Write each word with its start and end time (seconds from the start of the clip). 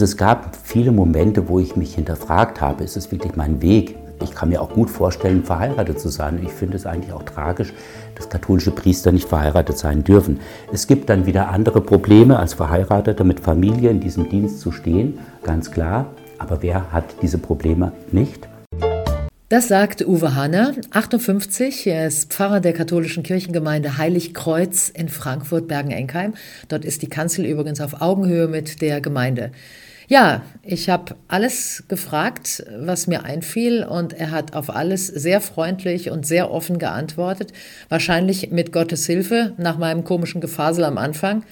Es 0.00 0.16
gab 0.16 0.54
viele 0.62 0.92
Momente, 0.92 1.48
wo 1.48 1.58
ich 1.58 1.74
mich 1.74 1.96
hinterfragt 1.96 2.60
habe, 2.60 2.84
ist 2.84 2.96
es 2.96 3.10
wirklich 3.10 3.34
mein 3.34 3.60
Weg? 3.60 3.96
Ich 4.22 4.32
kann 4.32 4.48
mir 4.48 4.62
auch 4.62 4.70
gut 4.70 4.90
vorstellen, 4.90 5.42
verheiratet 5.42 5.98
zu 5.98 6.08
sein. 6.08 6.38
Ich 6.40 6.52
finde 6.52 6.76
es 6.76 6.86
eigentlich 6.86 7.12
auch 7.12 7.24
tragisch, 7.24 7.72
dass 8.14 8.28
katholische 8.28 8.70
Priester 8.70 9.10
nicht 9.10 9.28
verheiratet 9.28 9.76
sein 9.76 10.04
dürfen. 10.04 10.38
Es 10.72 10.86
gibt 10.86 11.10
dann 11.10 11.26
wieder 11.26 11.48
andere 11.48 11.80
Probleme, 11.80 12.38
als 12.38 12.54
Verheirateter 12.54 13.24
mit 13.24 13.40
Familie 13.40 13.90
in 13.90 13.98
diesem 13.98 14.28
Dienst 14.28 14.60
zu 14.60 14.70
stehen, 14.70 15.18
ganz 15.42 15.72
klar. 15.72 16.06
Aber 16.38 16.62
wer 16.62 16.92
hat 16.92 17.16
diese 17.20 17.38
Probleme 17.38 17.90
nicht? 18.12 18.48
Das 19.48 19.66
sagt 19.66 20.06
Uwe 20.06 20.36
Hanner, 20.36 20.74
58. 20.92 21.88
Er 21.88 22.06
ist 22.06 22.32
Pfarrer 22.32 22.60
der 22.60 22.72
katholischen 22.72 23.24
Kirchengemeinde 23.24 23.98
Heiligkreuz 23.98 24.90
in 24.90 25.08
Frankfurt-Bergen-Enkheim. 25.08 26.34
Dort 26.68 26.84
ist 26.84 27.02
die 27.02 27.08
Kanzel 27.08 27.46
übrigens 27.46 27.80
auf 27.80 28.00
Augenhöhe 28.00 28.46
mit 28.46 28.80
der 28.80 29.00
Gemeinde. 29.00 29.50
Ja, 30.10 30.40
ich 30.62 30.88
habe 30.88 31.16
alles 31.28 31.84
gefragt, 31.86 32.64
was 32.78 33.06
mir 33.08 33.24
einfiel, 33.24 33.84
und 33.84 34.14
er 34.14 34.30
hat 34.30 34.54
auf 34.54 34.74
alles 34.74 35.06
sehr 35.06 35.42
freundlich 35.42 36.10
und 36.10 36.26
sehr 36.26 36.50
offen 36.50 36.78
geantwortet. 36.78 37.52
Wahrscheinlich 37.90 38.50
mit 38.50 38.72
Gottes 38.72 39.04
Hilfe 39.04 39.52
nach 39.58 39.76
meinem 39.76 40.04
komischen 40.04 40.40
Gefasel 40.40 40.84
am 40.84 40.96
Anfang. 40.96 41.44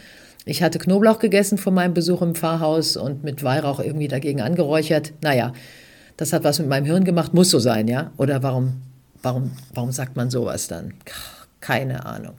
Ich 0.46 0.62
hatte 0.62 0.78
Knoblauch 0.78 1.18
gegessen 1.18 1.58
vor 1.58 1.72
meinem 1.72 1.92
Besuch 1.92 2.22
im 2.22 2.34
Pfarrhaus 2.34 2.96
und 2.96 3.24
mit 3.24 3.44
Weihrauch 3.44 3.78
irgendwie 3.78 4.08
dagegen 4.08 4.40
angeräuchert. 4.40 5.12
Naja, 5.20 5.52
das 6.16 6.32
hat 6.32 6.42
was 6.42 6.58
mit 6.58 6.68
meinem 6.68 6.86
Hirn 6.86 7.04
gemacht, 7.04 7.34
muss 7.34 7.50
so 7.50 7.58
sein, 7.58 7.88
ja? 7.88 8.10
Oder 8.16 8.42
warum, 8.42 8.80
warum, 9.20 9.52
warum 9.74 9.92
sagt 9.92 10.16
man 10.16 10.30
sowas 10.30 10.66
dann? 10.66 10.94
Keine 11.60 12.06
Ahnung. 12.06 12.36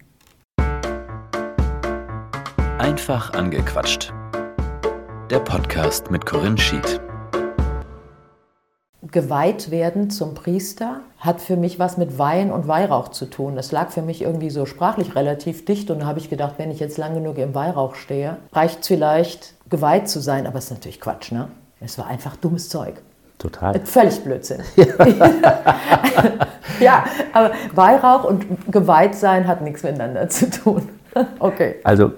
Einfach 2.80 3.34
angequatscht. 3.34 4.12
Der 5.30 5.40
Podcast 5.40 6.10
mit 6.10 6.26
Corinne 6.26 6.58
Schied. 6.58 7.02
Geweiht 9.12 9.72
werden 9.72 10.10
zum 10.10 10.34
Priester 10.34 11.02
hat 11.20 11.42
für 11.42 11.58
mich 11.58 11.80
was 11.80 11.98
mit 11.98 12.18
Wein 12.18 12.50
und 12.50 12.70
Weihrauch 12.70 13.10
zu 13.10 13.26
tun. 13.26 13.58
Das 13.58 13.74
lag 13.74 13.90
für 13.90 14.02
mich 14.02 14.22
irgendwie 14.22 14.50
so 14.50 14.66
sprachlich 14.66 15.16
relativ 15.16 15.66
dicht 15.66 15.92
und 15.92 16.00
da 16.00 16.06
habe 16.06 16.20
ich 16.20 16.30
gedacht, 16.30 16.54
wenn 16.56 16.72
ich 16.72 16.80
jetzt 16.80 16.98
lang 16.98 17.14
genug 17.14 17.38
im 17.40 17.54
Weihrauch 17.54 17.96
stehe, 17.96 18.38
reicht 18.54 18.82
es 18.82 18.88
vielleicht, 18.88 19.54
geweiht 19.70 20.08
zu 20.08 20.22
sein. 20.22 20.48
Aber 20.48 20.60
es 20.60 20.66
ist 20.66 20.72
natürlich 20.72 21.02
Quatsch, 21.02 21.34
ne? 21.34 21.50
Es 21.82 21.98
war 21.98 22.08
einfach 22.08 22.38
dummes 22.38 22.70
Zeug. 22.70 23.02
Total. 23.38 23.78
Völlig 23.82 24.24
Blödsinn. 24.24 24.62
ja, 26.80 27.04
aber 27.34 27.52
Weihrauch 27.76 28.24
und 28.24 28.72
geweiht 28.72 29.16
sein 29.16 29.46
hat 29.46 29.62
nichts 29.62 29.84
miteinander 29.84 30.30
zu 30.30 30.50
tun. 30.50 30.88
okay. 31.40 31.76
Also 31.84 32.14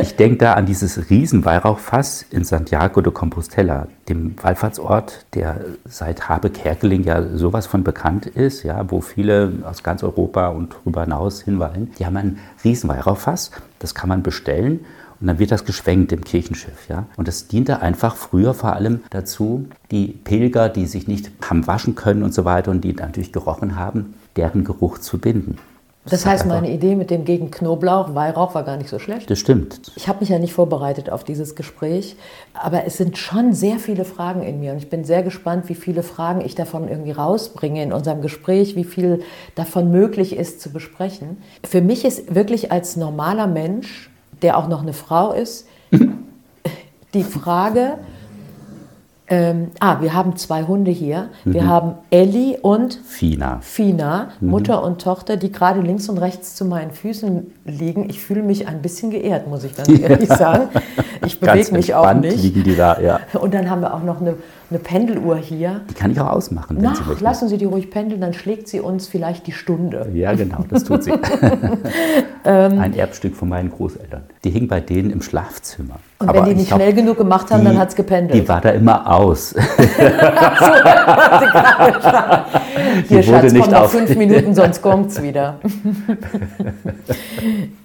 ich 0.00 0.16
denke 0.16 0.38
da 0.38 0.54
an 0.54 0.66
dieses 0.66 1.10
Riesen-Weihrauchfass 1.10 2.24
in 2.30 2.44
Santiago 2.44 3.00
de 3.00 3.12
Compostela, 3.12 3.88
dem 4.08 4.34
Wallfahrtsort, 4.42 5.26
der 5.34 5.60
seit 5.84 6.28
Habe 6.28 6.50
Kerkeling 6.50 7.04
ja 7.04 7.36
sowas 7.36 7.66
von 7.66 7.84
bekannt 7.84 8.26
ist, 8.26 8.62
ja, 8.62 8.90
wo 8.90 9.00
viele 9.00 9.52
aus 9.64 9.82
ganz 9.82 10.02
Europa 10.02 10.48
und 10.48 10.74
darüber 10.74 11.02
hinaus 11.02 11.42
hinweilen. 11.42 11.92
Die 11.98 12.06
haben 12.06 12.16
ein 12.16 12.38
Riesen-Weihrauchfass, 12.64 13.50
das 13.78 13.94
kann 13.94 14.08
man 14.08 14.22
bestellen 14.22 14.80
und 15.20 15.26
dann 15.26 15.38
wird 15.38 15.52
das 15.52 15.64
geschwenkt 15.64 16.12
im 16.12 16.24
Kirchenschiff. 16.24 16.88
Ja? 16.88 17.06
Und 17.16 17.28
das 17.28 17.46
diente 17.48 17.80
einfach 17.80 18.16
früher 18.16 18.54
vor 18.54 18.72
allem 18.72 19.00
dazu, 19.10 19.68
die 19.90 20.08
Pilger, 20.08 20.68
die 20.68 20.86
sich 20.86 21.08
nicht 21.08 21.30
haben 21.42 21.66
waschen 21.66 21.94
können 21.94 22.22
und 22.22 22.32
so 22.32 22.44
weiter 22.44 22.70
und 22.70 22.82
die 22.82 22.94
natürlich 22.94 23.32
gerochen 23.32 23.76
haben, 23.76 24.14
deren 24.36 24.64
Geruch 24.64 24.98
zu 24.98 25.18
binden. 25.18 25.58
Das, 26.04 26.12
das 26.12 26.26
heißt, 26.26 26.46
meine 26.46 26.70
Idee 26.70 26.96
mit 26.96 27.10
dem 27.10 27.26
gegen 27.26 27.50
Knoblauch, 27.50 28.14
Weihrauch 28.14 28.54
war 28.54 28.62
gar 28.62 28.78
nicht 28.78 28.88
so 28.88 28.98
schlecht. 28.98 29.30
Das 29.30 29.38
stimmt. 29.38 29.80
Ich 29.96 30.08
habe 30.08 30.20
mich 30.20 30.30
ja 30.30 30.38
nicht 30.38 30.54
vorbereitet 30.54 31.10
auf 31.10 31.24
dieses 31.24 31.54
Gespräch, 31.54 32.16
aber 32.54 32.86
es 32.86 32.96
sind 32.96 33.18
schon 33.18 33.52
sehr 33.52 33.78
viele 33.78 34.06
Fragen 34.06 34.42
in 34.42 34.60
mir 34.60 34.72
und 34.72 34.78
ich 34.78 34.88
bin 34.88 35.04
sehr 35.04 35.22
gespannt, 35.22 35.68
wie 35.68 35.74
viele 35.74 36.02
Fragen 36.02 36.40
ich 36.40 36.54
davon 36.54 36.88
irgendwie 36.88 37.12
rausbringe 37.12 37.82
in 37.82 37.92
unserem 37.92 38.22
Gespräch, 38.22 38.76
wie 38.76 38.84
viel 38.84 39.22
davon 39.56 39.90
möglich 39.90 40.36
ist 40.36 40.62
zu 40.62 40.70
besprechen. 40.70 41.36
Für 41.62 41.82
mich 41.82 42.06
ist 42.06 42.34
wirklich 42.34 42.72
als 42.72 42.96
normaler 42.96 43.46
Mensch 43.46 44.10
der 44.42 44.58
auch 44.58 44.68
noch 44.68 44.82
eine 44.82 44.92
Frau 44.92 45.32
ist, 45.32 45.66
die 47.14 47.24
Frage, 47.24 47.98
ähm, 49.32 49.68
ah, 49.78 50.00
wir 50.00 50.12
haben 50.12 50.34
zwei 50.36 50.64
Hunde 50.64 50.90
hier. 50.90 51.28
Wir 51.44 51.62
mhm. 51.62 51.68
haben 51.68 51.94
Ellie 52.10 52.58
und 52.60 52.94
Fina. 53.06 53.60
Fina, 53.62 54.30
mhm. 54.40 54.50
Mutter 54.50 54.82
und 54.82 55.00
Tochter, 55.00 55.36
die 55.36 55.52
gerade 55.52 55.80
links 55.80 56.08
und 56.08 56.18
rechts 56.18 56.56
zu 56.56 56.64
meinen 56.64 56.90
Füßen 56.90 57.46
liegen. 57.64 58.10
Ich 58.10 58.20
fühle 58.20 58.42
mich 58.42 58.66
ein 58.66 58.82
bisschen 58.82 59.12
geehrt, 59.12 59.46
muss 59.46 59.62
ich 59.62 59.76
ganz 59.76 59.88
ehrlich 60.00 60.28
sagen. 60.28 60.68
Ich 61.24 61.38
bewege 61.38 61.72
mich 61.72 61.94
auch 61.94 62.12
nicht. 62.12 62.42
liegen 62.42 62.64
die 62.64 62.74
da, 62.74 63.00
ja. 63.00 63.20
Und 63.40 63.54
dann 63.54 63.70
haben 63.70 63.82
wir 63.82 63.94
auch 63.94 64.02
noch 64.02 64.20
eine, 64.20 64.34
eine 64.70 64.78
Pendeluhr 64.78 65.36
hier. 65.36 65.80
Die 65.90 65.94
kann 65.94 66.12
ich 66.12 66.20
auch 66.20 66.30
ausmachen, 66.30 66.76
wenn 66.76 66.84
Na, 66.84 66.94
Sie 66.94 67.24
lassen 67.24 67.48
Sie 67.48 67.58
die 67.58 67.64
ruhig 67.64 67.90
pendeln, 67.90 68.20
dann 68.20 68.32
schlägt 68.32 68.68
sie 68.68 68.78
uns 68.80 69.08
vielleicht 69.08 69.48
die 69.48 69.52
Stunde. 69.52 70.08
Ja, 70.14 70.32
genau, 70.34 70.64
das 70.68 70.84
tut 70.84 71.02
sie. 71.04 71.12
Ähm. 72.42 72.78
ein 72.78 72.94
Erbstück 72.94 73.36
von 73.36 73.50
meinen 73.50 73.70
Großeltern. 73.70 74.22
Die 74.44 74.50
hing 74.50 74.66
bei 74.66 74.80
denen 74.80 75.10
im 75.10 75.20
Schlafzimmer. 75.20 75.96
Und 76.18 76.26
Aber 76.26 76.38
wenn 76.38 76.46
die 76.46 76.54
nicht 76.54 76.68
glaub, 76.68 76.80
schnell 76.80 76.94
genug 76.94 77.18
gemacht 77.18 77.50
haben, 77.50 77.60
die, 77.60 77.66
dann 77.66 77.76
hat 77.78 77.90
es 77.90 77.96
gependelt. 77.96 78.40
Die 78.40 78.48
war 78.48 78.62
da 78.62 78.70
immer 78.70 79.14
aus. 79.14 79.50
so, 79.58 79.58
Hier, 83.08 83.22
Schatz, 83.22 83.52
nicht 83.52 83.70
noch 83.70 83.90
fünf 83.90 84.16
Minuten, 84.16 84.54
sonst 84.54 84.80
kommt 84.80 85.10
es 85.10 85.22
wieder. 85.22 85.58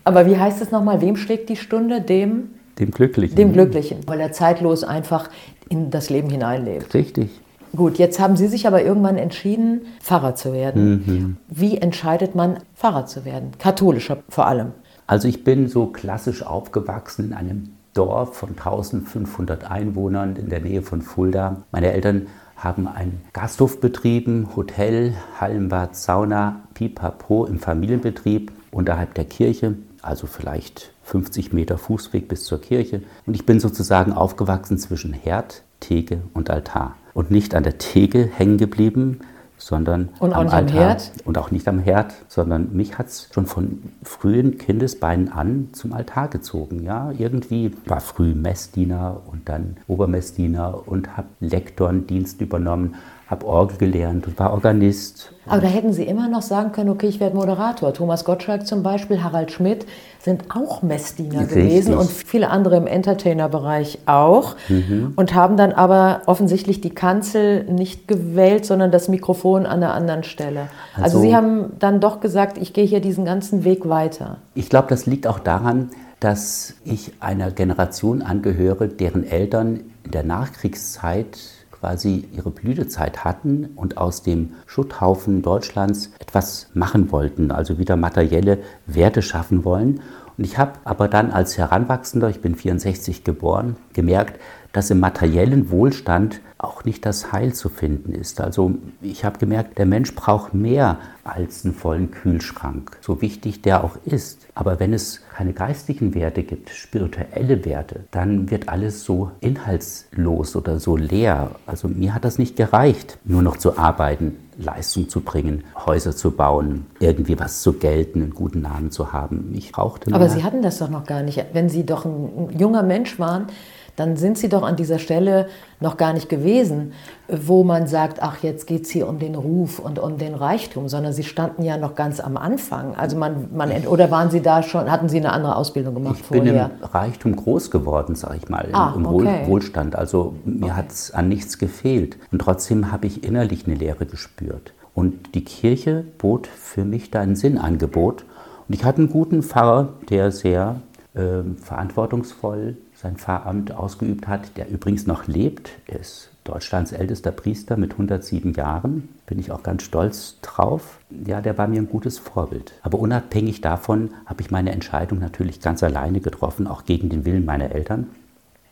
Aber 0.05 0.25
wie 0.25 0.37
heißt 0.37 0.61
es 0.61 0.71
nochmal? 0.71 1.01
Wem 1.01 1.17
schlägt 1.17 1.49
die 1.49 1.57
Stunde? 1.57 1.99
Dem? 1.99 2.51
Dem 2.79 2.91
Glücklichen. 2.91 3.35
Dem 3.35 3.53
Glücklichen, 3.53 3.99
weil 4.05 4.19
er 4.19 4.31
zeitlos 4.31 4.83
einfach 4.83 5.29
in 5.69 5.91
das 5.91 6.09
Leben 6.09 6.29
hineinlebt. 6.29 6.93
Richtig. 6.93 7.29
Gut, 7.75 7.97
jetzt 7.97 8.19
haben 8.19 8.37
Sie 8.37 8.47
sich 8.47 8.67
aber 8.67 8.83
irgendwann 8.83 9.17
entschieden, 9.17 9.81
Pfarrer 10.01 10.35
zu 10.35 10.53
werden. 10.53 11.03
Mhm. 11.05 11.37
Wie 11.49 11.77
entscheidet 11.77 12.35
man, 12.35 12.59
Pfarrer 12.75 13.05
zu 13.05 13.25
werden? 13.25 13.51
Katholischer 13.59 14.19
vor 14.29 14.47
allem. 14.47 14.71
Also 15.07 15.27
ich 15.27 15.43
bin 15.43 15.67
so 15.67 15.87
klassisch 15.87 16.43
aufgewachsen 16.43 17.25
in 17.25 17.33
einem 17.33 17.69
Dorf 17.93 18.37
von 18.37 18.49
1500 18.49 19.69
Einwohnern 19.69 20.35
in 20.35 20.49
der 20.49 20.61
Nähe 20.61 20.81
von 20.81 21.01
Fulda. 21.01 21.63
Meine 21.71 21.91
Eltern 21.91 22.27
haben 22.55 22.87
einen 22.87 23.21
Gasthof 23.33 23.79
betrieben, 23.79 24.49
Hotel, 24.55 25.13
Hallenbad, 25.39 25.95
Sauna, 25.95 26.61
Pipapo 26.73 27.45
im 27.45 27.59
Familienbetrieb 27.59 28.51
unterhalb 28.71 29.13
der 29.13 29.25
Kirche, 29.25 29.75
also 30.01 30.27
vielleicht 30.27 30.91
50 31.05 31.53
Meter 31.53 31.77
Fußweg 31.77 32.27
bis 32.27 32.43
zur 32.45 32.59
Kirche. 32.59 33.03
Und 33.25 33.35
ich 33.35 33.45
bin 33.45 33.59
sozusagen 33.59 34.11
aufgewachsen 34.11 34.77
zwischen 34.77 35.13
Herd, 35.13 35.61
Theke 35.79 36.21
und 36.33 36.49
Altar. 36.49 36.95
Und 37.13 37.31
nicht 37.31 37.53
an 37.55 37.63
der 37.63 37.77
Theke 37.77 38.25
hängen 38.25 38.57
geblieben, 38.57 39.19
sondern 39.57 40.09
und 40.19 40.33
am 40.33 40.47
Altar. 40.47 40.59
Am 40.59 40.67
Herd? 40.67 41.11
Und 41.23 41.37
auch 41.37 41.51
nicht 41.51 41.67
am 41.67 41.79
Herd, 41.79 42.13
sondern 42.27 42.75
mich 42.75 42.97
hat 42.97 43.07
es 43.07 43.29
schon 43.31 43.45
von 43.45 43.83
frühen 44.03 44.57
Kindesbeinen 44.57 45.31
an 45.31 45.69
zum 45.73 45.93
Altar 45.93 46.27
gezogen. 46.27 46.83
Ja, 46.83 47.11
irgendwie 47.17 47.71
war 47.85 48.01
früh 48.01 48.33
Messdiener 48.33 49.21
und 49.31 49.47
dann 49.47 49.77
Obermessdiener 49.87 50.87
und 50.87 51.15
habe 51.15 51.27
Lektorendienst 51.39 52.41
übernommen 52.41 52.95
habe 53.27 53.45
Orgel 53.47 53.77
gelernt 53.77 54.27
und 54.27 54.37
war 54.37 54.53
Organist. 54.53 55.31
Aber 55.47 55.61
da 55.61 55.67
hätten 55.67 55.93
Sie 55.93 56.03
immer 56.03 56.27
noch 56.27 56.43
sagen 56.43 56.71
können, 56.71 56.89
okay, 56.89 57.07
ich 57.07 57.19
werde 57.19 57.35
Moderator. 57.35 57.93
Thomas 57.93 58.23
Gottschalk 58.23 58.67
zum 58.67 58.83
Beispiel, 58.83 59.23
Harald 59.23 59.51
Schmidt 59.51 59.85
sind 60.19 60.55
auch 60.55 60.83
Messdiener 60.83 61.41
Richtig. 61.41 61.55
gewesen 61.55 61.95
und 61.95 62.09
viele 62.09 62.49
andere 62.49 62.77
im 62.77 62.87
Entertainer-Bereich 62.87 63.99
auch 64.05 64.55
mhm. 64.69 65.13
und 65.15 65.33
haben 65.33 65.57
dann 65.57 65.71
aber 65.71 66.21
offensichtlich 66.27 66.81
die 66.81 66.91
Kanzel 66.91 67.63
nicht 67.65 68.07
gewählt, 68.07 68.65
sondern 68.65 68.91
das 68.91 69.07
Mikrofon 69.07 69.65
an 69.65 69.83
einer 69.83 69.93
anderen 69.93 70.23
Stelle. 70.23 70.67
Also, 70.93 71.03
also 71.03 71.21
Sie 71.21 71.35
haben 71.35 71.73
dann 71.79 71.99
doch 71.99 72.19
gesagt, 72.19 72.59
ich 72.59 72.73
gehe 72.73 72.85
hier 72.85 73.01
diesen 73.01 73.25
ganzen 73.25 73.63
Weg 73.63 73.89
weiter. 73.89 74.37
Ich 74.53 74.69
glaube, 74.69 74.87
das 74.89 75.05
liegt 75.07 75.25
auch 75.25 75.39
daran, 75.39 75.89
dass 76.19 76.75
ich 76.85 77.13
einer 77.19 77.51
Generation 77.51 78.21
angehöre, 78.21 78.87
deren 78.87 79.23
Eltern 79.23 79.81
in 80.03 80.11
der 80.11 80.23
Nachkriegszeit 80.23 81.37
quasi 81.85 82.27
ihre 82.31 82.49
Blütezeit 82.49 83.23
hatten 83.23 83.69
und 83.75 83.97
aus 83.99 84.23
dem 84.23 84.53
Schutthaufen 84.65 85.43
Deutschlands 85.43 86.09
etwas 86.17 86.71
machen 86.73 87.11
wollten, 87.11 87.51
also 87.51 87.77
wieder 87.77 87.95
materielle 87.95 88.57
Werte 88.87 89.21
schaffen 89.21 89.63
wollen. 89.63 90.01
Und 90.35 90.45
ich 90.45 90.57
habe 90.57 90.79
aber 90.83 91.07
dann 91.07 91.29
als 91.29 91.59
Heranwachsender, 91.59 92.27
ich 92.29 92.41
bin 92.41 92.55
64 92.55 93.23
geboren, 93.23 93.75
gemerkt, 93.93 94.41
dass 94.75 94.89
im 94.89 94.99
materiellen 94.99 95.69
Wohlstand 95.69 96.41
auch 96.57 96.83
nicht 96.83 97.05
das 97.05 97.31
Heil 97.31 97.53
zu 97.53 97.69
finden 97.69 98.13
ist. 98.13 98.41
Also 98.41 98.73
ich 99.01 99.23
habe 99.23 99.39
gemerkt, 99.39 99.77
der 99.77 99.85
Mensch 99.85 100.13
braucht 100.15 100.53
mehr 100.53 100.97
als 101.23 101.63
einen 101.63 101.73
vollen 101.73 102.11
Kühlschrank, 102.11 102.97
so 102.99 103.21
wichtig 103.21 103.61
der 103.61 103.85
auch 103.85 103.95
ist. 104.03 104.47
Aber 104.53 104.79
wenn 104.79 104.93
es 104.93 105.21
keine 105.33 105.53
geistigen 105.53 106.13
Werte 106.13 106.43
gibt, 106.43 106.71
spirituelle 106.71 107.63
Werte, 107.63 108.03
dann 108.11 108.51
wird 108.51 108.67
alles 108.67 109.05
so 109.05 109.31
inhaltslos 109.39 110.57
oder 110.57 110.79
so 110.79 110.97
leer. 110.97 111.51
Also 111.65 111.87
mir 111.87 112.13
hat 112.13 112.25
das 112.25 112.37
nicht 112.37 112.57
gereicht, 112.57 113.17
nur 113.23 113.41
noch 113.41 113.55
zu 113.55 113.77
arbeiten, 113.77 114.35
Leistung 114.57 115.07
zu 115.07 115.21
bringen, 115.21 115.63
Häuser 115.85 116.15
zu 116.15 116.31
bauen, 116.31 116.85
irgendwie 116.99 117.39
was 117.39 117.61
zu 117.61 117.73
gelten, 117.73 118.21
einen 118.21 118.33
guten 118.33 118.61
Namen 118.61 118.91
zu 118.91 119.13
haben. 119.13 119.53
Ich 119.55 119.71
brauchte 119.71 120.09
mehr. 120.09 120.19
Aber 120.19 120.29
Sie 120.29 120.43
hatten 120.43 120.61
das 120.61 120.79
doch 120.79 120.89
noch 120.89 121.05
gar 121.05 121.23
nicht. 121.23 121.45
Wenn 121.53 121.69
Sie 121.69 121.85
doch 121.85 122.05
ein 122.05 122.49
junger 122.57 122.83
Mensch 122.83 123.19
waren, 123.19 123.47
dann 123.95 124.17
sind 124.17 124.37
Sie 124.37 124.49
doch 124.49 124.63
an 124.63 124.75
dieser 124.75 124.99
Stelle 124.99 125.47
noch 125.79 125.97
gar 125.97 126.13
nicht 126.13 126.29
gewesen, 126.29 126.93
wo 127.27 127.63
man 127.63 127.87
sagt, 127.87 128.21
ach, 128.21 128.43
jetzt 128.43 128.67
geht 128.67 128.83
es 128.83 128.89
hier 128.89 129.07
um 129.07 129.19
den 129.19 129.35
Ruf 129.35 129.79
und 129.79 129.99
um 129.99 130.17
den 130.17 130.35
Reichtum, 130.35 130.89
sondern 130.89 131.13
Sie 131.13 131.23
standen 131.23 131.63
ja 131.63 131.77
noch 131.77 131.95
ganz 131.95 132.19
am 132.19 132.37
Anfang. 132.37 132.95
Also 132.95 133.17
man, 133.17 133.49
man 133.53 133.71
oder 133.87 134.11
waren 134.11 134.29
Sie 134.29 134.41
da 134.41 134.63
schon, 134.63 134.91
hatten 134.91 135.09
Sie 135.09 135.17
eine 135.17 135.31
andere 135.31 135.55
Ausbildung 135.55 135.93
gemacht 135.95 136.17
ich 136.19 136.25
vorher? 136.25 136.45
Ich 136.45 136.51
bin 136.51 136.77
im 136.81 136.83
Reichtum 136.83 137.35
groß 137.35 137.71
geworden, 137.71 138.15
sage 138.15 138.37
ich 138.37 138.49
mal, 138.49 138.67
ah, 138.73 138.93
im 138.95 139.05
okay. 139.05 139.43
Wohlstand. 139.47 139.95
Also 139.95 140.35
mir 140.43 140.65
okay. 140.65 140.73
hat 140.73 140.91
es 140.91 141.11
an 141.11 141.29
nichts 141.29 141.57
gefehlt. 141.57 142.17
Und 142.31 142.39
trotzdem 142.39 142.91
habe 142.91 143.07
ich 143.07 143.23
innerlich 143.23 143.65
eine 143.65 143.75
Leere 143.75 144.05
gespürt. 144.05 144.73
Und 144.93 145.35
die 145.35 145.43
Kirche 145.43 146.05
bot 146.17 146.47
für 146.47 146.85
mich 146.85 147.11
da 147.11 147.21
ein 147.21 147.35
Sinnangebot. 147.35 148.23
Und 148.67 148.75
ich 148.75 148.83
hatte 148.83 148.99
einen 148.99 149.09
guten 149.09 149.43
Pfarrer, 149.43 149.89
der 150.09 150.31
sehr 150.31 150.77
verantwortungsvoll 151.15 152.77
sein 152.93 153.15
Pfarramt 153.15 153.71
ausgeübt 153.71 154.27
hat, 154.27 154.57
der 154.57 154.69
übrigens 154.69 155.07
noch 155.07 155.27
lebt. 155.27 155.71
Ist 155.87 156.31
Deutschlands 156.43 156.91
ältester 156.91 157.31
Priester 157.31 157.77
mit 157.77 157.93
107 157.93 158.53
Jahren. 158.53 159.09
Bin 159.25 159.39
ich 159.39 159.51
auch 159.51 159.63
ganz 159.63 159.83
stolz 159.83 160.39
drauf. 160.41 160.99
Ja, 161.25 161.41
der 161.41 161.57
war 161.57 161.67
mir 161.67 161.81
ein 161.81 161.89
gutes 161.89 162.19
Vorbild. 162.19 162.73
Aber 162.83 162.99
unabhängig 162.99 163.61
davon 163.61 164.11
habe 164.25 164.41
ich 164.41 164.51
meine 164.51 164.71
Entscheidung 164.71 165.19
natürlich 165.19 165.61
ganz 165.61 165.81
alleine 165.83 166.19
getroffen, 166.19 166.67
auch 166.67 166.85
gegen 166.85 167.09
den 167.09 167.25
Willen 167.25 167.45
meiner 167.45 167.71
Eltern. 167.71 168.07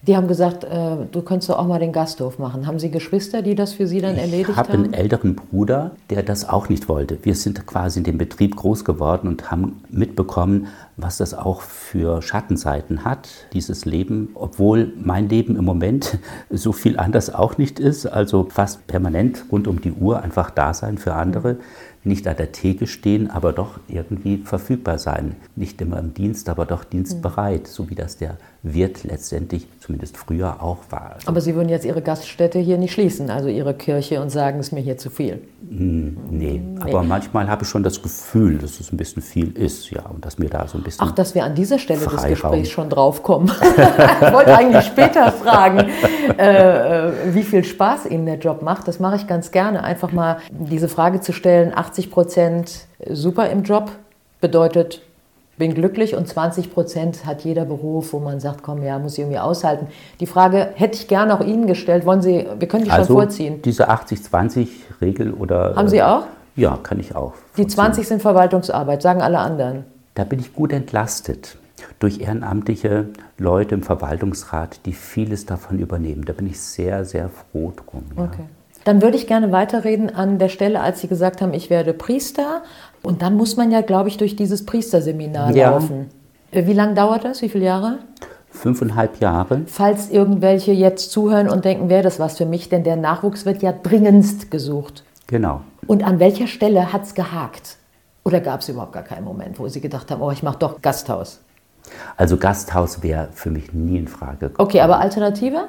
Die 0.06 0.18
haben 0.18 0.28
gesagt, 0.28 0.66
äh, 0.66 0.98
du 1.10 1.22
könntest 1.22 1.50
doch 1.50 1.58
auch 1.58 1.68
mal 1.68 1.80
den 1.80 1.94
Gasthof 1.94 2.38
machen. 2.38 2.68
Haben 2.68 2.78
Sie 2.78 2.92
Geschwister, 2.92 3.42
die 3.42 3.56
das 3.56 3.72
für 3.72 3.88
Sie 3.88 4.02
dann 4.02 4.18
erledigt 4.18 4.50
ich 4.50 4.58
hab 4.58 4.68
haben? 4.68 4.74
Ich 4.74 4.80
habe 4.80 4.84
einen 4.84 4.94
älteren 4.94 5.36
Bruder, 5.36 5.92
der 6.10 6.24
das 6.24 6.50
auch 6.50 6.68
nicht 6.68 6.90
wollte. 6.90 7.20
Wir 7.24 7.36
sind 7.36 7.66
quasi 7.66 8.00
in 8.00 8.04
dem 8.04 8.18
Betrieb 8.18 8.58
groß 8.58 8.84
geworden 8.84 9.30
und 9.30 9.50
haben 9.50 9.82
mitbekommen, 9.90 10.68
was 10.98 11.18
das 11.18 11.34
auch 11.34 11.62
für 11.62 12.22
Schattenseiten 12.22 13.06
hat, 13.06 13.30
dieses 13.54 13.86
Leben. 13.86 14.30
Obwohl 14.34 14.92
mein 15.00 15.30
Leben 15.30 15.56
im 15.56 15.64
Moment 15.64 16.18
so 16.50 16.74
viel 16.74 17.00
anders 17.00 17.34
auch 17.34 17.58
nicht 17.58 17.80
ist. 17.80 18.06
Also 18.06 18.48
fast 18.50 18.86
permanent 18.88 19.46
rund 19.54 19.70
um 19.70 19.80
die 19.80 19.94
Uhr 19.94 20.22
einfach 20.22 20.50
da 20.50 20.74
sein 20.74 20.98
für 20.98 21.14
andere. 21.14 21.54
Mhm 21.54 21.60
nicht 22.06 22.28
an 22.28 22.38
der 22.38 22.52
Theke 22.52 22.88
stehen, 22.88 23.30
aber 23.30 23.54
doch 23.54 23.80
irgendwie 23.88 24.38
verfügbar 24.38 24.98
sein. 24.98 25.36
Nicht 25.56 25.82
immer 25.82 26.00
im 26.00 26.14
Dienst, 26.14 26.50
aber 26.50 26.66
doch 26.66 26.84
dienstbereit, 26.84 27.68
so 27.68 27.90
wie 27.90 27.96
das 27.96 28.18
der 28.18 28.38
Wirt 28.62 29.04
letztendlich 29.04 29.68
zumindest 29.84 30.18
früher 30.18 30.64
auch 30.64 30.78
war. 30.90 31.14
Also 31.16 31.28
aber 31.28 31.42
Sie 31.42 31.56
würden 31.56 31.68
jetzt 31.68 31.86
Ihre 31.86 32.02
Gaststätte 32.02 32.58
hier 32.58 32.78
nicht 32.78 32.94
schließen, 32.94 33.30
also 33.30 33.50
Ihre 33.50 33.74
Kirche 33.74 34.22
und 34.22 34.30
sagen, 34.30 34.60
es 34.60 34.68
ist 34.68 34.72
mir 34.72 34.80
hier 34.80 34.98
zu 34.98 35.10
viel? 35.10 35.42
Hm, 35.68 36.18
nee, 36.30 36.62
nee. 36.64 36.82
aber 36.82 37.04
manchmal 37.04 37.50
habe 37.50 37.64
ich 37.64 37.70
schon 37.70 37.84
das 37.84 38.02
Gefühl, 38.02 38.58
dass 38.60 38.80
es 38.80 38.94
ein 38.94 38.98
bisschen 38.98 39.22
viel 39.22 39.52
ist, 39.58 39.90
ja, 39.92 40.04
und 40.06 40.26
dass 40.26 40.38
mir 40.38 40.50
da 40.50 40.68
so 40.68 40.78
ein 40.78 40.84
bisschen 40.84 41.06
Ach, 41.06 41.12
dass 41.12 41.36
wir 41.36 41.44
an 41.44 41.56
dieser 41.56 41.80
Stelle 41.80 42.00
Freiraum. 42.00 42.30
des 42.30 42.42
Gesprächs 42.42 42.70
schon 42.70 42.90
draufkommen. 42.90 43.52
ich 44.22 44.34
wollte 44.34 44.58
eigentlich 44.58 44.86
später 44.86 45.32
fragen, 45.34 45.90
äh, 46.38 47.08
äh, 47.08 47.12
wie 47.34 47.44
viel 47.44 47.66
Spaß 47.66 48.06
Ihnen 48.06 48.26
der 48.26 48.38
Job 48.40 48.62
macht. 48.62 48.88
Das 48.88 49.00
mache 49.00 49.18
ich 49.18 49.28
ganz 49.28 49.52
gerne, 49.52 49.84
einfach 49.84 50.14
mal 50.14 50.38
diese 50.50 50.88
Frage 50.88 51.20
zu 51.20 51.34
stellen, 51.34 51.74
80 51.76 52.10
Prozent 52.10 52.88
super 53.10 53.50
im 53.50 53.64
Job 53.64 53.92
bedeutet 54.40 55.02
bin 55.64 55.76
glücklich 55.76 56.14
und 56.14 56.28
20 56.28 56.74
Prozent 56.74 57.26
hat 57.26 57.46
jeder 57.46 57.64
Beruf, 57.64 58.12
wo 58.12 58.20
man 58.20 58.42
sagt, 58.42 58.64
komm, 58.64 58.84
ja, 58.84 59.00
muss 59.00 59.14
ich 59.14 59.20
irgendwie 59.20 59.40
aushalten. 59.40 59.88
Die 60.20 60.26
Frage 60.26 60.68
hätte 60.76 60.98
ich 60.98 61.08
gerne 61.08 61.34
auch 61.34 61.40
Ihnen 61.40 61.68
gestellt. 61.68 62.06
Wollen 62.06 62.22
Sie, 62.22 62.46
wir 62.60 62.68
können 62.68 62.84
die 62.84 62.92
also 62.92 63.06
schon 63.06 63.16
vorziehen. 63.16 63.62
Diese 63.62 63.90
80-20-Regel 63.90 65.32
oder. 65.32 65.74
Haben 65.78 65.88
Sie 65.88 66.04
auch? 66.04 66.24
Ja, 66.58 66.78
kann 66.84 67.00
ich 67.00 67.16
auch. 67.16 67.32
Die 67.56 67.66
20 67.66 68.06
sind 68.06 68.22
Verwaltungsarbeit, 68.22 69.02
sagen 69.02 69.22
alle 69.22 69.40
anderen. 69.40 69.86
Da 70.16 70.26
bin 70.26 70.40
ich 70.40 70.54
gut 70.54 70.74
entlastet 70.74 71.56
durch 72.00 72.20
ehrenamtliche 72.20 73.08
Leute 73.38 73.76
im 73.76 73.84
Verwaltungsrat, 73.84 74.86
die 74.86 74.92
vieles 74.92 75.46
davon 75.46 75.80
übernehmen. 75.80 76.26
Da 76.26 76.34
bin 76.34 76.48
ich 76.48 76.60
sehr, 76.60 77.06
sehr 77.06 77.30
froh 77.30 77.72
drum. 77.74 78.04
Ja. 78.18 78.24
Okay. 78.26 78.44
Dann 78.84 79.02
würde 79.02 79.18
ich 79.18 79.28
gerne 79.28 79.52
weiterreden 79.52 80.14
an 80.14 80.40
der 80.40 80.50
Stelle, 80.50 80.82
als 80.82 81.02
Sie 81.02 81.08
gesagt 81.08 81.42
haben, 81.42 81.54
ich 81.54 81.70
werde 81.70 81.94
Priester. 81.94 82.64
Und 83.02 83.22
dann 83.22 83.36
muss 83.36 83.58
man 83.58 83.72
ja, 83.72 83.82
glaube 83.82 84.10
ich, 84.10 84.18
durch 84.18 84.36
dieses 84.36 84.66
Priesterseminar 84.66 85.52
ja. 85.56 85.72
laufen. 85.72 86.10
Äh, 86.52 86.66
wie 86.66 86.74
lange 86.74 86.94
dauert 86.94 87.24
das? 87.24 87.42
Wie 87.42 87.50
viele 87.50 87.66
Jahre? 87.66 88.00
Fünfeinhalb 88.50 89.20
Jahre. 89.20 89.62
Falls 89.66 90.10
irgendwelche 90.10 90.74
jetzt 90.74 91.12
zuhören 91.12 91.50
und 91.50 91.66
denken, 91.66 91.90
wäre 91.90 92.04
das 92.04 92.20
was 92.20 92.38
für 92.38 92.46
mich, 92.46 92.70
denn 92.70 92.84
der 92.84 92.96
Nachwuchs 92.96 93.46
wird 93.46 93.64
ja 93.64 93.72
dringendst 93.72 94.52
gesucht. 94.52 95.04
Genau. 95.28 95.62
Und 95.88 96.04
an 96.04 96.20
welcher 96.20 96.48
Stelle 96.48 96.94
hat 96.94 97.04
es 97.04 97.16
gehakt? 97.16 97.78
Oder 98.24 98.40
gab 98.40 98.62
es 98.62 98.70
überhaupt 98.70 98.94
gar 98.94 99.04
keinen 99.04 99.26
Moment, 99.26 99.60
wo 99.60 99.68
Sie 99.68 99.82
gedacht 99.82 100.12
haben, 100.12 100.22
oh, 100.22 100.32
ich 100.32 100.44
mache 100.44 100.60
doch 100.60 100.82
Gasthaus? 100.82 101.42
Also 102.16 102.38
Gasthaus 102.38 103.04
wäre 103.04 103.30
für 103.34 103.50
mich 103.50 103.74
nie 103.74 103.98
in 103.98 104.08
Frage 104.08 104.50
gekommen. 104.50 104.68
Okay, 104.68 104.82
aber 104.82 105.00
Alternative? 105.00 105.66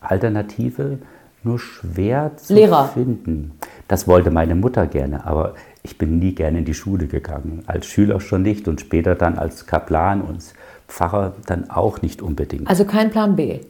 Alternative 0.00 0.98
nur 1.42 1.58
schwer 1.58 2.32
zu 2.36 2.54
Lehrer. 2.54 2.88
finden. 2.88 3.52
Das 3.86 4.06
wollte 4.06 4.30
meine 4.30 4.54
Mutter 4.54 4.86
gerne, 4.86 5.24
aber 5.26 5.54
ich 5.82 5.96
bin 5.98 6.18
nie 6.18 6.34
gerne 6.34 6.58
in 6.58 6.64
die 6.64 6.74
Schule 6.74 7.06
gegangen. 7.06 7.62
Als 7.66 7.86
Schüler 7.86 8.20
schon 8.20 8.42
nicht 8.42 8.68
und 8.68 8.80
später 8.80 9.14
dann 9.14 9.38
als 9.38 9.66
Kaplan 9.66 10.20
und 10.20 10.42
Pfarrer 10.88 11.34
dann 11.46 11.70
auch 11.70 12.02
nicht 12.02 12.20
unbedingt. 12.22 12.68
Also 12.68 12.84
kein 12.84 13.10
Plan 13.10 13.36
B? 13.36 13.60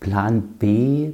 Plan 0.00 0.42
B 0.58 1.12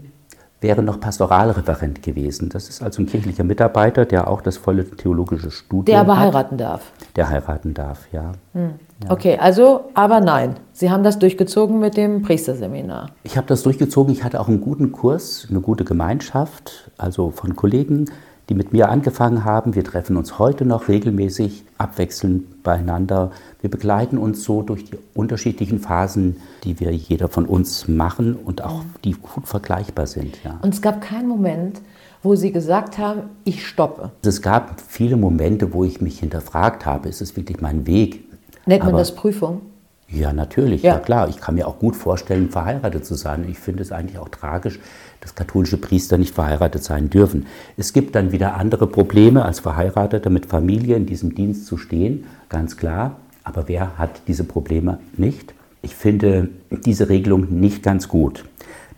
wäre 0.60 0.82
noch 0.82 0.98
Pastoralreferent 1.00 2.02
gewesen. 2.02 2.48
Das 2.48 2.68
ist 2.68 2.82
also 2.82 3.02
ein 3.02 3.06
kirchlicher 3.06 3.44
Mitarbeiter, 3.44 4.04
der 4.06 4.28
auch 4.28 4.40
das 4.40 4.56
volle 4.56 4.88
theologische 4.88 5.50
Studium 5.50 5.84
Der 5.84 6.00
aber 6.00 6.16
hat. 6.16 6.26
heiraten 6.26 6.56
darf. 6.56 6.92
Der 7.14 7.28
heiraten 7.28 7.74
darf, 7.74 8.08
ja. 8.12 8.32
Hm. 8.54 8.70
Ja. 9.04 9.10
Okay, 9.10 9.36
also, 9.38 9.90
aber 9.94 10.20
nein. 10.20 10.56
Sie 10.72 10.90
haben 10.90 11.04
das 11.04 11.18
durchgezogen 11.18 11.78
mit 11.80 11.96
dem 11.96 12.22
Priesterseminar. 12.22 13.10
Ich 13.22 13.36
habe 13.36 13.46
das 13.46 13.62
durchgezogen. 13.62 14.12
Ich 14.12 14.24
hatte 14.24 14.40
auch 14.40 14.48
einen 14.48 14.60
guten 14.60 14.92
Kurs, 14.92 15.46
eine 15.50 15.60
gute 15.60 15.84
Gemeinschaft, 15.84 16.90
also 16.98 17.30
von 17.30 17.56
Kollegen, 17.56 18.10
die 18.48 18.54
mit 18.54 18.72
mir 18.72 18.88
angefangen 18.88 19.44
haben. 19.44 19.74
Wir 19.74 19.84
treffen 19.84 20.16
uns 20.16 20.38
heute 20.38 20.64
noch 20.64 20.88
regelmäßig, 20.88 21.64
abwechselnd 21.78 22.62
beieinander. 22.62 23.32
Wir 23.60 23.70
begleiten 23.70 24.18
uns 24.18 24.44
so 24.44 24.62
durch 24.62 24.84
die 24.84 24.98
unterschiedlichen 25.14 25.78
Phasen, 25.78 26.36
die 26.64 26.78
wir 26.80 26.92
jeder 26.92 27.28
von 27.28 27.46
uns 27.46 27.88
machen 27.88 28.34
und 28.34 28.62
auch 28.62 28.82
die 29.04 29.12
gut 29.12 29.46
vergleichbar 29.46 30.06
sind. 30.06 30.38
Ja. 30.44 30.58
Und 30.62 30.74
es 30.74 30.82
gab 30.82 31.00
keinen 31.00 31.28
Moment, 31.28 31.80
wo 32.22 32.34
Sie 32.34 32.52
gesagt 32.52 32.98
haben, 32.98 33.22
ich 33.44 33.66
stoppe. 33.66 34.10
Es 34.22 34.42
gab 34.42 34.80
viele 34.80 35.16
Momente, 35.16 35.72
wo 35.72 35.84
ich 35.84 36.00
mich 36.00 36.20
hinterfragt 36.20 36.86
habe, 36.86 37.08
ist 37.08 37.20
es 37.20 37.36
wirklich 37.36 37.60
mein 37.60 37.86
Weg? 37.86 38.25
Nennt 38.66 38.84
man 38.84 38.94
das 38.94 39.14
Prüfung? 39.14 39.62
Ja, 40.08 40.32
natürlich, 40.32 40.82
ja. 40.82 40.94
ja. 40.94 40.98
klar. 41.00 41.28
Ich 41.28 41.38
kann 41.38 41.54
mir 41.54 41.66
auch 41.66 41.78
gut 41.78 41.96
vorstellen, 41.96 42.50
verheiratet 42.50 43.04
zu 43.04 43.14
sein. 43.14 43.46
Ich 43.48 43.58
finde 43.58 43.82
es 43.82 43.92
eigentlich 43.92 44.18
auch 44.18 44.28
tragisch, 44.28 44.78
dass 45.20 45.34
katholische 45.34 45.76
Priester 45.76 46.18
nicht 46.18 46.34
verheiratet 46.34 46.84
sein 46.84 47.10
dürfen. 47.10 47.46
Es 47.76 47.92
gibt 47.92 48.14
dann 48.14 48.32
wieder 48.32 48.54
andere 48.54 48.86
Probleme, 48.86 49.44
als 49.44 49.60
Verheirateter 49.60 50.30
mit 50.30 50.46
Familie 50.46 50.96
in 50.96 51.06
diesem 51.06 51.34
Dienst 51.34 51.66
zu 51.66 51.76
stehen, 51.76 52.26
ganz 52.48 52.76
klar. 52.76 53.16
Aber 53.42 53.68
wer 53.68 53.98
hat 53.98 54.22
diese 54.26 54.44
Probleme 54.44 54.98
nicht? 55.16 55.54
Ich 55.82 55.94
finde 55.94 56.48
diese 56.70 57.08
Regelung 57.08 57.60
nicht 57.60 57.82
ganz 57.82 58.08
gut, 58.08 58.44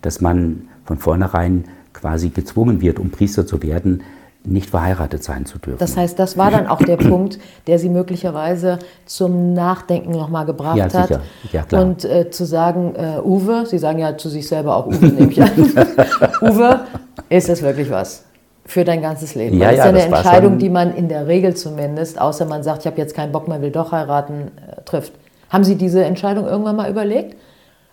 dass 0.00 0.20
man 0.20 0.68
von 0.84 0.98
vornherein 0.98 1.64
quasi 1.92 2.30
gezwungen 2.30 2.80
wird, 2.80 2.98
um 2.98 3.10
Priester 3.10 3.46
zu 3.46 3.62
werden, 3.62 4.02
nicht 4.48 4.70
verheiratet 4.70 5.22
sein 5.22 5.46
zu 5.46 5.58
dürfen. 5.58 5.78
Das 5.78 5.96
heißt, 5.96 6.18
das 6.18 6.36
war 6.36 6.50
dann 6.50 6.66
auch 6.66 6.78
der 6.78 6.96
Punkt, 6.96 7.38
der 7.66 7.78
Sie 7.78 7.88
möglicherweise 7.88 8.78
zum 9.06 9.52
Nachdenken 9.52 10.12
nochmal 10.12 10.46
gebracht 10.46 10.76
ja, 10.76 10.92
hat. 10.92 11.08
Sicher. 11.08 11.20
Ja, 11.52 11.62
klar. 11.62 11.82
Und 11.82 12.04
äh, 12.04 12.30
zu 12.30 12.44
sagen, 12.44 12.94
äh, 12.94 13.20
Uwe, 13.22 13.66
Sie 13.66 13.78
sagen 13.78 13.98
ja 13.98 14.16
zu 14.16 14.28
sich 14.28 14.48
selber 14.48 14.76
auch 14.76 14.86
Uwe, 14.86 15.06
nehme 15.06 15.30
ich 15.30 15.42
an. 15.42 15.50
Uwe, 16.42 16.80
ist 17.28 17.48
das 17.48 17.62
wirklich 17.62 17.90
was? 17.90 18.24
Für 18.64 18.84
dein 18.84 19.00
ganzes 19.00 19.34
Leben. 19.34 19.56
Ja, 19.56 19.66
das 19.66 19.72
ist 19.72 19.78
ja 19.78 19.84
eine 19.84 20.02
Entscheidung, 20.02 20.58
die 20.58 20.68
man 20.68 20.94
in 20.94 21.08
der 21.08 21.26
Regel 21.26 21.54
zumindest, 21.54 22.20
außer 22.20 22.44
man 22.44 22.62
sagt, 22.62 22.80
ich 22.80 22.86
habe 22.86 22.98
jetzt 22.98 23.14
keinen 23.14 23.32
Bock 23.32 23.48
mehr, 23.48 23.62
will 23.62 23.70
doch 23.70 23.92
heiraten, 23.92 24.50
äh, 24.56 24.82
trifft. 24.84 25.12
Haben 25.48 25.64
Sie 25.64 25.76
diese 25.76 26.04
Entscheidung 26.04 26.46
irgendwann 26.46 26.76
mal 26.76 26.90
überlegt? 26.90 27.36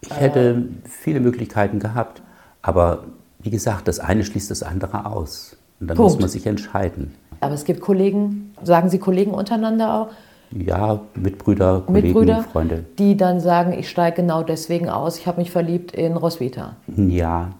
Ich 0.02 0.20
hätte 0.20 0.64
viele 0.84 1.20
Möglichkeiten 1.20 1.80
gehabt, 1.80 2.22
aber 2.62 3.06
wie 3.40 3.50
gesagt, 3.50 3.88
das 3.88 4.00
eine 4.00 4.24
schließt 4.24 4.52
das 4.52 4.64
andere 4.64 5.06
aus. 5.06 5.58
Und 5.80 5.88
dann 5.88 5.98
Punkt. 5.98 6.14
muss 6.14 6.20
man 6.20 6.30
sich 6.30 6.46
entscheiden. 6.46 7.14
Aber 7.42 7.54
es 7.54 7.66
gibt 7.66 7.82
Kollegen, 7.82 8.54
sagen 8.64 8.90
Sie 8.90 9.00
Kollegen 9.00 9.32
untereinander 9.32 9.94
auch? 9.94 10.08
Ja, 10.52 11.02
Mitbrüder, 11.16 11.84
Kollegen, 11.86 12.08
Mitbrüder, 12.08 12.44
Freunde. 12.44 12.86
Die 12.98 13.18
dann 13.18 13.40
sagen, 13.40 13.74
ich 13.74 13.90
steige 13.90 14.18
genau 14.18 14.44
deswegen 14.44 14.90
aus, 14.90 15.18
ich 15.18 15.28
habe 15.28 15.40
mich 15.40 15.52
verliebt 15.52 15.92
in 15.92 16.16
Roswitha. 16.16 16.78
Ja, 16.96 17.52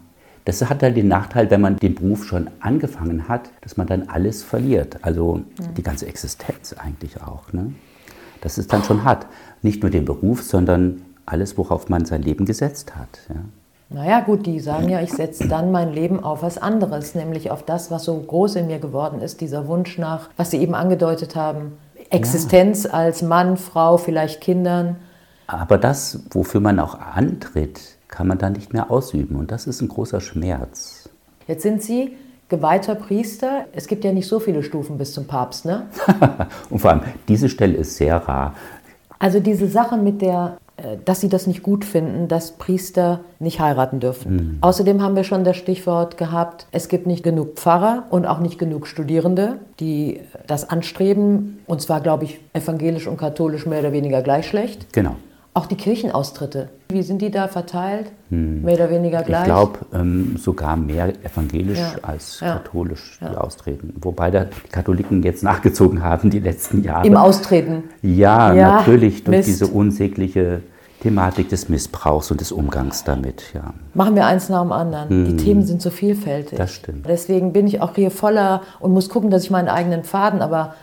das 0.46 0.64
hat 0.68 0.82
halt 0.82 0.96
den 0.96 1.08
Nachteil, 1.08 1.50
wenn 1.50 1.60
man 1.60 1.76
den 1.76 1.96
Beruf 1.96 2.24
schon 2.24 2.48
angefangen 2.60 3.28
hat, 3.28 3.50
dass 3.62 3.76
man 3.76 3.88
dann 3.88 4.08
alles 4.08 4.44
verliert. 4.44 4.98
Also 5.02 5.36
mhm. 5.36 5.74
die 5.76 5.82
ganze 5.82 6.06
Existenz 6.06 6.72
eigentlich 6.72 7.20
auch. 7.20 7.52
Ne? 7.52 7.74
Das 8.40 8.56
ist 8.56 8.72
dann 8.72 8.84
schon 8.84 9.04
hart. 9.04 9.26
Nicht 9.62 9.82
nur 9.82 9.90
den 9.90 10.04
Beruf, 10.04 10.42
sondern 10.42 11.02
alles, 11.26 11.58
worauf 11.58 11.88
man 11.88 12.04
sein 12.04 12.22
Leben 12.22 12.46
gesetzt 12.46 12.94
hat. 12.96 13.08
Ja? 13.28 13.40
Naja, 13.88 14.20
gut, 14.20 14.46
die 14.46 14.58
sagen 14.58 14.88
ja, 14.88 15.00
ich 15.00 15.12
setze 15.12 15.46
dann 15.46 15.70
mein 15.70 15.92
Leben 15.92 16.22
auf 16.22 16.42
was 16.42 16.58
anderes, 16.58 17.14
nämlich 17.14 17.50
auf 17.50 17.62
das, 17.62 17.90
was 17.90 18.04
so 18.04 18.18
groß 18.18 18.56
in 18.56 18.66
mir 18.66 18.80
geworden 18.80 19.20
ist, 19.20 19.40
dieser 19.40 19.68
Wunsch 19.68 19.96
nach, 19.96 20.28
was 20.36 20.50
Sie 20.50 20.58
eben 20.58 20.74
angedeutet 20.74 21.36
haben, 21.36 21.78
Existenz 22.10 22.84
ja. 22.84 22.90
als 22.90 23.22
Mann, 23.22 23.56
Frau, 23.56 23.96
vielleicht 23.96 24.40
Kindern. 24.40 24.96
Aber 25.46 25.78
das, 25.78 26.20
wofür 26.30 26.60
man 26.60 26.80
auch 26.80 26.98
antritt, 26.98 27.80
kann 28.08 28.26
man 28.26 28.38
dann 28.38 28.54
nicht 28.54 28.72
mehr 28.72 28.90
ausüben. 28.90 29.36
Und 29.36 29.50
das 29.50 29.66
ist 29.66 29.80
ein 29.80 29.88
großer 29.88 30.20
Schmerz. 30.20 31.08
Jetzt 31.46 31.62
sind 31.62 31.82
Sie 31.82 32.16
geweihter 32.48 32.94
Priester. 32.94 33.66
Es 33.72 33.86
gibt 33.86 34.04
ja 34.04 34.12
nicht 34.12 34.28
so 34.28 34.40
viele 34.40 34.62
Stufen 34.62 34.98
bis 34.98 35.12
zum 35.12 35.26
Papst, 35.26 35.64
ne? 35.64 35.86
und 36.70 36.80
vor 36.80 36.90
allem, 36.90 37.02
diese 37.28 37.48
Stelle 37.48 37.74
ist 37.74 37.96
sehr 37.96 38.16
rar. 38.16 38.54
Also 39.18 39.40
diese 39.40 39.68
Sache 39.68 39.96
mit 39.96 40.22
der, 40.22 40.58
dass 41.04 41.20
Sie 41.20 41.28
das 41.28 41.46
nicht 41.46 41.62
gut 41.62 41.84
finden, 41.84 42.28
dass 42.28 42.52
Priester 42.52 43.20
nicht 43.38 43.60
heiraten 43.60 43.98
dürfen. 43.98 44.34
Mhm. 44.34 44.58
Außerdem 44.60 45.02
haben 45.02 45.16
wir 45.16 45.24
schon 45.24 45.42
das 45.42 45.56
Stichwort 45.56 46.18
gehabt, 46.18 46.66
es 46.70 46.88
gibt 46.88 47.06
nicht 47.06 47.22
genug 47.22 47.54
Pfarrer 47.54 48.04
und 48.10 48.26
auch 48.26 48.40
nicht 48.40 48.58
genug 48.58 48.86
Studierende, 48.86 49.58
die 49.80 50.20
das 50.46 50.68
anstreben. 50.68 51.60
Und 51.66 51.80
zwar, 51.80 52.00
glaube 52.00 52.24
ich, 52.24 52.40
evangelisch 52.52 53.06
und 53.06 53.16
katholisch 53.16 53.66
mehr 53.66 53.80
oder 53.80 53.92
weniger 53.92 54.20
gleich 54.20 54.46
schlecht. 54.46 54.92
Genau. 54.92 55.16
Auch 55.56 55.64
die 55.64 55.76
Kirchenaustritte, 55.76 56.68
wie 56.90 57.00
sind 57.02 57.22
die 57.22 57.30
da 57.30 57.48
verteilt? 57.48 58.12
Hm. 58.28 58.60
Mehr 58.60 58.74
oder 58.74 58.90
weniger 58.90 59.22
gleich? 59.22 59.40
Ich 59.40 59.46
glaube 59.46 59.78
ähm, 59.94 60.36
sogar 60.36 60.76
mehr 60.76 61.14
evangelisch 61.24 61.78
ja. 61.78 61.94
als 62.02 62.40
ja. 62.40 62.58
katholisch, 62.58 63.18
die 63.22 63.24
ja. 63.24 63.38
austreten. 63.38 63.94
Wobei 64.02 64.30
da 64.30 64.44
die 64.44 64.68
Katholiken 64.70 65.22
jetzt 65.22 65.42
nachgezogen 65.42 66.02
haben 66.02 66.28
die 66.28 66.40
letzten 66.40 66.82
Jahre. 66.82 67.06
Im 67.06 67.16
Austreten? 67.16 67.84
Ja, 68.02 68.52
natürlich 68.52 69.24
durch 69.24 69.38
Mist. 69.38 69.48
diese 69.48 69.68
unsägliche 69.68 70.60
Thematik 71.00 71.48
des 71.48 71.70
Missbrauchs 71.70 72.30
und 72.30 72.42
des 72.42 72.52
Umgangs 72.52 73.04
damit. 73.04 73.54
Ja. 73.54 73.72
Machen 73.94 74.14
wir 74.14 74.26
eins 74.26 74.50
nach 74.50 74.60
dem 74.60 74.72
anderen. 74.72 75.08
Hm. 75.08 75.24
Die 75.24 75.42
Themen 75.42 75.64
sind 75.64 75.80
so 75.80 75.88
vielfältig. 75.88 76.58
Das 76.58 76.70
stimmt. 76.70 77.08
Deswegen 77.08 77.54
bin 77.54 77.66
ich 77.66 77.80
auch 77.80 77.94
hier 77.94 78.10
voller 78.10 78.60
und 78.78 78.92
muss 78.92 79.08
gucken, 79.08 79.30
dass 79.30 79.44
ich 79.44 79.50
meinen 79.50 79.68
eigenen 79.70 80.04
Faden, 80.04 80.42
aber 80.42 80.74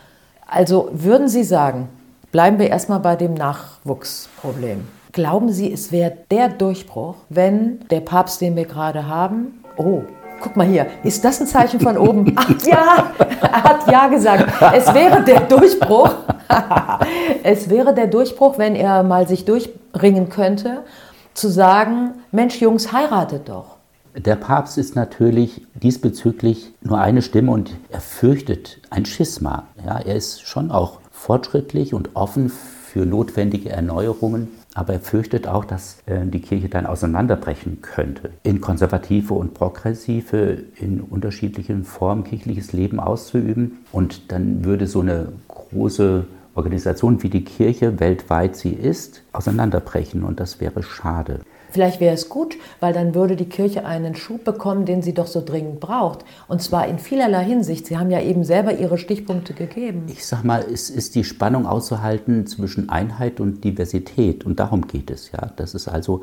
also 0.47 0.89
würden 0.93 1.27
Sie 1.27 1.43
sagen, 1.43 1.89
Bleiben 2.33 2.57
wir 2.57 2.67
erstmal 2.67 2.99
bei 2.99 3.15
dem 3.15 3.35
Nachwuchsproblem. 3.35 4.87
Glauben 5.11 5.51
Sie, 5.51 5.71
es 5.71 5.91
wäre 5.91 6.17
der 6.31 6.49
Durchbruch, 6.49 7.13
wenn 7.29 7.81
der 7.91 7.99
Papst, 7.99 8.41
den 8.41 8.55
wir 8.55 8.65
gerade 8.65 9.07
haben, 9.07 9.63
oh, 9.77 10.01
guck 10.41 10.55
mal 10.55 10.65
hier, 10.65 10.87
ist 11.03 11.23
das 11.23 11.39
ein 11.39 11.45
Zeichen 11.45 11.79
von 11.79 11.95
oben? 11.95 12.33
Ach 12.35 12.49
ja, 12.65 13.11
er 13.39 13.63
hat 13.63 13.91
ja 13.91 14.07
gesagt. 14.07 14.51
Es 14.73 14.91
wäre 14.95 15.23
der 15.23 15.41
Durchbruch. 15.41 16.09
es 17.43 17.69
wäre 17.69 17.93
der 17.93 18.07
Durchbruch, 18.07 18.57
wenn 18.57 18.75
er 18.75 19.03
mal 19.03 19.27
sich 19.27 19.45
durchringen 19.45 20.29
könnte, 20.29 20.79
zu 21.35 21.49
sagen, 21.49 22.15
Mensch, 22.31 22.59
Jungs, 22.59 22.91
heiratet 22.91 23.47
doch. 23.47 23.77
Der 24.15 24.37
Papst 24.37 24.79
ist 24.79 24.95
natürlich 24.95 25.67
diesbezüglich 25.75 26.73
nur 26.81 26.97
eine 26.97 27.21
Stimme 27.21 27.51
und 27.51 27.75
er 27.91 28.01
fürchtet 28.01 28.79
ein 28.89 29.05
Schisma. 29.05 29.67
Ja, 29.85 29.99
er 29.99 30.15
ist 30.15 30.41
schon 30.41 30.71
auch 30.71 31.02
fortschrittlich 31.23 31.93
und 31.93 32.15
offen 32.15 32.49
für 32.49 33.05
notwendige 33.05 33.69
Erneuerungen, 33.69 34.49
aber 34.73 34.93
er 34.93 34.99
fürchtet 34.99 35.47
auch, 35.47 35.63
dass 35.63 35.99
äh, 36.05 36.25
die 36.25 36.41
Kirche 36.41 36.67
dann 36.67 36.85
auseinanderbrechen 36.85 37.81
könnte, 37.81 38.31
in 38.43 38.59
konservative 38.59 39.33
und 39.33 39.53
progressive, 39.53 40.57
in 40.75 40.99
unterschiedlichen 40.99 41.85
Formen 41.85 42.25
kirchliches 42.25 42.73
Leben 42.73 42.99
auszuüben. 42.99 43.79
Und 43.93 44.33
dann 44.33 44.65
würde 44.65 44.85
so 44.85 44.99
eine 44.99 45.29
große 45.47 46.25
Organisation 46.55 47.23
wie 47.23 47.29
die 47.29 47.45
Kirche, 47.45 48.01
weltweit 48.01 48.57
sie 48.57 48.73
ist, 48.73 49.23
auseinanderbrechen 49.31 50.23
und 50.23 50.41
das 50.41 50.59
wäre 50.59 50.83
schade. 50.83 51.39
Vielleicht 51.73 51.99
wäre 51.99 52.13
es 52.13 52.29
gut, 52.29 52.55
weil 52.79 52.93
dann 52.93 53.15
würde 53.15 53.35
die 53.35 53.49
Kirche 53.49 53.83
einen 53.83 54.13
Schub 54.15 54.43
bekommen, 54.43 54.85
den 54.85 55.01
sie 55.01 55.15
doch 55.15 55.25
so 55.25 55.43
dringend 55.43 55.79
braucht. 55.79 56.23
Und 56.47 56.61
zwar 56.61 56.87
in 56.87 56.99
vielerlei 56.99 57.43
Hinsicht. 57.43 57.87
Sie 57.87 57.97
haben 57.97 58.11
ja 58.11 58.21
eben 58.21 58.43
selber 58.43 58.77
Ihre 58.77 58.99
Stichpunkte 58.99 59.55
gegeben. 59.55 60.03
Ich 60.07 60.23
sag 60.23 60.43
mal, 60.43 60.63
es 60.71 60.91
ist 60.91 61.15
die 61.15 61.23
Spannung 61.23 61.65
auszuhalten 61.65 62.45
zwischen 62.45 62.89
Einheit 62.89 63.39
und 63.39 63.63
Diversität. 63.63 64.45
Und 64.45 64.59
darum 64.59 64.85
geht 64.85 65.09
es 65.09 65.31
ja. 65.31 65.49
Das 65.55 65.73
ist 65.73 65.87
also 65.87 66.21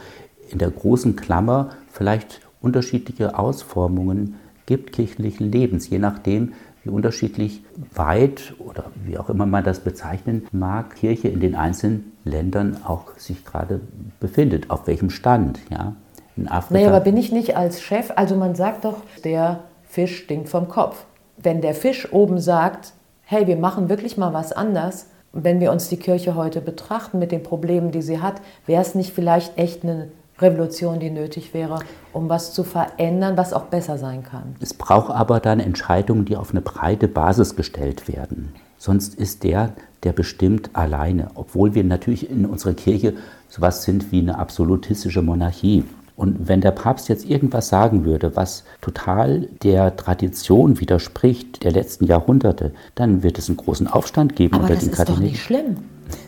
in 0.50 0.58
der 0.58 0.70
großen 0.70 1.16
Klammer 1.16 1.70
vielleicht 1.90 2.40
unterschiedliche 2.60 3.36
Ausformungen 3.36 4.36
gibt 4.66 4.92
kirchlichen 4.92 5.50
Lebens, 5.50 5.90
je 5.90 5.98
nachdem, 5.98 6.52
wie 6.84 6.90
unterschiedlich 6.90 7.64
weit 7.92 8.54
oder 8.60 8.92
wie 9.04 9.18
auch 9.18 9.28
immer 9.28 9.46
man 9.46 9.64
das 9.64 9.80
bezeichnen 9.80 10.46
mag, 10.52 10.94
Kirche 10.94 11.26
in 11.26 11.40
den 11.40 11.56
einzelnen 11.56 12.09
Ländern 12.24 12.78
auch 12.84 13.16
sich 13.16 13.44
gerade 13.44 13.80
befindet, 14.18 14.70
auf 14.70 14.86
welchem 14.86 15.10
Stand. 15.10 15.60
Ja? 15.70 15.94
In 16.36 16.48
Afrika. 16.48 16.74
Naja, 16.74 16.88
aber 16.88 17.00
bin 17.00 17.16
ich 17.16 17.32
nicht 17.32 17.56
als 17.56 17.80
Chef, 17.80 18.12
also 18.16 18.36
man 18.36 18.54
sagt 18.54 18.84
doch, 18.84 18.98
der 19.24 19.60
Fisch 19.84 20.18
stinkt 20.24 20.48
vom 20.48 20.68
Kopf. 20.68 21.04
Wenn 21.36 21.60
der 21.60 21.74
Fisch 21.74 22.12
oben 22.12 22.38
sagt, 22.38 22.92
hey, 23.22 23.46
wir 23.46 23.56
machen 23.56 23.88
wirklich 23.88 24.16
mal 24.16 24.32
was 24.32 24.52
anders, 24.52 25.06
wenn 25.32 25.60
wir 25.60 25.70
uns 25.70 25.88
die 25.88 25.96
Kirche 25.96 26.34
heute 26.34 26.60
betrachten 26.60 27.18
mit 27.18 27.32
den 27.32 27.42
Problemen, 27.42 27.92
die 27.92 28.02
sie 28.02 28.20
hat, 28.20 28.40
wäre 28.66 28.82
es 28.82 28.94
nicht 28.94 29.12
vielleicht 29.12 29.56
echt 29.56 29.84
eine 29.84 30.08
Revolution, 30.40 30.98
die 31.00 31.10
nötig 31.10 31.54
wäre, 31.54 31.80
um 32.12 32.28
was 32.28 32.52
zu 32.52 32.64
verändern, 32.64 33.36
was 33.36 33.52
auch 33.52 33.64
besser 33.64 33.98
sein 33.98 34.24
kann. 34.24 34.56
Es 34.60 34.74
braucht 34.74 35.10
aber 35.10 35.40
dann 35.40 35.60
Entscheidungen, 35.60 36.24
die 36.24 36.36
auf 36.36 36.50
eine 36.50 36.60
breite 36.60 37.08
Basis 37.08 37.56
gestellt 37.56 38.08
werden. 38.08 38.54
Sonst 38.80 39.14
ist 39.14 39.44
der, 39.44 39.74
der 40.04 40.12
bestimmt 40.12 40.70
alleine, 40.72 41.28
obwohl 41.34 41.74
wir 41.74 41.84
natürlich 41.84 42.30
in 42.30 42.46
unserer 42.46 42.72
Kirche 42.72 43.12
sowas 43.46 43.82
sind 43.82 44.10
wie 44.10 44.20
eine 44.20 44.38
absolutistische 44.38 45.20
Monarchie. 45.20 45.84
Und 46.16 46.48
wenn 46.48 46.62
der 46.62 46.70
Papst 46.70 47.10
jetzt 47.10 47.26
irgendwas 47.26 47.68
sagen 47.68 48.06
würde, 48.06 48.36
was 48.36 48.64
total 48.80 49.48
der 49.62 49.96
Tradition 49.96 50.80
widerspricht 50.80 51.62
der 51.62 51.72
letzten 51.72 52.06
Jahrhunderte, 52.06 52.72
dann 52.94 53.22
wird 53.22 53.36
es 53.38 53.48
einen 53.48 53.58
großen 53.58 53.86
Aufstand 53.86 54.34
geben 54.34 54.54
Aber 54.54 54.64
unter 54.64 54.76
den 54.76 54.90
Katholiken. 54.92 54.96
Das 54.96 55.10
ist 55.10 55.16
doch 55.16 55.22
nicht 55.22 55.42
schlimm. 55.42 55.76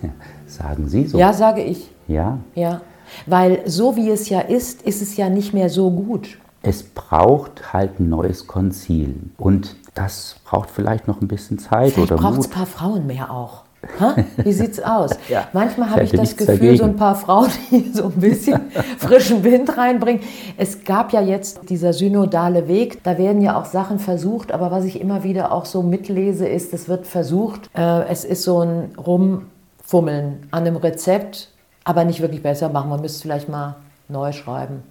sagen 0.46 0.88
Sie 0.90 1.06
so? 1.06 1.18
Ja, 1.18 1.32
sage 1.32 1.62
ich. 1.62 1.90
Ja. 2.06 2.38
Ja. 2.54 2.82
Weil 3.24 3.62
so 3.64 3.96
wie 3.96 4.10
es 4.10 4.28
ja 4.28 4.40
ist, 4.40 4.82
ist 4.82 5.00
es 5.00 5.16
ja 5.16 5.30
nicht 5.30 5.54
mehr 5.54 5.70
so 5.70 5.90
gut. 5.90 6.36
Es 6.62 6.82
braucht 6.82 7.72
halt 7.72 7.98
ein 8.00 8.08
neues 8.08 8.46
Konzil. 8.46 9.16
Und 9.38 9.76
das 9.94 10.36
braucht 10.44 10.70
vielleicht 10.70 11.08
noch 11.08 11.20
ein 11.20 11.28
bisschen 11.28 11.58
Zeit 11.58 11.92
vielleicht 11.92 12.12
oder 12.12 12.20
braucht 12.22 12.38
es 12.40 12.46
ein 12.46 12.50
paar 12.52 12.66
Frauen 12.66 13.06
mehr 13.06 13.30
auch. 13.30 13.62
Ha? 13.98 14.14
Wie 14.36 14.52
sieht's 14.52 14.80
aus? 14.84 15.10
ja, 15.28 15.48
Manchmal 15.52 15.90
habe 15.90 16.04
ich 16.04 16.12
das 16.12 16.36
Gefühl, 16.36 16.56
dagegen. 16.56 16.76
so 16.76 16.84
ein 16.84 16.96
paar 16.96 17.16
Frauen, 17.16 17.50
die 17.70 17.90
so 17.94 18.04
ein 18.04 18.12
bisschen 18.12 18.60
frischen 18.98 19.42
Wind 19.42 19.76
reinbringen. 19.76 20.22
Es 20.56 20.84
gab 20.84 21.12
ja 21.12 21.20
jetzt 21.20 21.68
dieser 21.68 21.92
synodale 21.92 22.68
Weg, 22.68 23.02
da 23.02 23.18
werden 23.18 23.42
ja 23.42 23.60
auch 23.60 23.64
Sachen 23.64 23.98
versucht, 23.98 24.52
aber 24.52 24.70
was 24.70 24.84
ich 24.84 25.00
immer 25.00 25.24
wieder 25.24 25.50
auch 25.50 25.64
so 25.64 25.82
mitlese, 25.82 26.46
ist, 26.46 26.72
es 26.72 26.88
wird 26.88 27.06
versucht, 27.06 27.68
äh, 27.74 28.04
es 28.04 28.24
ist 28.24 28.44
so 28.44 28.60
ein 28.60 28.94
Rumfummeln 28.96 30.46
an 30.52 30.62
einem 30.62 30.76
Rezept, 30.76 31.48
aber 31.82 32.04
nicht 32.04 32.20
wirklich 32.20 32.42
besser 32.42 32.68
machen. 32.68 32.88
Man 32.88 33.00
müsste 33.00 33.22
vielleicht 33.22 33.48
mal 33.48 33.74
neu 34.08 34.30
schreiben. 34.30 34.84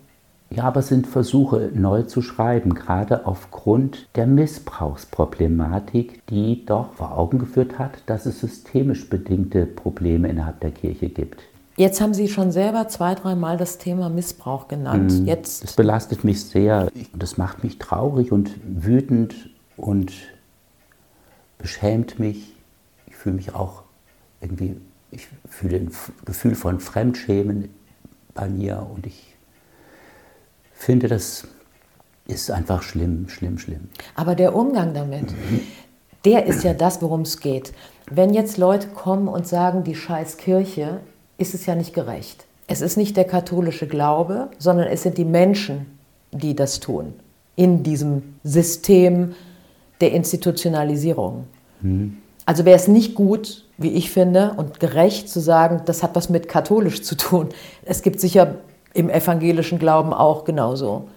Ja, 0.51 0.65
aber 0.65 0.81
es 0.81 0.89
sind 0.89 1.07
Versuche, 1.07 1.71
neu 1.73 2.03
zu 2.03 2.21
schreiben, 2.21 2.75
gerade 2.75 3.25
aufgrund 3.25 4.07
der 4.15 4.27
Missbrauchsproblematik, 4.27 6.25
die 6.27 6.65
doch 6.65 6.93
vor 6.93 7.17
Augen 7.17 7.39
geführt 7.39 7.79
hat, 7.79 8.03
dass 8.05 8.25
es 8.25 8.41
systemisch 8.41 9.09
bedingte 9.09 9.65
Probleme 9.65 10.27
innerhalb 10.27 10.59
der 10.59 10.71
Kirche 10.71 11.09
gibt. 11.09 11.41
Jetzt 11.77 12.01
haben 12.01 12.13
Sie 12.13 12.27
schon 12.27 12.51
selber 12.51 12.89
zwei, 12.89 13.15
dreimal 13.15 13.55
das 13.55 13.77
Thema 13.77 14.09
Missbrauch 14.09 14.67
genannt. 14.67 15.11
Hm, 15.11 15.25
Jetzt 15.25 15.63
das 15.63 15.73
belastet 15.73 16.23
mich 16.25 16.43
sehr. 16.43 16.89
Das 17.13 17.37
macht 17.37 17.63
mich 17.63 17.79
traurig 17.79 18.31
und 18.33 18.51
wütend 18.63 19.33
und 19.77 20.11
beschämt 21.57 22.19
mich. 22.19 22.53
Ich 23.07 23.15
fühle 23.15 23.35
mich 23.35 23.55
auch 23.55 23.83
irgendwie 24.41 24.75
ich 25.11 25.27
fühle 25.47 25.77
ein 25.77 25.91
Gefühl 26.25 26.55
von 26.55 26.79
Fremdschämen 26.79 27.69
bei 28.33 28.49
mir 28.49 28.87
und 28.93 29.05
ich 29.05 29.30
finde, 30.81 31.07
das 31.07 31.47
ist 32.27 32.51
einfach 32.51 32.81
schlimm, 32.81 33.29
schlimm, 33.29 33.57
schlimm. 33.57 33.89
Aber 34.15 34.35
der 34.35 34.55
Umgang 34.55 34.93
damit, 34.93 35.33
der 36.25 36.45
ist 36.45 36.63
ja 36.63 36.73
das, 36.73 37.01
worum 37.01 37.21
es 37.21 37.39
geht. 37.39 37.73
Wenn 38.09 38.33
jetzt 38.33 38.57
Leute 38.57 38.87
kommen 38.87 39.27
und 39.27 39.47
sagen, 39.47 39.83
die 39.83 39.95
scheiß 39.95 40.37
Kirche, 40.37 40.99
ist 41.37 41.53
es 41.53 41.65
ja 41.65 41.75
nicht 41.75 41.93
gerecht. 41.93 42.45
Es 42.67 42.81
ist 42.81 42.97
nicht 42.97 43.17
der 43.17 43.25
katholische 43.25 43.87
Glaube, 43.87 44.49
sondern 44.57 44.87
es 44.87 45.03
sind 45.03 45.17
die 45.17 45.25
Menschen, 45.25 45.99
die 46.31 46.55
das 46.55 46.79
tun. 46.79 47.13
In 47.55 47.83
diesem 47.83 48.35
System 48.43 49.35
der 49.99 50.13
Institutionalisierung. 50.13 51.45
Mhm. 51.81 52.17
Also 52.45 52.65
wäre 52.65 52.77
es 52.77 52.87
nicht 52.87 53.15
gut, 53.15 53.65
wie 53.77 53.91
ich 53.91 54.11
finde, 54.11 54.53
und 54.57 54.79
gerecht 54.79 55.29
zu 55.29 55.39
sagen, 55.39 55.81
das 55.85 56.01
hat 56.01 56.15
was 56.15 56.29
mit 56.29 56.47
katholisch 56.47 57.01
zu 57.03 57.15
tun. 57.15 57.49
Es 57.83 58.01
gibt 58.01 58.19
sicher 58.19 58.55
im 58.93 59.09
evangelischen 59.09 59.79
Glauben 59.79 60.13
auch 60.13 60.43
genauso. 60.43 61.07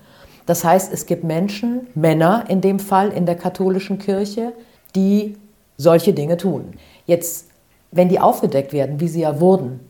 Das 0.46 0.64
heißt, 0.64 0.92
es 0.92 1.06
gibt 1.06 1.24
Menschen, 1.24 1.86
Männer 1.94 2.44
in 2.48 2.60
dem 2.60 2.78
Fall 2.78 3.10
in 3.10 3.26
der 3.26 3.36
katholischen 3.36 3.98
Kirche, 3.98 4.52
die 4.94 5.36
solche 5.76 6.12
Dinge 6.12 6.36
tun. 6.36 6.74
Jetzt, 7.06 7.48
wenn 7.90 8.08
die 8.08 8.20
aufgedeckt 8.20 8.72
werden, 8.72 9.00
wie 9.00 9.08
sie 9.08 9.22
ja 9.22 9.40
wurden, 9.40 9.80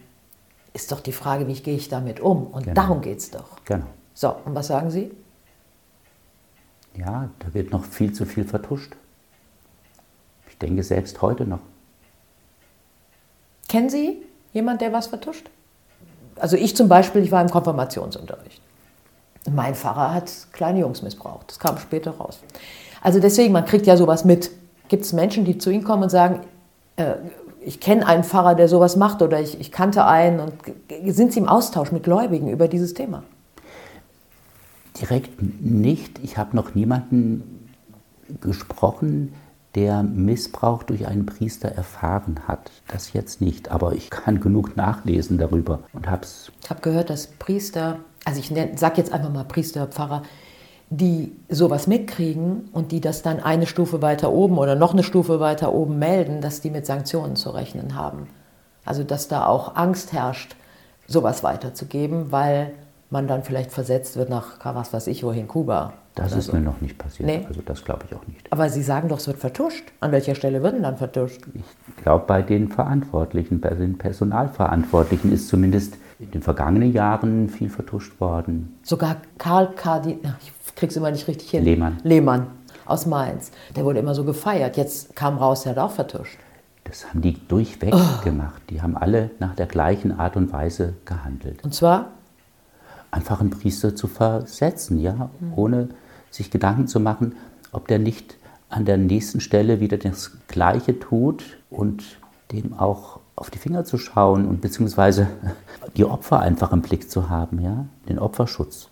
ist 0.73 0.91
doch 0.93 1.01
die 1.01 1.13
Frage, 1.13 1.47
wie 1.47 1.55
gehe 1.55 1.77
ich 1.77 1.89
damit 1.89 2.21
um? 2.21 2.47
Und 2.47 2.65
genau. 2.65 2.75
darum 2.75 3.01
geht 3.01 3.19
es 3.19 3.31
doch. 3.31 3.65
Genau. 3.65 3.87
So, 4.13 4.35
und 4.45 4.55
was 4.55 4.69
sagen 4.69 4.91
Sie? 4.91 5.11
Ja, 6.97 7.31
da 7.41 7.55
wird 7.55 7.71
noch 7.73 7.85
viel 7.85 8.13
zu 8.13 8.25
viel 8.25 8.45
vertuscht. 8.45 8.95
Ich 10.49 10.59
denke 10.59 10.83
selbst 10.83 11.21
heute 11.21 11.45
noch. 11.45 11.61
Kennen 13.69 13.91
Sie 13.91 14.23
jemanden, 14.53 14.81
der 14.81 14.93
was 14.93 15.09
vertuscht? 15.09 15.51
Also 16.37 16.57
ich 16.57 16.77
zum 16.77 16.89
Beispiel, 16.89 17.23
ich 17.23 17.33
war 17.33 17.43
im 17.43 17.51
Konfirmationsunterricht. 17.51 18.61
Mein 19.51 19.75
Pfarrer 19.75 20.15
hat 20.15 20.31
kleine 20.53 20.81
Jungs 20.81 21.03
missbraucht. 21.03 21.51
Das 21.51 21.59
kam 21.59 21.79
später 21.79 22.13
raus. 22.13 22.41
Also 23.03 23.21
deswegen, 23.21 23.53
man 23.53 23.65
kriegt 23.65 23.87
ja 23.87 23.97
sowas 23.97 24.25
mit. 24.25 24.51
Gibt 24.89 25.05
es 25.05 25.13
Menschen, 25.13 25.45
die 25.45 25.59
zu 25.59 25.71
Ihnen 25.71 25.85
kommen 25.85 26.05
und 26.05 26.09
sagen, 26.11 26.41
äh, 26.97 27.15
ich 27.61 27.81
kenne 27.81 28.07
einen 28.07 28.25
Pfarrer, 28.25 28.55
der 28.55 28.69
sowas 28.69 28.97
macht 28.97 29.23
oder 29.23 29.41
ich, 29.41 29.59
ich 29.59 29.73
kannte 29.73 30.05
einen 30.05 30.41
und 30.41 30.55
sind 31.07 31.33
Sie 31.33 31.41
im 31.41 31.49
Austausch 31.49 31.93
mit 31.93 32.03
Gläubigen 32.03 32.49
über 32.49 32.69
dieses 32.69 32.95
Thema? 32.95 33.23
Direkt 35.01 35.41
nicht. 35.41 36.19
Ich 36.23 36.37
habe 36.37 36.55
noch 36.55 36.75
niemanden 36.75 37.71
gesprochen, 38.41 39.35
der 39.75 40.03
Missbrauch 40.03 40.83
durch 40.85 41.07
einen 41.07 41.27
Priester 41.27 41.69
erfahren 41.69 42.41
hat. 42.47 42.71
Das 42.89 43.13
jetzt 43.13 43.41
nicht, 43.41 43.71
aber 43.71 43.93
ich 43.93 44.11
kann 44.11 44.41
genug 44.41 44.77
nachlesen 44.77 45.39
darüber 45.39 45.81
und 45.93 46.09
habe 46.09 46.23
es. 46.23 46.53
Ich 46.63 46.71
habe 46.71 46.81
gehört, 46.81 47.11
dass 47.11 47.27
Priester, 47.27 47.99
also 48.25 48.39
ich 48.39 48.53
sage 48.77 48.99
jetzt 48.99 49.13
einfach 49.13 49.33
mal 49.33 49.45
Priester, 49.45 49.87
Pfarrer, 49.87 50.23
die 50.91 51.33
sowas 51.49 51.87
mitkriegen 51.87 52.69
und 52.73 52.93
die 52.93 53.01
das 53.01 53.23
dann 53.23 53.41
eine 53.41 53.67
Stufe 53.67 54.01
weiter 54.03 54.33
oben 54.33 54.59
oder 54.59 54.75
noch 54.77 54.93
eine 54.93 55.03
Stufe 55.03 55.41
weiter 55.41 55.73
oben 55.73 55.99
melden, 55.99 56.41
dass 56.41 56.61
die 56.61 56.71
mit 56.71 56.87
Sanktionen 56.87 57.37
zu 57.37 57.51
rechnen 57.51 57.95
haben. 57.95 58.29
Also 58.85 59.03
dass 59.03 59.29
da 59.29 59.47
auch 59.47 59.77
Angst 59.77 60.13
herrscht, 60.13 60.57
sowas 61.07 61.43
weiterzugeben, 61.43 62.33
weil 62.33 62.73
man 63.11 63.27
dann 63.27 63.43
vielleicht 63.43 63.73
versetzt 63.73 64.17
wird 64.17 64.29
nach, 64.29 64.59
was 64.63 64.93
weiß 64.93 65.07
ich, 65.09 65.25
wohin, 65.25 65.49
Kuba. 65.49 65.95
Das 66.15 66.33
ist 66.33 66.47
so. 66.47 66.53
mir 66.53 66.61
noch 66.61 66.81
nicht 66.81 66.97
passiert. 66.97 67.29
Nee. 67.29 67.45
Also 67.49 67.61
das 67.63 67.85
glaube 67.85 68.05
ich 68.09 68.15
auch 68.15 68.25
nicht. 68.29 68.53
Aber 68.53 68.69
Sie 68.69 68.83
sagen 68.83 69.09
doch, 69.09 69.19
es 69.19 69.27
wird 69.27 69.39
vertuscht. 69.39 69.85
An 70.01 70.13
welcher 70.13 70.37
Stelle 70.37 70.63
wird 70.63 70.75
denn 70.75 70.85
dann 70.85 70.97
vertuscht? 70.97 71.41
Ich 71.55 72.03
glaube, 72.03 72.25
bei 72.27 72.41
den 72.43 72.69
Verantwortlichen, 72.69 73.61
bei 73.61 73.71
den 73.71 73.99
Personalverantwortlichen 73.99 75.33
ist 75.33 75.49
zumindest 75.49 75.97
in 76.21 76.31
den 76.31 76.43
vergangenen 76.43 76.93
Jahren 76.93 77.49
viel 77.49 77.69
vertuscht 77.69 78.21
worden. 78.21 78.79
Sogar 78.83 79.17
Karl 79.39 79.73
Kardi, 79.75 80.21
ich 80.41 80.75
krieg's 80.77 80.95
immer 80.95 81.11
nicht 81.11 81.27
richtig 81.27 81.51
hin. 81.51 81.65
Lehmann. 81.65 81.99
Lehmann 82.05 82.47
aus 82.87 83.07
Mainz. 83.07 83.51
Der 83.75 83.85
wurde 83.85 83.99
immer 83.99 84.15
so 84.15 84.25
gefeiert. 84.25 84.77
Jetzt 84.77 85.17
kam 85.17 85.39
raus, 85.39 85.67
er 85.67 85.73
hat 85.73 85.79
auch 85.79 85.91
vertuscht. 85.91 86.39
Das 86.85 87.09
haben 87.09 87.23
die 87.23 87.35
durchweg 87.49 87.95
oh. 87.95 88.23
gemacht. 88.23 88.63
Die 88.71 88.83
haben 88.83 88.97
alle 88.97 89.31
nach 89.39 89.55
der 89.55 89.67
gleichen 89.67 90.19
Art 90.19 90.37
und 90.37 90.53
Weise 90.53 90.95
gehandelt. 91.05 91.65
Und 91.65 91.75
zwar? 91.75 92.11
Einfach 93.11 93.41
einen 93.41 93.51
Priester 93.51 93.97
zu 93.97 94.07
versetzen, 94.07 95.01
ja, 95.01 95.31
mhm. 95.41 95.53
ohne 95.57 95.89
sich 96.35 96.51
Gedanken 96.51 96.89
zu 96.89 96.99
machen, 96.99 97.37
ob 97.73 97.87
der 97.87 97.99
nicht 97.99 98.37
an 98.69 98.85
der 98.85 98.97
nächsten 98.97 99.41
Stelle 99.41 99.81
wieder 99.81 99.99
das 99.99 100.33
Gleiche 100.49 100.99
tut 100.99 101.45
und 101.71 102.03
dem 102.51 102.75
auch 102.75 103.21
auf 103.37 103.51
die 103.51 103.59
Finger 103.59 103.85
zu 103.85 103.99
schauen 103.99 104.47
und 104.47 104.61
beziehungsweise 104.61 105.29
die 105.97 106.05
Opfer 106.05 106.41
einfach 106.41 106.73
im 106.73 106.83
Blick 106.83 107.11
zu 107.11 107.29
haben, 107.29 107.61
ja, 107.61 107.87
den 108.09 108.19
Opferschutz. 108.19 108.89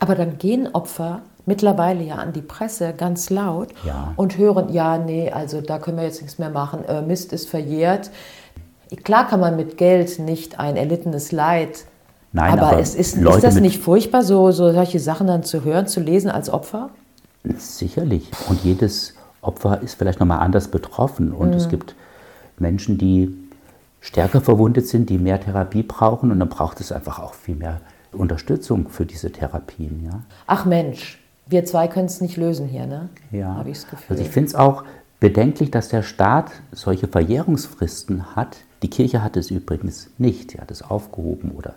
Aber 0.00 0.14
dann 0.14 0.38
gehen 0.38 0.68
Opfer 0.72 1.20
mittlerweile 1.44 2.04
ja 2.04 2.16
an 2.16 2.32
die 2.32 2.42
Presse 2.42 2.94
ganz 2.96 3.30
laut 3.30 3.68
ja. 3.84 4.12
und 4.16 4.38
hören, 4.38 4.72
ja, 4.72 4.96
nee, 4.96 5.30
also 5.30 5.60
da 5.60 5.78
können 5.78 5.98
wir 5.98 6.04
jetzt 6.04 6.22
nichts 6.22 6.38
mehr 6.38 6.50
machen, 6.50 6.84
äh, 6.84 7.02
Mist 7.02 7.32
ist 7.32 7.48
verjährt. 7.48 8.10
Klar 9.04 9.28
kann 9.28 9.40
man 9.40 9.56
mit 9.56 9.76
Geld 9.76 10.18
nicht 10.18 10.58
ein 10.58 10.76
erlittenes 10.76 11.32
Leid, 11.32 11.84
Nein, 12.32 12.52
aber, 12.52 12.68
aber 12.72 12.80
es 12.80 12.94
ist, 12.94 13.16
ist 13.16 13.44
das 13.44 13.60
nicht 13.60 13.82
furchtbar, 13.82 14.22
so, 14.22 14.50
so 14.50 14.72
solche 14.72 15.00
Sachen 15.00 15.26
dann 15.26 15.44
zu 15.44 15.64
hören, 15.64 15.86
zu 15.86 16.00
lesen 16.00 16.30
als 16.30 16.50
Opfer? 16.50 16.90
Sicherlich. 17.56 18.30
Und 18.48 18.62
jedes 18.64 19.14
Opfer 19.40 19.80
ist 19.82 19.94
vielleicht 19.94 20.20
nochmal 20.20 20.40
anders 20.40 20.68
betroffen. 20.68 21.32
Und 21.32 21.50
mhm. 21.50 21.56
es 21.56 21.68
gibt 21.68 21.94
Menschen, 22.58 22.98
die 22.98 23.34
stärker 24.00 24.40
verwundet 24.40 24.86
sind, 24.86 25.08
die 25.10 25.18
mehr 25.18 25.40
Therapie 25.40 25.82
brauchen. 25.82 26.30
Und 26.30 26.40
dann 26.40 26.48
braucht 26.48 26.80
es 26.80 26.92
einfach 26.92 27.18
auch 27.18 27.34
viel 27.34 27.56
mehr 27.56 27.80
Unterstützung 28.12 28.88
für 28.88 29.06
diese 29.06 29.30
Therapien. 29.30 30.04
Ja? 30.04 30.20
Ach 30.46 30.64
Mensch, 30.64 31.18
wir 31.46 31.64
zwei 31.64 31.88
können 31.88 32.06
es 32.06 32.20
nicht 32.20 32.36
lösen 32.36 32.68
hier, 32.68 32.86
ne? 32.86 33.08
Ja. 33.30 33.54
Habe 33.54 33.70
ich 33.70 33.80
das 33.80 33.90
Gefühl. 33.90 34.06
Also 34.10 34.22
ich 34.22 34.30
finde 34.30 34.48
es 34.48 34.54
auch 34.54 34.84
bedenklich, 35.20 35.70
dass 35.70 35.88
der 35.88 36.02
Staat 36.02 36.50
solche 36.72 37.08
Verjährungsfristen 37.08 38.36
hat. 38.36 38.58
Die 38.82 38.90
Kirche 38.90 39.22
hat 39.22 39.36
es 39.36 39.50
übrigens 39.50 40.10
nicht. 40.18 40.52
Sie 40.52 40.60
hat 40.60 40.70
es 40.70 40.82
aufgehoben 40.82 41.52
oder 41.52 41.74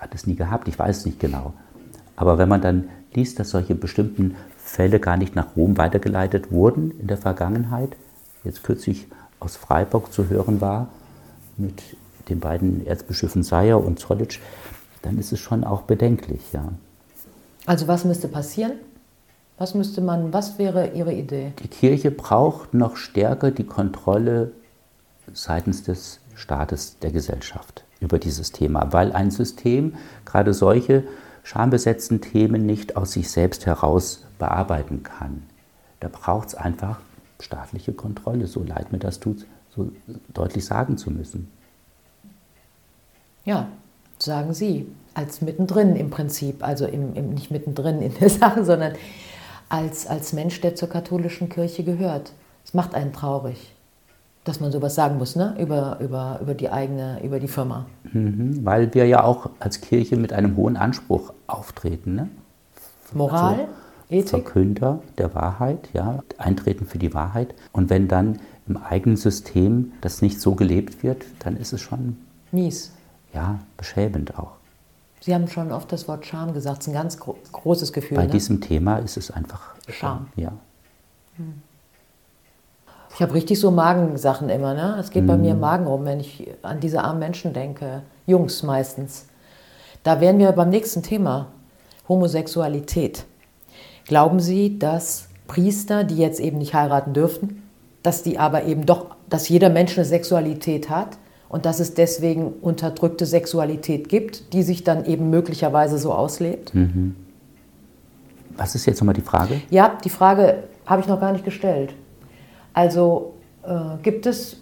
hat 0.00 0.14
es 0.14 0.26
nie 0.26 0.34
gehabt. 0.34 0.66
Ich 0.66 0.78
weiß 0.78 0.98
es 0.98 1.06
nicht 1.06 1.20
genau. 1.20 1.52
Aber 2.16 2.38
wenn 2.38 2.48
man 2.48 2.60
dann 2.60 2.88
liest, 3.14 3.38
dass 3.38 3.50
solche 3.50 3.74
bestimmten 3.74 4.36
Fälle 4.56 4.98
gar 4.98 5.16
nicht 5.16 5.36
nach 5.36 5.56
Rom 5.56 5.76
weitergeleitet 5.78 6.50
wurden 6.50 6.92
in 6.98 7.06
der 7.06 7.18
Vergangenheit, 7.18 7.96
jetzt 8.44 8.64
kürzlich 8.64 9.06
aus 9.38 9.56
Freiburg 9.56 10.12
zu 10.12 10.28
hören 10.28 10.60
war, 10.60 10.88
mit 11.56 11.82
den 12.28 12.40
beiden 12.40 12.86
Erzbischöfen 12.86 13.42
Seyer 13.42 13.82
und 13.82 13.98
Zollitsch, 13.98 14.38
dann 15.02 15.18
ist 15.18 15.32
es 15.32 15.40
schon 15.40 15.64
auch 15.64 15.82
bedenklich, 15.82 16.40
ja. 16.52 16.68
Also 17.66 17.88
was 17.88 18.04
müsste 18.04 18.28
passieren? 18.28 18.72
Was 19.58 19.74
müsste 19.74 20.00
man, 20.00 20.32
was 20.32 20.58
wäre 20.58 20.92
Ihre 20.94 21.12
Idee? 21.12 21.52
Die 21.62 21.68
Kirche 21.68 22.10
braucht 22.10 22.72
noch 22.72 22.96
stärker 22.96 23.50
die 23.50 23.64
Kontrolle 23.64 24.52
seitens 25.34 25.82
des 25.82 26.20
Staates, 26.34 26.98
der 27.00 27.10
Gesellschaft 27.10 27.84
über 28.00 28.18
dieses 28.18 28.52
Thema, 28.52 28.92
weil 28.92 29.12
ein 29.12 29.30
System 29.30 29.94
gerade 30.24 30.54
solche 30.54 31.04
schambesetzten 31.42 32.20
Themen 32.20 32.66
nicht 32.66 32.96
aus 32.96 33.12
sich 33.12 33.30
selbst 33.30 33.66
heraus 33.66 34.26
bearbeiten 34.38 35.02
kann. 35.02 35.42
Da 36.00 36.08
braucht 36.08 36.48
es 36.48 36.54
einfach 36.54 37.00
staatliche 37.40 37.92
Kontrolle, 37.92 38.46
so 38.46 38.62
leid 38.62 38.92
mir 38.92 38.98
das 38.98 39.20
tut, 39.20 39.46
so 39.74 39.90
deutlich 40.32 40.64
sagen 40.64 40.96
zu 40.96 41.10
müssen. 41.10 41.50
Ja, 43.44 43.68
sagen 44.18 44.52
Sie, 44.54 44.86
als 45.14 45.40
mittendrin 45.40 45.96
im 45.96 46.10
Prinzip, 46.10 46.62
also 46.66 46.86
im, 46.86 47.14
im, 47.14 47.30
nicht 47.30 47.50
mittendrin 47.50 48.02
in 48.02 48.14
der 48.14 48.28
Sache, 48.30 48.64
sondern 48.64 48.94
als, 49.68 50.06
als 50.06 50.32
Mensch, 50.32 50.60
der 50.60 50.74
zur 50.74 50.88
katholischen 50.88 51.48
Kirche 51.48 51.84
gehört. 51.84 52.32
Es 52.64 52.74
macht 52.74 52.94
einen 52.94 53.12
traurig, 53.12 53.72
dass 54.44 54.60
man 54.60 54.72
sowas 54.72 54.94
sagen 54.94 55.18
muss, 55.18 55.36
ne? 55.36 55.54
über, 55.58 55.98
über, 56.00 56.38
über 56.40 56.54
die 56.54 56.70
eigene, 56.70 57.22
über 57.22 57.40
die 57.40 57.48
Firma. 57.48 57.86
Mhm, 58.12 58.64
weil 58.64 58.92
wir 58.94 59.06
ja 59.06 59.22
auch 59.22 59.50
als 59.58 59.80
Kirche 59.80 60.16
mit 60.16 60.32
einem 60.32 60.56
hohen 60.56 60.76
Anspruch 60.76 61.32
auftreten. 61.46 62.14
Ne? 62.14 62.28
Moral, 63.12 63.54
also, 63.54 63.66
Ethik? 64.08 64.30
Verkünder 64.30 65.00
der 65.18 65.34
Wahrheit, 65.34 65.90
ja, 65.92 66.20
eintreten 66.38 66.86
für 66.86 66.98
die 66.98 67.12
Wahrheit. 67.12 67.54
Und 67.72 67.90
wenn 67.90 68.08
dann 68.08 68.40
im 68.66 68.76
eigenen 68.76 69.16
System 69.16 69.92
das 70.00 70.22
nicht 70.22 70.40
so 70.40 70.54
gelebt 70.54 71.02
wird, 71.02 71.24
dann 71.40 71.56
ist 71.56 71.72
es 71.72 71.80
schon 71.80 72.16
mies 72.50 72.92
ja, 73.34 73.58
beschämend 73.76 74.38
auch. 74.38 74.52
Sie 75.20 75.34
haben 75.34 75.48
schon 75.48 75.70
oft 75.70 75.92
das 75.92 76.08
Wort 76.08 76.24
Scham 76.24 76.54
gesagt, 76.54 76.80
es 76.80 76.86
ist 76.86 76.92
ein 76.92 76.94
ganz 76.94 77.18
gro 77.18 77.36
großes 77.52 77.92
Gefühl. 77.92 78.16
Bei 78.16 78.24
ne? 78.24 78.32
diesem 78.32 78.60
Thema 78.60 78.96
ist 78.96 79.16
es 79.16 79.30
einfach 79.30 79.74
Scham. 79.88 80.28
Ja. 80.36 80.52
Hm. 81.36 81.62
Ich 83.20 83.22
habe 83.22 83.34
richtig 83.34 83.60
so 83.60 83.70
Magensachen 83.70 84.48
immer. 84.48 84.72
Ne? 84.72 84.96
Es 84.98 85.10
geht 85.10 85.24
mhm. 85.24 85.26
bei 85.26 85.36
mir 85.36 85.50
im 85.50 85.56
hm. 85.56 85.60
Magen 85.60 85.86
rum, 85.86 86.06
wenn 86.06 86.20
ich 86.20 86.48
an 86.62 86.80
diese 86.80 87.04
armen 87.04 87.18
Menschen 87.18 87.52
denke. 87.52 88.00
Jungs 88.26 88.62
meistens. 88.62 89.26
Da 90.02 90.22
wären 90.22 90.38
wir 90.38 90.50
beim 90.52 90.70
nächsten 90.70 91.02
Thema. 91.02 91.48
Homosexualität. 92.08 93.26
Glauben 94.06 94.40
Sie, 94.40 94.78
dass 94.78 95.28
Priester, 95.48 96.02
die 96.02 96.16
jetzt 96.16 96.40
eben 96.40 96.56
nicht 96.56 96.72
heiraten 96.72 97.12
dürften, 97.12 97.62
dass 98.02 98.22
die 98.22 98.38
aber 98.38 98.64
eben 98.64 98.86
doch, 98.86 99.14
dass 99.28 99.50
jeder 99.50 99.68
Mensch 99.68 99.98
eine 99.98 100.06
Sexualität 100.06 100.88
hat 100.88 101.18
und 101.50 101.66
dass 101.66 101.78
es 101.78 101.92
deswegen 101.92 102.46
unterdrückte 102.62 103.26
Sexualität 103.26 104.08
gibt, 104.08 104.54
die 104.54 104.62
sich 104.62 104.82
dann 104.82 105.04
eben 105.04 105.28
möglicherweise 105.28 105.98
so 105.98 106.14
auslebt? 106.14 106.74
Mhm. 106.74 107.16
Was 108.56 108.74
ist 108.74 108.86
jetzt 108.86 108.98
nochmal 109.00 109.14
die 109.14 109.20
Frage? 109.20 109.60
Ja, 109.68 109.98
die 110.02 110.08
Frage 110.08 110.64
habe 110.86 111.02
ich 111.02 111.06
noch 111.06 111.20
gar 111.20 111.32
nicht 111.32 111.44
gestellt. 111.44 111.92
Also 112.72 113.34
äh, 113.62 114.02
gibt 114.02 114.26
es, 114.26 114.56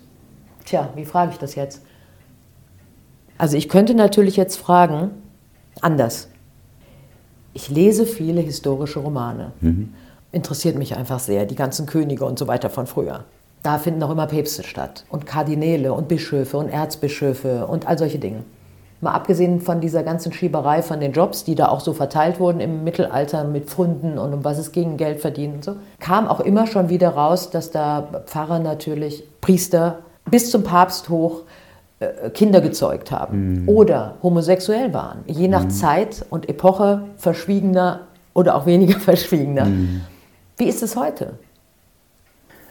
tja, 0.65 0.91
wie 0.95 1.05
frage 1.05 1.33
ich 1.33 1.39
das 1.39 1.55
jetzt? 1.55 1.83
Also 3.37 3.57
ich 3.57 3.69
könnte 3.69 3.95
natürlich 3.95 4.37
jetzt 4.37 4.57
fragen, 4.57 5.11
anders. 5.81 6.29
Ich 7.55 7.69
lese 7.69 8.07
viele 8.07 8.41
historische 8.41 8.99
Romane. 8.99 9.53
Mhm. 9.61 9.95
Interessiert 10.33 10.77
mich 10.77 10.97
einfach 10.97 11.21
sehr, 11.21 11.47
die 11.47 11.55
ganzen 11.55 11.87
Könige 11.87 12.25
und 12.25 12.39
so 12.39 12.47
weiter 12.47 12.71
von 12.71 12.87
früher. 12.87 13.25
Da 13.63 13.79
finden 13.79 14.03
auch 14.03 14.11
immer 14.11 14.27
Päpste 14.27 14.63
statt 14.63 15.05
und 15.09 15.27
Kardinäle 15.27 15.93
und 15.93 16.09
Bischöfe 16.09 16.57
und 16.57 16.69
Erzbischöfe 16.69 17.67
und 17.67 17.87
all 17.87 17.99
solche 17.99 18.19
Dinge. 18.19 18.45
Mal 19.01 19.13
abgesehen 19.13 19.61
von 19.61 19.81
dieser 19.81 20.03
ganzen 20.03 20.33
Schieberei 20.33 20.83
von 20.83 20.99
den 21.01 21.13
Jobs, 21.13 21.45
die 21.45 21.55
da 21.55 21.69
auch 21.69 21.81
so 21.81 21.93
verteilt 21.93 22.41
wurden 22.41 22.61
im 22.61 22.85
Mittelalter 22.85 23.45
mit 23.45 23.67
Pfunden 23.67 24.19
und 24.19 24.35
um 24.35 24.45
was 24.45 24.59
es 24.59 24.73
ging, 24.73 24.97
Geld 24.97 25.21
verdienen 25.21 25.55
und 25.55 25.65
so, 25.65 25.77
kam 26.01 26.27
auch 26.27 26.41
immer 26.41 26.67
schon 26.67 26.89
wieder 26.89 27.11
raus, 27.11 27.51
dass 27.51 27.71
da 27.71 28.23
Pfarrer 28.27 28.59
natürlich, 28.59 29.25
Priester 29.41 30.01
bis 30.29 30.51
zum 30.51 30.65
Papst 30.65 31.09
hoch 31.09 31.43
äh, 32.01 32.31
Kinder 32.31 32.61
gezeugt 32.61 33.11
haben 33.11 33.63
mhm. 33.63 33.69
oder 33.69 34.17
homosexuell 34.23 34.93
waren. 34.93 35.21
Je 35.27 35.49
nach 35.49 35.65
mhm. 35.65 35.71
Zeit 35.71 36.27
und 36.31 36.49
Epoche 36.49 37.03
verschwiegener 37.17 38.01
oder 38.35 38.57
auch 38.57 38.67
weniger 38.67 38.99
verschwiegener. 39.01 39.67
Mhm. 39.67 40.01
Wie 40.57 40.69
ist 40.69 40.83
es 40.83 40.97
heute? 40.97 41.35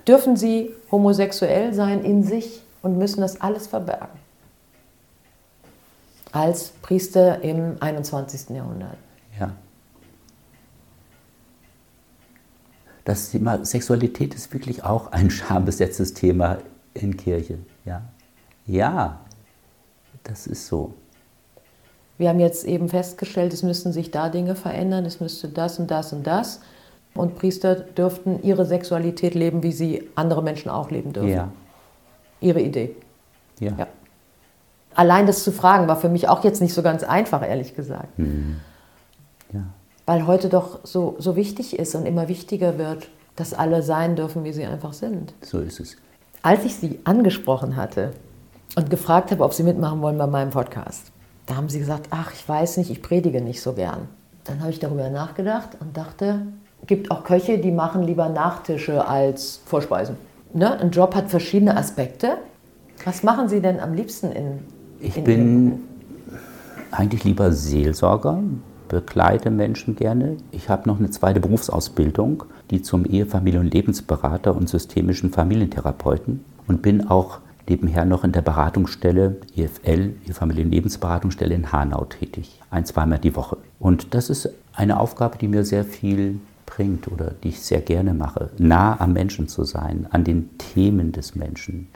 dürfen 0.07 0.37
sie 0.37 0.71
homosexuell 0.91 1.73
sein 1.73 2.03
in 2.03 2.23
sich 2.23 2.63
und 2.81 2.97
müssen 2.97 3.21
das 3.21 3.41
alles 3.41 3.67
verbergen 3.67 4.19
als 6.37 6.69
Priester 6.83 7.41
im 7.41 7.77
21. 7.79 8.55
Jahrhundert. 8.55 8.97
Ja. 9.39 9.53
Das 13.05 13.31
Thema 13.31 13.65
Sexualität 13.65 14.35
ist 14.35 14.53
wirklich 14.53 14.83
auch 14.83 15.11
ein 15.11 15.31
schambesetztes 15.31 16.13
Thema 16.13 16.59
in 16.93 17.17
Kirche. 17.17 17.57
Ja. 17.85 18.03
ja, 18.67 19.19
das 20.23 20.45
ist 20.45 20.67
so. 20.67 20.93
Wir 22.19 22.29
haben 22.29 22.39
jetzt 22.39 22.65
eben 22.65 22.89
festgestellt, 22.89 23.51
es 23.51 23.63
müssten 23.63 23.91
sich 23.91 24.11
da 24.11 24.29
Dinge 24.29 24.55
verändern, 24.55 25.05
es 25.05 25.19
müsste 25.19 25.49
das 25.49 25.79
und 25.79 25.89
das 25.89 26.13
und 26.13 26.27
das. 26.27 26.59
Und 27.15 27.35
Priester 27.35 27.73
dürften 27.73 28.43
ihre 28.43 28.65
Sexualität 28.65 29.33
leben, 29.33 29.63
wie 29.63 29.71
sie 29.71 30.07
andere 30.13 30.43
Menschen 30.43 30.69
auch 30.69 30.91
leben 30.91 31.13
dürfen. 31.13 31.29
Ja. 31.29 31.51
Ihre 32.41 32.61
Idee. 32.61 32.95
ja. 33.59 33.71
ja. 33.75 33.87
Allein 34.97 35.27
das 35.27 35.43
zu 35.43 35.51
fragen, 35.51 35.87
war 35.87 35.97
für 35.97 36.09
mich 36.09 36.27
auch 36.27 36.43
jetzt 36.43 36.59
nicht 36.59 36.73
so 36.73 36.81
ganz 36.81 37.03
einfach, 37.03 37.47
ehrlich 37.47 37.75
gesagt. 37.75 38.17
Mhm. 38.17 38.55
Ja. 39.53 39.61
Weil 40.07 40.25
heute 40.25 40.49
doch 40.49 40.79
so, 40.85 41.15
so 41.19 41.35
wichtig 41.35 41.77
ist 41.77 41.93
und 41.93 42.07
immer 42.07 42.27
wichtiger 42.27 42.79
wird, 42.79 43.07
dass 43.35 43.53
alle 43.53 43.83
sein 43.83 44.15
dürfen, 44.15 44.43
wie 44.43 44.53
sie 44.53 44.65
einfach 44.65 44.93
sind. 44.93 45.35
So 45.41 45.59
ist 45.59 45.79
es. 45.79 45.97
Als 46.41 46.65
ich 46.65 46.77
Sie 46.77 46.99
angesprochen 47.03 47.75
hatte 47.75 48.13
und 48.75 48.89
gefragt 48.89 49.29
habe, 49.29 49.43
ob 49.43 49.53
Sie 49.53 49.61
mitmachen 49.61 50.01
wollen 50.01 50.17
bei 50.17 50.25
meinem 50.25 50.49
Podcast, 50.49 51.11
da 51.45 51.57
haben 51.57 51.69
Sie 51.69 51.77
gesagt, 51.77 52.07
ach, 52.09 52.33
ich 52.33 52.49
weiß 52.49 52.77
nicht, 52.77 52.89
ich 52.89 53.03
predige 53.03 53.39
nicht 53.39 53.61
so 53.61 53.73
gern. 53.73 54.09
Dann 54.45 54.61
habe 54.61 54.71
ich 54.71 54.79
darüber 54.79 55.11
nachgedacht 55.11 55.77
und 55.79 55.95
dachte, 55.95 56.47
es 56.81 56.87
gibt 56.87 57.11
auch 57.11 57.23
Köche, 57.23 57.59
die 57.59 57.71
machen 57.71 58.01
lieber 58.01 58.29
Nachtische 58.29 59.07
als 59.07 59.61
Vorspeisen. 59.65 60.17
Ne? 60.53 60.79
Ein 60.79 60.89
Job 60.89 61.13
hat 61.13 61.29
verschiedene 61.29 61.77
Aspekte. 61.77 62.37
Was 63.05 63.21
machen 63.21 63.47
Sie 63.47 63.61
denn 63.61 63.79
am 63.79 63.93
liebsten 63.93 64.31
in 64.31 64.59
Ich 64.99 65.17
in 65.17 65.23
bin 65.23 65.79
eigentlich 66.91 67.23
lieber 67.23 67.51
Seelsorger, 67.51 68.41
begleite 68.87 69.51
Menschen 69.51 69.95
gerne. 69.95 70.37
Ich 70.51 70.69
habe 70.69 70.87
noch 70.87 70.99
eine 70.99 71.09
zweite 71.09 71.39
Berufsausbildung, 71.39 72.45
die 72.71 72.81
zum 72.81 73.05
Ehefamilie- 73.05 73.59
und 73.59 73.73
Lebensberater 73.73 74.55
und 74.55 74.69
systemischen 74.69 75.31
Familientherapeuten 75.31 76.43
und 76.67 76.81
bin 76.81 77.07
auch 77.07 77.39
nebenher 77.69 78.05
noch 78.05 78.23
in 78.23 78.31
der 78.31 78.41
Beratungsstelle 78.41 79.37
EFL, 79.55 80.13
Ehefamilie- 80.25 80.63
und 80.63 80.71
Lebensberatungsstelle 80.71 81.53
in 81.53 81.71
Hanau 81.71 82.05
tätig, 82.05 82.61
ein, 82.69 82.85
zweimal 82.85 83.19
die 83.19 83.35
Woche. 83.35 83.57
Und 83.79 84.13
das 84.13 84.29
ist 84.29 84.49
eine 84.73 84.99
Aufgabe, 84.99 85.37
die 85.37 85.47
mir 85.47 85.65
sehr 85.65 85.83
viel 85.83 86.39
bringt 86.65 87.07
oder 87.11 87.31
die 87.43 87.49
ich 87.49 87.61
sehr 87.61 87.81
gerne 87.81 88.13
mache, 88.13 88.51
nah 88.57 88.99
am 88.99 89.13
Menschen 89.13 89.47
zu 89.47 89.63
sein, 89.63 90.07
an 90.11 90.23
den 90.23 90.57
Themen 90.57 91.11
des 91.11 91.35
Menschen, 91.35 91.87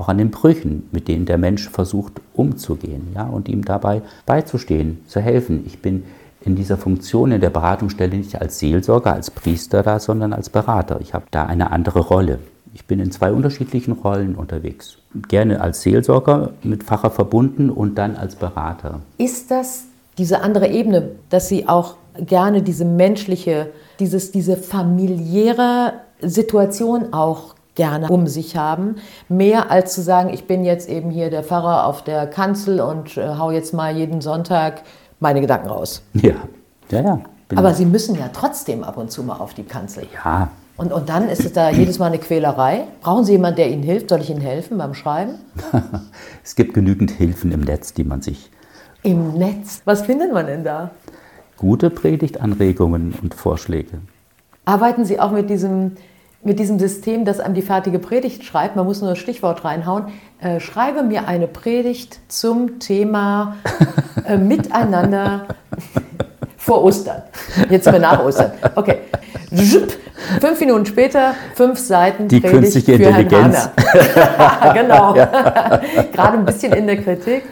auch 0.00 0.08
an 0.08 0.18
den 0.18 0.30
Brüchen, 0.30 0.88
mit 0.92 1.08
denen 1.08 1.26
der 1.26 1.38
Mensch 1.38 1.68
versucht 1.68 2.14
umzugehen, 2.34 3.08
ja, 3.14 3.24
und 3.24 3.48
ihm 3.48 3.64
dabei 3.64 4.02
beizustehen, 4.26 5.02
zu 5.06 5.20
helfen. 5.20 5.62
Ich 5.66 5.80
bin 5.80 6.04
in 6.42 6.56
dieser 6.56 6.78
Funktion 6.78 7.32
in 7.32 7.40
der 7.40 7.50
Beratungsstelle 7.50 8.16
nicht 8.16 8.40
als 8.40 8.58
Seelsorger, 8.58 9.12
als 9.12 9.30
Priester 9.30 9.82
da, 9.82 10.00
sondern 10.00 10.32
als 10.32 10.48
Berater. 10.48 11.00
Ich 11.00 11.12
habe 11.12 11.26
da 11.30 11.44
eine 11.44 11.70
andere 11.70 12.00
Rolle. 12.00 12.38
Ich 12.72 12.86
bin 12.86 12.98
in 12.98 13.10
zwei 13.10 13.32
unterschiedlichen 13.32 13.92
Rollen 13.92 14.34
unterwegs. 14.34 14.96
Gerne 15.28 15.60
als 15.60 15.82
Seelsorger 15.82 16.52
mit 16.62 16.84
Pfarrer 16.84 17.10
verbunden 17.10 17.68
und 17.68 17.96
dann 17.98 18.16
als 18.16 18.36
Berater. 18.36 19.00
Ist 19.18 19.50
das 19.50 19.84
diese 20.16 20.40
andere 20.40 20.68
Ebene, 20.68 21.10
dass 21.28 21.48
Sie 21.48 21.68
auch 21.68 21.96
gerne 22.18 22.62
diese 22.62 22.84
menschliche, 22.84 23.70
dieses, 23.98 24.30
diese 24.30 24.56
familiäre 24.56 25.94
Situation 26.22 27.12
auch 27.12 27.54
gerne 27.74 28.08
um 28.08 28.26
sich 28.26 28.56
haben, 28.56 28.96
mehr 29.28 29.70
als 29.70 29.94
zu 29.94 30.02
sagen, 30.02 30.30
ich 30.30 30.46
bin 30.46 30.64
jetzt 30.64 30.88
eben 30.88 31.10
hier 31.10 31.30
der 31.30 31.42
Pfarrer 31.42 31.86
auf 31.86 32.02
der 32.02 32.26
Kanzel 32.26 32.80
und 32.80 33.16
äh, 33.16 33.36
hau 33.38 33.50
jetzt 33.50 33.72
mal 33.72 33.96
jeden 33.96 34.20
Sonntag 34.20 34.82
meine 35.20 35.40
Gedanken 35.40 35.68
raus. 35.68 36.02
Ja, 36.14 36.34
ja, 36.90 37.00
ja. 37.00 37.20
Aber 37.54 37.74
Sie 37.74 37.84
müssen 37.84 38.16
ja 38.16 38.30
trotzdem 38.32 38.84
ab 38.84 38.96
und 38.96 39.10
zu 39.10 39.22
mal 39.24 39.38
auf 39.38 39.54
die 39.54 39.64
Kanzel. 39.64 40.06
ja, 40.14 40.50
Und, 40.76 40.92
und 40.92 41.08
dann 41.08 41.28
ist 41.28 41.44
es 41.44 41.52
da 41.52 41.70
jedes 41.70 41.98
Mal 41.98 42.06
eine 42.06 42.18
Quälerei. 42.18 42.84
Brauchen 43.00 43.24
Sie 43.24 43.32
jemanden, 43.32 43.56
der 43.56 43.70
Ihnen 43.70 43.82
hilft? 43.82 44.08
Soll 44.08 44.20
ich 44.20 44.30
Ihnen 44.30 44.40
helfen 44.40 44.78
beim 44.78 44.94
Schreiben? 44.94 45.34
es 46.44 46.54
gibt 46.54 46.74
genügend 46.74 47.10
Hilfen 47.10 47.50
im 47.50 47.60
Netz, 47.60 47.92
die 47.92 48.04
man 48.04 48.22
sich 48.22 48.50
Im 49.02 49.34
Netz. 49.34 49.82
Was 49.84 50.02
findet 50.02 50.32
man 50.32 50.46
denn 50.46 50.62
da? 50.62 50.90
gute 51.60 51.90
Predigtanregungen 51.90 53.14
und 53.22 53.34
Vorschläge. 53.34 54.00
Arbeiten 54.64 55.04
Sie 55.04 55.20
auch 55.20 55.30
mit 55.30 55.50
diesem, 55.50 55.92
mit 56.42 56.58
diesem 56.58 56.78
System, 56.78 57.24
das 57.24 57.40
einem 57.40 57.54
die 57.54 57.62
fertige 57.62 57.98
Predigt 57.98 58.44
schreibt? 58.44 58.76
Man 58.76 58.86
muss 58.86 59.00
nur 59.00 59.10
das 59.10 59.18
Stichwort 59.18 59.64
reinhauen. 59.64 60.06
Äh, 60.40 60.60
schreibe 60.60 61.02
mir 61.02 61.28
eine 61.28 61.46
Predigt 61.46 62.20
zum 62.28 62.78
Thema 62.78 63.56
äh, 64.24 64.36
Miteinander 64.36 65.46
vor 66.56 66.82
Ostern. 66.82 67.22
Jetzt 67.68 67.90
wir 67.90 67.98
nach 67.98 68.24
Ostern. 68.24 68.52
Okay. 68.74 68.98
Fünf 70.40 70.60
Minuten 70.60 70.86
später, 70.86 71.34
fünf 71.54 71.78
Seiten 71.78 72.28
Die 72.28 72.40
Predigt 72.40 72.62
künstliche 72.62 72.96
für 72.96 73.12
Herrn 73.12 73.22
Intelligenz. 73.22 73.70
Hahner. 74.38 74.74
genau. 74.74 75.12
Gerade 76.12 76.38
ein 76.38 76.44
bisschen 76.44 76.72
in 76.72 76.86
der 76.86 77.02
Kritik, 77.02 77.42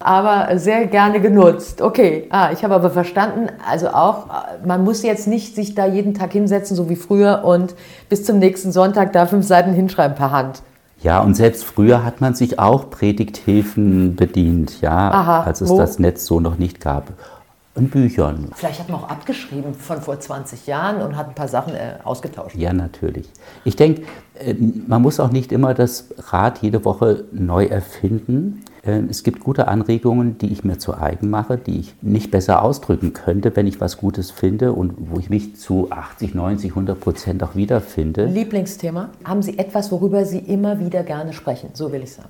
aber 0.00 0.58
sehr 0.58 0.86
gerne 0.86 1.20
genutzt. 1.20 1.82
Okay, 1.82 2.26
ah, 2.30 2.50
ich 2.52 2.64
habe 2.64 2.74
aber 2.74 2.90
verstanden, 2.90 3.48
also 3.68 3.88
auch, 3.88 4.26
man 4.64 4.82
muss 4.82 5.02
jetzt 5.02 5.26
nicht 5.26 5.54
sich 5.54 5.74
da 5.74 5.86
jeden 5.86 6.14
Tag 6.14 6.32
hinsetzen, 6.32 6.76
so 6.76 6.88
wie 6.88 6.96
früher, 6.96 7.44
und 7.44 7.74
bis 8.08 8.24
zum 8.24 8.38
nächsten 8.38 8.72
Sonntag 8.72 9.12
da 9.12 9.26
fünf 9.26 9.46
Seiten 9.46 9.72
hinschreiben 9.72 10.16
per 10.16 10.30
Hand. 10.30 10.62
Ja, 11.02 11.20
und 11.20 11.34
selbst 11.34 11.64
früher 11.64 12.04
hat 12.04 12.20
man 12.20 12.34
sich 12.34 12.58
auch 12.58 12.90
Predigthilfen 12.90 14.16
bedient, 14.16 14.80
ja, 14.80 15.10
Aha, 15.10 15.42
als 15.44 15.60
es 15.60 15.70
wo? 15.70 15.78
das 15.78 15.98
Netz 15.98 16.26
so 16.26 16.40
noch 16.40 16.58
nicht 16.58 16.80
gab. 16.80 17.12
In 17.76 17.88
Büchern, 17.88 18.50
Vielleicht 18.56 18.80
hat 18.80 18.88
man 18.90 19.00
auch 19.00 19.08
abgeschrieben 19.08 19.74
von 19.74 20.02
vor 20.02 20.18
20 20.18 20.66
Jahren 20.66 21.00
und 21.02 21.16
hat 21.16 21.28
ein 21.28 21.34
paar 21.34 21.46
Sachen 21.46 21.72
äh, 21.72 21.94
ausgetauscht. 22.02 22.56
ja, 22.56 22.72
natürlich. 22.72 23.30
Ich 23.64 23.76
denke, 23.76 24.02
äh, 24.34 24.54
man 24.88 25.00
muss 25.00 25.20
auch 25.20 25.30
nicht 25.30 25.52
immer 25.52 25.72
das 25.72 26.08
Rad 26.18 26.58
jede 26.58 26.84
Woche 26.84 27.24
neu 27.32 27.66
erfinden. 27.66 28.64
Äh, 28.82 29.02
Es 29.08 29.22
gibt 29.22 29.40
gute 29.40 29.68
Anregungen, 29.68 30.38
die 30.38 30.52
ich 30.52 30.64
mir 30.64 30.78
zu 30.78 30.96
eigen 30.96 31.30
mache, 31.30 31.56
die 31.58 31.80
ich 31.80 31.94
nicht 32.02 32.30
besser 32.30 32.62
ausdrücken 32.62 33.12
könnte, 33.12 33.54
wenn 33.56 33.66
ich 33.66 33.80
was 33.80 33.96
Gutes 33.98 34.30
finde 34.30 34.72
und 34.72 34.94
wo 35.10 35.18
ich 35.18 35.30
mich 35.30 35.56
zu 35.56 35.88
80, 35.90 36.34
90, 36.34 36.70
100 36.72 36.98
Prozent 37.00 37.42
auch 37.42 37.54
wiederfinde. 37.54 38.26
Lieblingsthema? 38.26 39.10
Haben 39.24 39.42
Sie 39.42 39.58
etwas, 39.58 39.90
worüber 39.92 40.24
Sie 40.24 40.38
immer 40.38 40.78
wieder 40.80 41.02
gerne 41.02 41.32
sprechen? 41.32 41.70
So 41.74 41.92
will 41.92 42.02
ich 42.02 42.12
sagen. 42.12 42.28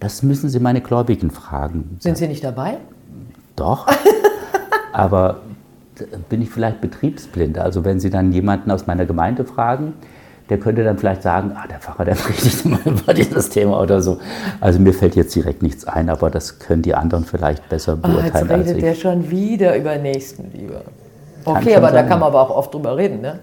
Das 0.00 0.22
müssen 0.22 0.48
Sie 0.48 0.60
meine 0.60 0.80
Gläubigen 0.80 1.30
fragen. 1.30 1.96
Sind 2.00 2.18
Sie 2.18 2.28
nicht 2.28 2.44
dabei? 2.44 2.78
Doch, 3.56 3.86
aber 4.92 5.40
d- 5.98 6.04
bin 6.28 6.42
ich 6.42 6.50
vielleicht 6.50 6.80
betriebsblind. 6.80 7.58
Also 7.58 7.84
wenn 7.84 8.00
Sie 8.00 8.10
dann 8.10 8.32
jemanden 8.32 8.70
aus 8.70 8.86
meiner 8.86 9.06
Gemeinde 9.06 9.44
fragen, 9.44 9.94
der 10.50 10.58
könnte 10.58 10.84
dann 10.84 10.98
vielleicht 10.98 11.22
sagen, 11.22 11.52
ah, 11.54 11.66
der 11.66 11.78
Pfarrer, 11.78 12.04
der 12.04 12.14
predigt 12.16 12.64
immer 12.64 12.78
über 12.84 13.14
dieses 13.14 13.48
Thema 13.48 13.80
oder 13.80 14.02
so. 14.02 14.18
Also 14.60 14.78
mir 14.78 14.92
fällt 14.92 15.16
jetzt 15.16 15.34
direkt 15.34 15.62
nichts 15.62 15.86
ein, 15.86 16.10
aber 16.10 16.30
das 16.30 16.58
können 16.58 16.82
die 16.82 16.94
anderen 16.94 17.24
vielleicht 17.24 17.68
besser 17.68 17.98
Ah, 18.02 18.08
jetzt 18.08 18.32
beurteilen 18.32 18.50
als 18.50 18.60
redet 18.68 18.76
ich. 18.76 18.84
der 18.84 18.94
schon 18.94 19.30
wieder 19.30 19.76
über 19.76 19.96
Nächstenliebe. 19.96 20.82
Okay, 21.44 21.76
aber 21.76 21.88
da 21.88 21.94
sein. 21.94 22.08
kann 22.08 22.20
man 22.20 22.28
aber 22.28 22.42
auch 22.42 22.50
oft 22.56 22.74
drüber 22.74 22.96
reden, 22.96 23.20
ne? 23.20 23.40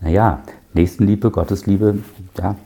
Naja, 0.00 0.40
Nächstenliebe, 0.74 1.30
Gottesliebe, 1.30 1.98
ja. 2.38 2.56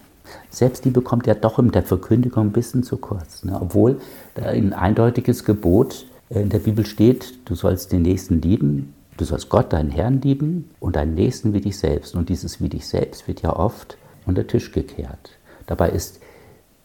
Selbstliebe 0.50 1.00
kommt 1.00 1.26
ja 1.26 1.34
doch 1.34 1.58
in 1.58 1.70
der 1.70 1.82
Verkündigung 1.82 2.46
ein 2.48 2.52
bisschen 2.52 2.82
zu 2.82 2.96
kurz. 2.96 3.44
Ne? 3.44 3.56
Obwohl 3.60 4.00
da 4.34 4.46
ein 4.46 4.72
eindeutiges 4.72 5.44
Gebot 5.44 6.06
in 6.28 6.48
der 6.48 6.58
Bibel 6.58 6.86
steht, 6.86 7.34
du 7.48 7.54
sollst 7.54 7.92
den 7.92 8.02
Nächsten 8.02 8.40
lieben, 8.40 8.94
du 9.16 9.24
sollst 9.24 9.48
Gott, 9.48 9.72
deinen 9.72 9.90
Herrn 9.90 10.20
lieben 10.20 10.70
und 10.80 10.96
deinen 10.96 11.14
Nächsten 11.14 11.52
wie 11.52 11.60
dich 11.60 11.78
selbst. 11.78 12.14
Und 12.14 12.28
dieses 12.28 12.60
wie 12.60 12.68
dich 12.68 12.86
selbst 12.86 13.28
wird 13.28 13.42
ja 13.42 13.54
oft 13.54 13.96
unter 14.26 14.46
Tisch 14.46 14.72
gekehrt. 14.72 15.30
Dabei 15.66 15.90
ist 15.90 16.20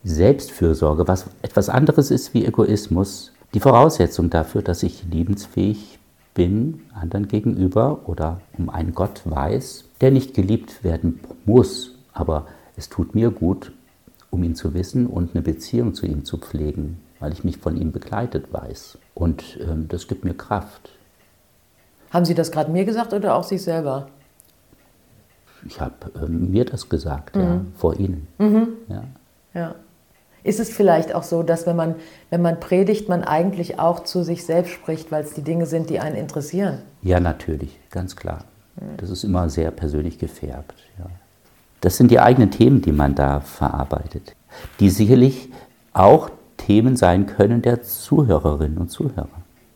Selbstfürsorge, 0.03 1.07
was 1.07 1.25
etwas 1.41 1.69
anderes 1.69 2.11
ist 2.11 2.33
wie 2.33 2.45
Egoismus, 2.45 3.31
die 3.53 3.59
Voraussetzung 3.59 4.29
dafür, 4.29 4.61
dass 4.61 4.83
ich 4.83 5.05
liebensfähig 5.09 5.99
bin 6.35 6.81
anderen 6.93 7.27
gegenüber 7.27 8.01
oder 8.05 8.41
um 8.57 8.69
einen 8.69 8.93
Gott 8.93 9.21
weiß, 9.25 9.85
der 10.01 10.11
nicht 10.11 10.33
geliebt 10.33 10.83
werden 10.83 11.21
muss, 11.45 11.95
aber 12.13 12.47
es 12.75 12.89
tut 12.89 13.15
mir 13.15 13.31
gut, 13.31 13.71
um 14.29 14.43
ihn 14.43 14.53
zu 14.53 14.73
wissen 14.73 15.07
und 15.07 15.33
eine 15.33 15.41
Beziehung 15.41 15.93
zu 15.93 16.05
ihm 16.05 16.25
zu 16.25 16.37
pflegen, 16.37 16.97
weil 17.19 17.31
ich 17.31 17.43
mich 17.43 17.57
von 17.57 17.77
ihm 17.77 17.91
begleitet 17.91 18.51
weiß. 18.51 18.97
Und 19.13 19.57
ähm, 19.61 19.87
das 19.87 20.07
gibt 20.07 20.25
mir 20.25 20.33
Kraft. 20.33 20.89
Haben 22.15 22.23
Sie 22.23 22.33
das 22.33 22.49
gerade 22.49 22.71
mir 22.71 22.85
gesagt 22.85 23.11
oder 23.11 23.35
auch 23.35 23.43
sich 23.43 23.61
selber? 23.61 24.07
Ich 25.65 25.81
habe 25.81 25.93
ähm, 26.23 26.49
mir 26.49 26.63
das 26.63 26.87
gesagt, 26.87 27.35
ja, 27.35 27.59
vor 27.75 27.99
Ihnen. 27.99 28.25
Ja. 28.87 29.03
Ja. 29.53 29.75
Ist 30.41 30.61
es 30.61 30.69
vielleicht 30.69 31.13
auch 31.13 31.23
so, 31.23 31.43
dass 31.43 31.67
wenn 31.67 31.75
man, 31.75 31.95
wenn 32.29 32.41
man 32.41 32.61
predigt, 32.61 33.09
man 33.09 33.25
eigentlich 33.25 33.79
auch 33.79 34.05
zu 34.05 34.23
sich 34.23 34.45
selbst 34.45 34.71
spricht, 34.71 35.11
weil 35.11 35.25
es 35.25 35.33
die 35.33 35.41
Dinge 35.41 35.65
sind, 35.65 35.89
die 35.89 35.99
einen 35.99 36.15
interessieren? 36.15 36.83
Ja, 37.01 37.19
natürlich, 37.19 37.77
ganz 37.89 38.15
klar. 38.15 38.45
Das 38.95 39.09
ist 39.09 39.25
immer 39.25 39.49
sehr 39.49 39.71
persönlich 39.71 40.17
gefärbt. 40.17 40.73
Ja. 40.97 41.07
Das 41.81 41.97
sind 41.97 42.11
die 42.11 42.21
eigenen 42.21 42.49
Themen, 42.49 42.81
die 42.81 42.93
man 42.93 43.15
da 43.15 43.41
verarbeitet, 43.41 44.37
die 44.79 44.89
sicherlich 44.89 45.49
auch 45.91 46.29
Themen 46.55 46.95
sein 46.95 47.27
können 47.27 47.61
der 47.61 47.81
Zuhörerinnen 47.81 48.77
und 48.77 48.89
Zuhörer. 48.89 49.27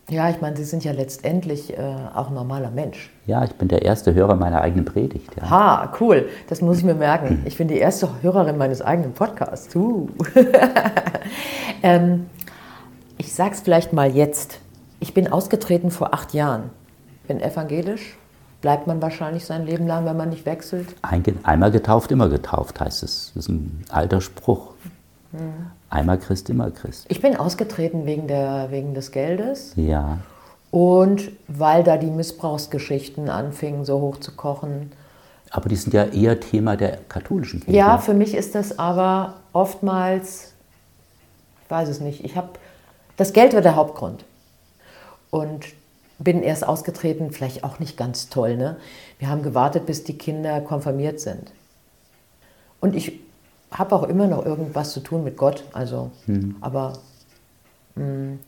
Ja, 0.09 0.29
ich 0.29 0.41
meine, 0.41 0.57
Sie 0.57 0.63
sind 0.63 0.83
ja 0.83 0.91
letztendlich 0.91 1.77
äh, 1.77 1.81
auch 2.15 2.29
ein 2.29 2.33
normaler 2.33 2.71
Mensch. 2.71 3.11
Ja, 3.27 3.43
ich 3.43 3.53
bin 3.53 3.67
der 3.67 3.83
erste 3.83 4.13
Hörer 4.13 4.35
meiner 4.35 4.61
eigenen 4.61 4.85
Predigt. 4.85 5.35
Ja. 5.37 5.49
Ha, 5.49 5.93
cool. 5.99 6.29
Das 6.47 6.61
muss 6.61 6.79
ich 6.79 6.83
mir 6.83 6.95
merken. 6.95 7.43
Ich 7.45 7.57
bin 7.57 7.67
die 7.67 7.77
erste 7.77 8.09
Hörerin 8.21 8.57
meines 8.57 8.81
eigenen 8.81 9.13
Podcasts. 9.13 9.75
Uh. 9.75 10.09
ähm, 11.83 12.25
ich 13.17 13.33
sag's 13.33 13.61
vielleicht 13.61 13.93
mal 13.93 14.09
jetzt. 14.15 14.59
Ich 14.99 15.13
bin 15.13 15.31
ausgetreten 15.31 15.91
vor 15.91 16.13
acht 16.13 16.33
Jahren. 16.33 16.71
Bin 17.27 17.39
evangelisch. 17.39 18.17
Bleibt 18.61 18.87
man 18.87 19.01
wahrscheinlich 19.01 19.45
sein 19.45 19.65
Leben 19.65 19.87
lang, 19.87 20.05
wenn 20.05 20.17
man 20.17 20.29
nicht 20.29 20.45
wechselt? 20.45 20.87
einmal 21.43 21.71
getauft, 21.71 22.11
immer 22.11 22.27
getauft, 22.29 22.79
heißt 22.79 23.03
es. 23.03 23.31
Das 23.35 23.45
ist 23.45 23.49
ein 23.49 23.85
alter 23.89 24.19
Spruch. 24.19 24.73
Einmal 25.89 26.19
Christ, 26.19 26.49
immer 26.49 26.69
Christ. 26.71 27.05
Ich 27.09 27.21
bin 27.21 27.35
ausgetreten 27.35 28.05
wegen, 28.05 28.27
der, 28.27 28.67
wegen 28.69 28.93
des 28.93 29.11
Geldes. 29.11 29.73
Ja. 29.75 30.19
Und 30.71 31.31
weil 31.47 31.83
da 31.83 31.97
die 31.97 32.11
Missbrauchsgeschichten 32.11 33.29
anfingen, 33.29 33.85
so 33.85 33.99
hoch 33.99 34.17
zu 34.19 34.35
kochen. 34.35 34.91
Aber 35.49 35.67
die 35.67 35.75
sind 35.75 35.93
ja 35.93 36.05
eher 36.05 36.39
Thema 36.39 36.77
der 36.77 36.99
katholischen 37.09 37.61
Kirche. 37.61 37.75
Ja, 37.75 37.97
für 37.97 38.13
mich 38.13 38.35
ist 38.35 38.53
das 38.53 38.77
aber 38.77 39.35
oftmals, 39.51 40.53
ich 41.63 41.71
weiß 41.71 41.89
es 41.89 41.99
nicht, 42.01 42.23
ich 42.23 42.35
habe, 42.35 42.49
das 43.17 43.33
Geld 43.33 43.53
war 43.53 43.61
der 43.61 43.75
Hauptgrund. 43.75 44.25
Und 45.31 45.65
bin 46.19 46.43
erst 46.43 46.67
ausgetreten, 46.67 47.31
vielleicht 47.31 47.63
auch 47.63 47.79
nicht 47.79 47.97
ganz 47.97 48.29
toll. 48.29 48.57
Ne? 48.57 48.77
Wir 49.17 49.29
haben 49.29 49.41
gewartet, 49.41 49.85
bis 49.85 50.03
die 50.03 50.17
Kinder 50.17 50.59
konfirmiert 50.61 51.19
sind. 51.19 51.51
Und 52.79 52.95
ich 52.95 53.19
habe 53.71 53.95
auch 53.95 54.03
immer 54.03 54.27
noch 54.27 54.45
irgendwas 54.45 54.91
zu 54.91 54.99
tun 54.99 55.23
mit 55.23 55.37
Gott. 55.37 55.63
Also, 55.73 56.11
mhm. 56.27 56.55
aber 56.61 56.93
mh, 57.95 58.03
mm, 58.05 58.39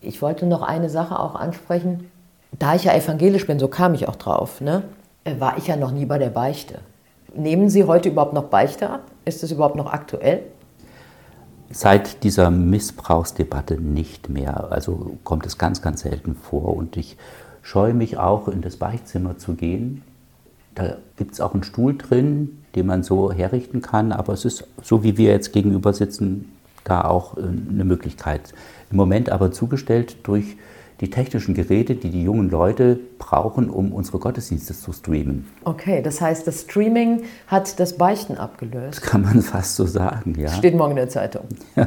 ich 0.00 0.22
wollte 0.22 0.46
noch 0.46 0.62
eine 0.62 0.90
Sache 0.90 1.18
auch 1.18 1.34
ansprechen. 1.34 2.10
Da 2.58 2.74
ich 2.74 2.84
ja 2.84 2.94
evangelisch 2.94 3.46
bin, 3.46 3.58
so 3.58 3.68
kam 3.68 3.94
ich 3.94 4.08
auch 4.08 4.16
drauf, 4.16 4.60
ne, 4.60 4.84
äh, 5.24 5.38
war 5.40 5.58
ich 5.58 5.66
ja 5.66 5.76
noch 5.76 5.90
nie 5.90 6.06
bei 6.06 6.18
der 6.18 6.30
Beichte. 6.30 6.80
Nehmen 7.34 7.68
Sie 7.68 7.84
heute 7.84 8.08
überhaupt 8.08 8.32
noch 8.32 8.44
Beichte 8.44 8.88
ab? 8.88 9.02
Ist 9.24 9.42
das 9.42 9.50
überhaupt 9.50 9.76
noch 9.76 9.92
aktuell? 9.92 10.42
Seit 11.70 12.24
dieser 12.24 12.50
Missbrauchsdebatte 12.50 13.74
nicht 13.74 14.30
mehr. 14.30 14.68
Also 14.70 15.18
kommt 15.24 15.44
es 15.44 15.58
ganz, 15.58 15.82
ganz 15.82 16.00
selten 16.00 16.34
vor. 16.34 16.74
Und 16.74 16.96
ich 16.96 17.18
scheue 17.60 17.92
mich 17.92 18.16
auch, 18.16 18.48
in 18.48 18.62
das 18.62 18.76
Beichtzimmer 18.76 19.36
zu 19.36 19.54
gehen. 19.54 20.02
Da 20.74 20.96
gibt 21.16 21.32
es 21.32 21.40
auch 21.40 21.52
einen 21.52 21.64
Stuhl 21.64 21.98
drin, 21.98 22.64
den 22.78 22.86
man 22.86 23.02
so 23.02 23.32
herrichten 23.32 23.82
kann. 23.82 24.12
Aber 24.12 24.32
es 24.32 24.44
ist, 24.44 24.64
so 24.82 25.02
wie 25.02 25.16
wir 25.16 25.32
jetzt 25.32 25.52
gegenüber 25.52 25.92
sitzen, 25.92 26.52
da 26.84 27.02
auch 27.02 27.36
äh, 27.36 27.40
eine 27.40 27.84
Möglichkeit. 27.84 28.54
Im 28.90 28.96
Moment 28.96 29.30
aber 29.30 29.52
zugestellt 29.52 30.16
durch 30.22 30.56
die 31.00 31.10
technischen 31.10 31.54
Geräte, 31.54 31.94
die 31.94 32.10
die 32.10 32.24
jungen 32.24 32.50
Leute 32.50 32.98
brauchen, 33.18 33.70
um 33.70 33.92
unsere 33.92 34.18
Gottesdienste 34.18 34.74
zu 34.74 34.92
streamen. 34.92 35.46
Okay, 35.64 36.02
das 36.02 36.20
heißt, 36.20 36.46
das 36.46 36.62
Streaming 36.62 37.22
hat 37.46 37.78
das 37.78 37.96
Beichten 37.96 38.36
abgelöst. 38.36 39.00
Das 39.02 39.08
kann 39.08 39.22
man 39.22 39.42
fast 39.42 39.76
so 39.76 39.86
sagen, 39.86 40.34
ja. 40.36 40.48
Steht 40.48 40.74
morgen 40.74 40.92
in 40.92 40.96
der 40.96 41.08
Zeitung. 41.08 41.44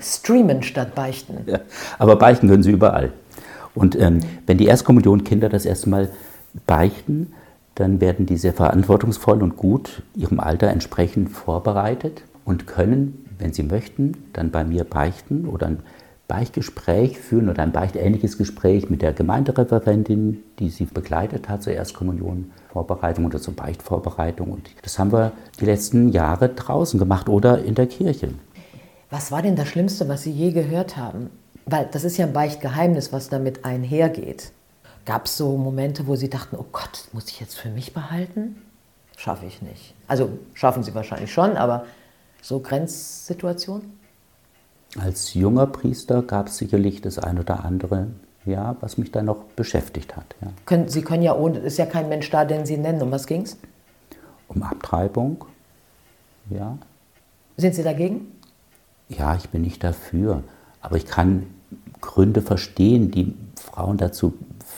Streamen 0.00 0.62
statt 0.62 0.94
Beichten. 0.94 1.38
Ja, 1.46 1.60
aber 1.98 2.16
beichten 2.16 2.48
können 2.48 2.62
sie 2.62 2.70
überall. 2.70 3.12
Und 3.74 3.98
ähm, 3.98 4.20
wenn 4.46 4.58
die 4.58 4.66
Erstkommunion-Kinder 4.66 5.48
das 5.48 5.66
erste 5.66 5.90
Mal 5.90 6.10
beichten, 6.66 7.32
dann 7.76 8.00
werden 8.00 8.26
die 8.26 8.38
sehr 8.38 8.54
verantwortungsvoll 8.54 9.42
und 9.42 9.56
gut 9.56 10.02
ihrem 10.14 10.40
Alter 10.40 10.68
entsprechend 10.68 11.30
vorbereitet 11.30 12.22
und 12.44 12.66
können, 12.66 13.26
wenn 13.38 13.52
sie 13.52 13.62
möchten, 13.62 14.16
dann 14.32 14.50
bei 14.50 14.64
mir 14.64 14.84
beichten 14.84 15.46
oder 15.46 15.66
ein 15.68 15.78
Beichtgespräch 16.26 17.18
führen 17.18 17.48
oder 17.48 17.62
ein 17.62 17.72
beichtähnliches 17.72 18.38
Gespräch 18.38 18.90
mit 18.90 19.02
der 19.02 19.12
Gemeindereferentin, 19.12 20.42
die 20.58 20.70
sie 20.70 20.86
begleitet 20.86 21.48
hat 21.48 21.62
zur 21.62 21.74
Erstkommunionvorbereitung 21.74 23.26
oder 23.26 23.40
zur 23.40 23.54
Beichtvorbereitung. 23.54 24.50
Und 24.50 24.70
das 24.82 24.98
haben 24.98 25.12
wir 25.12 25.32
die 25.60 25.66
letzten 25.66 26.08
Jahre 26.08 26.48
draußen 26.48 26.98
gemacht 26.98 27.28
oder 27.28 27.62
in 27.62 27.74
der 27.74 27.86
Kirche. 27.86 28.30
Was 29.10 29.30
war 29.30 29.42
denn 29.42 29.54
das 29.54 29.68
Schlimmste, 29.68 30.08
was 30.08 30.22
Sie 30.22 30.32
je 30.32 30.50
gehört 30.50 30.96
haben? 30.96 31.30
Weil 31.66 31.88
das 31.92 32.04
ist 32.04 32.16
ja 32.16 32.26
ein 32.26 32.32
Beichtgeheimnis, 32.32 33.12
was 33.12 33.28
damit 33.28 33.64
einhergeht. 33.64 34.50
Gab 35.06 35.26
es 35.26 35.36
so 35.36 35.56
Momente, 35.56 36.08
wo 36.08 36.16
Sie 36.16 36.28
dachten, 36.28 36.56
oh 36.58 36.66
Gott, 36.72 37.08
muss 37.12 37.28
ich 37.28 37.38
jetzt 37.38 37.54
für 37.54 37.70
mich 37.70 37.94
behalten? 37.94 38.60
Schaffe 39.16 39.46
ich 39.46 39.62
nicht. 39.62 39.94
Also 40.08 40.28
schaffen 40.52 40.82
Sie 40.82 40.94
wahrscheinlich 40.94 41.32
schon, 41.32 41.56
aber 41.56 41.86
so 42.42 42.58
Grenzsituationen? 42.58 43.98
Als 44.98 45.34
junger 45.34 45.68
Priester 45.68 46.22
gab 46.22 46.48
es 46.48 46.58
sicherlich 46.58 47.02
das 47.02 47.18
ein 47.18 47.38
oder 47.38 47.64
andere, 47.64 48.08
ja, 48.44 48.76
was 48.80 48.98
mich 48.98 49.12
da 49.12 49.22
noch 49.22 49.44
beschäftigt 49.54 50.16
hat. 50.16 50.34
Ja. 50.42 50.48
Können, 50.64 50.88
Sie 50.88 51.02
können 51.02 51.22
ja 51.22 51.36
ohne, 51.36 51.60
ist 51.60 51.78
ja 51.78 51.86
kein 51.86 52.08
Mensch 52.08 52.28
da, 52.30 52.44
den 52.44 52.66
Sie 52.66 52.76
nennen. 52.76 53.00
Um 53.00 53.12
was 53.12 53.26
ging 53.26 53.42
es? 53.42 53.56
Um 54.48 54.62
Abtreibung, 54.62 55.44
ja. 56.50 56.78
Sind 57.56 57.76
Sie 57.76 57.84
dagegen? 57.84 58.32
Ja, 59.08 59.36
ich 59.36 59.48
bin 59.50 59.62
nicht 59.62 59.84
dafür. 59.84 60.42
Aber 60.80 60.96
ich 60.96 61.06
kann 61.06 61.46
Gründe 62.00 62.42
verstehen, 62.42 63.10
die 63.10 63.34
Frauen 63.56 63.98
dazu 63.98 64.34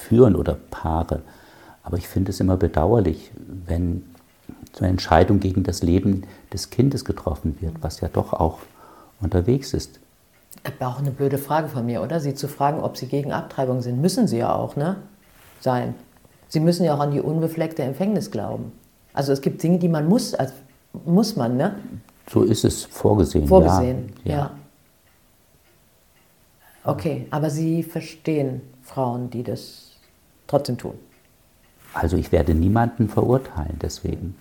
führen 0.08 0.36
oder 0.36 0.56
Paare. 0.70 1.22
Aber 1.82 1.96
ich 1.96 2.08
finde 2.08 2.30
es 2.30 2.40
immer 2.40 2.56
bedauerlich, 2.56 3.30
wenn 3.66 4.04
so 4.72 4.80
eine 4.80 4.88
Entscheidung 4.88 5.40
gegen 5.40 5.62
das 5.62 5.82
Leben 5.82 6.24
des 6.52 6.70
Kindes 6.70 7.04
getroffen 7.04 7.58
wird, 7.60 7.74
was 7.82 8.00
ja 8.00 8.08
doch 8.08 8.32
auch 8.32 8.58
unterwegs 9.20 9.74
ist. 9.74 10.00
Aber 10.64 10.88
auch 10.88 10.98
eine 10.98 11.10
blöde 11.10 11.38
Frage 11.38 11.68
von 11.68 11.86
mir, 11.86 12.02
oder? 12.02 12.20
Sie 12.20 12.34
zu 12.34 12.48
fragen, 12.48 12.80
ob 12.80 12.96
Sie 12.96 13.06
gegen 13.06 13.32
Abtreibung 13.32 13.82
sind. 13.82 14.00
Müssen 14.00 14.26
Sie 14.26 14.38
ja 14.38 14.54
auch, 14.54 14.76
ne? 14.76 14.96
Sein. 15.60 15.94
Sie 16.48 16.60
müssen 16.60 16.84
ja 16.84 16.94
auch 16.94 17.00
an 17.00 17.10
die 17.10 17.20
unbefleckte 17.20 17.82
Empfängnis 17.82 18.30
glauben. 18.30 18.72
Also 19.12 19.32
es 19.32 19.40
gibt 19.40 19.62
Dinge, 19.62 19.78
die 19.78 19.88
man 19.88 20.08
muss, 20.08 20.34
also 20.34 20.54
muss 21.04 21.36
man, 21.36 21.56
ne? 21.56 21.76
So 22.30 22.42
ist 22.42 22.64
es 22.64 22.84
vorgesehen. 22.84 23.46
Vorgesehen, 23.46 24.12
ja. 24.24 24.36
ja. 24.36 24.50
Okay, 26.84 27.26
aber 27.30 27.50
Sie 27.50 27.82
verstehen 27.82 28.62
Frauen, 28.82 29.28
die 29.30 29.42
das 29.42 29.87
trotzdem 30.48 30.76
tun. 30.76 30.94
Also 31.94 32.16
ich 32.16 32.32
werde 32.32 32.54
niemanden 32.54 33.08
verurteilen 33.08 33.78
deswegen. 33.80 34.36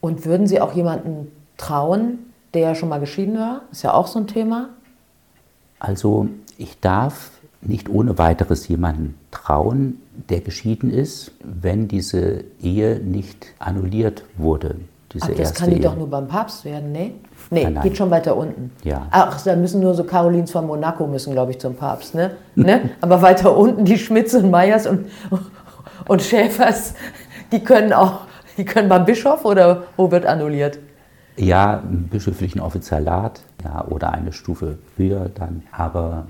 Und 0.00 0.24
würden 0.24 0.46
Sie 0.46 0.60
auch 0.60 0.72
jemanden 0.72 1.30
trauen, 1.56 2.18
der 2.52 2.74
schon 2.74 2.88
mal 2.88 3.00
geschieden 3.00 3.38
war? 3.38 3.62
Ist 3.70 3.82
ja 3.82 3.92
auch 3.92 4.06
so 4.06 4.18
ein 4.18 4.26
Thema. 4.26 4.70
Also 5.78 6.28
ich 6.56 6.80
darf 6.80 7.30
nicht 7.62 7.88
ohne 7.88 8.18
weiteres 8.18 8.68
jemanden 8.68 9.18
trauen, 9.30 10.00
der 10.28 10.40
geschieden 10.40 10.90
ist, 10.90 11.32
wenn 11.42 11.88
diese 11.88 12.44
Ehe 12.62 13.00
nicht 13.00 13.46
annulliert 13.58 14.24
wurde. 14.36 14.76
Diese 15.12 15.32
Ach, 15.32 15.36
das 15.36 15.54
kann 15.54 15.70
die 15.70 15.76
Ehe. 15.76 15.82
doch 15.82 15.96
nur 15.96 16.08
beim 16.08 16.28
Papst 16.28 16.64
werden, 16.64 16.92
ne? 16.92 17.12
Nee, 17.50 17.64
nein, 17.64 17.74
nein. 17.74 17.82
geht 17.82 17.96
schon 17.96 18.10
weiter 18.10 18.36
unten. 18.36 18.70
Ja. 18.82 19.06
Ach, 19.10 19.40
da 19.42 19.56
müssen 19.56 19.80
nur 19.80 19.94
so 19.94 20.04
Carolins 20.04 20.50
von 20.50 20.66
Monaco 20.66 21.06
müssen, 21.06 21.32
glaube 21.32 21.52
ich, 21.52 21.60
zum 21.60 21.74
Papst, 21.74 22.14
ne? 22.14 22.32
ne? 22.54 22.90
Aber 23.00 23.22
weiter 23.22 23.56
unten 23.56 23.84
die 23.84 23.98
Schmitz 23.98 24.34
und 24.34 24.50
Meyers 24.50 24.86
und, 24.86 25.06
und 26.08 26.22
Schäfers, 26.22 26.94
die 27.52 27.60
können 27.60 27.92
auch, 27.92 28.20
die 28.56 28.64
können 28.64 28.88
beim 28.88 29.04
Bischof 29.04 29.44
oder 29.44 29.84
wo 29.96 30.10
wird 30.10 30.26
annulliert? 30.26 30.78
Ja, 31.36 31.80
einen 31.80 32.08
bischöflichen 32.08 32.60
Offizialat 32.60 33.40
ja, 33.64 33.84
oder 33.88 34.12
eine 34.12 34.32
Stufe 34.32 34.78
höher 34.96 35.28
dann. 35.34 35.62
Aber 35.72 36.26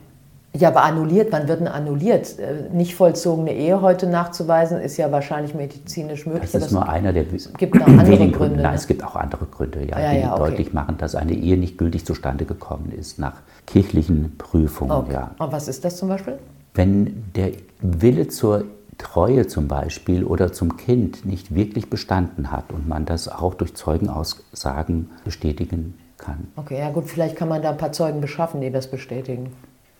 ja, 0.56 0.68
aber 0.68 0.84
annulliert, 0.84 1.32
wann 1.32 1.48
wird 1.48 1.60
denn 1.60 1.68
annulliert? 1.68 2.38
Äh, 2.38 2.72
nicht 2.72 2.94
vollzogene 2.94 3.52
Ehe 3.52 3.80
heute 3.80 4.06
nachzuweisen, 4.06 4.80
ist 4.80 4.96
ja 4.96 5.10
wahrscheinlich 5.10 5.52
medizinisch 5.54 6.26
möglich. 6.26 6.52
Das 6.52 6.66
ist 6.66 6.72
nur 6.72 6.88
einer 6.88 7.12
der 7.12 7.24
es 7.32 7.52
gibt 7.54 7.80
auch 7.80 7.86
andere 7.86 8.16
Gründe. 8.16 8.38
Gründe. 8.38 8.62
Nein, 8.62 8.74
es 8.74 8.86
gibt 8.86 9.02
auch 9.02 9.16
andere 9.16 9.46
Gründe, 9.46 9.84
ja, 9.84 9.98
ja, 9.98 10.12
die 10.12 10.20
ja, 10.20 10.32
okay. 10.32 10.50
deutlich 10.50 10.72
machen, 10.72 10.96
dass 10.98 11.16
eine 11.16 11.32
Ehe 11.32 11.56
nicht 11.56 11.76
gültig 11.76 12.06
zustande 12.06 12.44
gekommen 12.44 12.92
ist 12.96 13.18
nach 13.18 13.34
kirchlichen 13.66 14.36
Prüfungen. 14.38 14.92
Okay. 14.92 15.12
Ja. 15.14 15.30
Und 15.38 15.50
was 15.50 15.66
ist 15.66 15.84
das 15.84 15.96
zum 15.96 16.08
Beispiel? 16.08 16.38
Wenn 16.74 17.24
der 17.34 17.50
Wille 17.80 18.28
zur 18.28 18.64
Treue 18.98 19.48
zum 19.48 19.66
Beispiel 19.66 20.22
oder 20.22 20.52
zum 20.52 20.76
Kind 20.76 21.26
nicht 21.26 21.52
wirklich 21.54 21.90
bestanden 21.90 22.52
hat 22.52 22.72
und 22.72 22.88
man 22.88 23.06
das 23.06 23.28
auch 23.28 23.54
durch 23.54 23.74
Zeugenaussagen 23.74 25.10
bestätigen 25.24 25.98
kann. 26.16 26.46
Okay, 26.54 26.78
ja 26.78 26.90
gut, 26.90 27.06
vielleicht 27.06 27.34
kann 27.34 27.48
man 27.48 27.60
da 27.60 27.70
ein 27.70 27.76
paar 27.76 27.90
Zeugen 27.90 28.20
beschaffen, 28.20 28.60
die 28.60 28.70
das 28.70 28.88
bestätigen. 28.88 29.52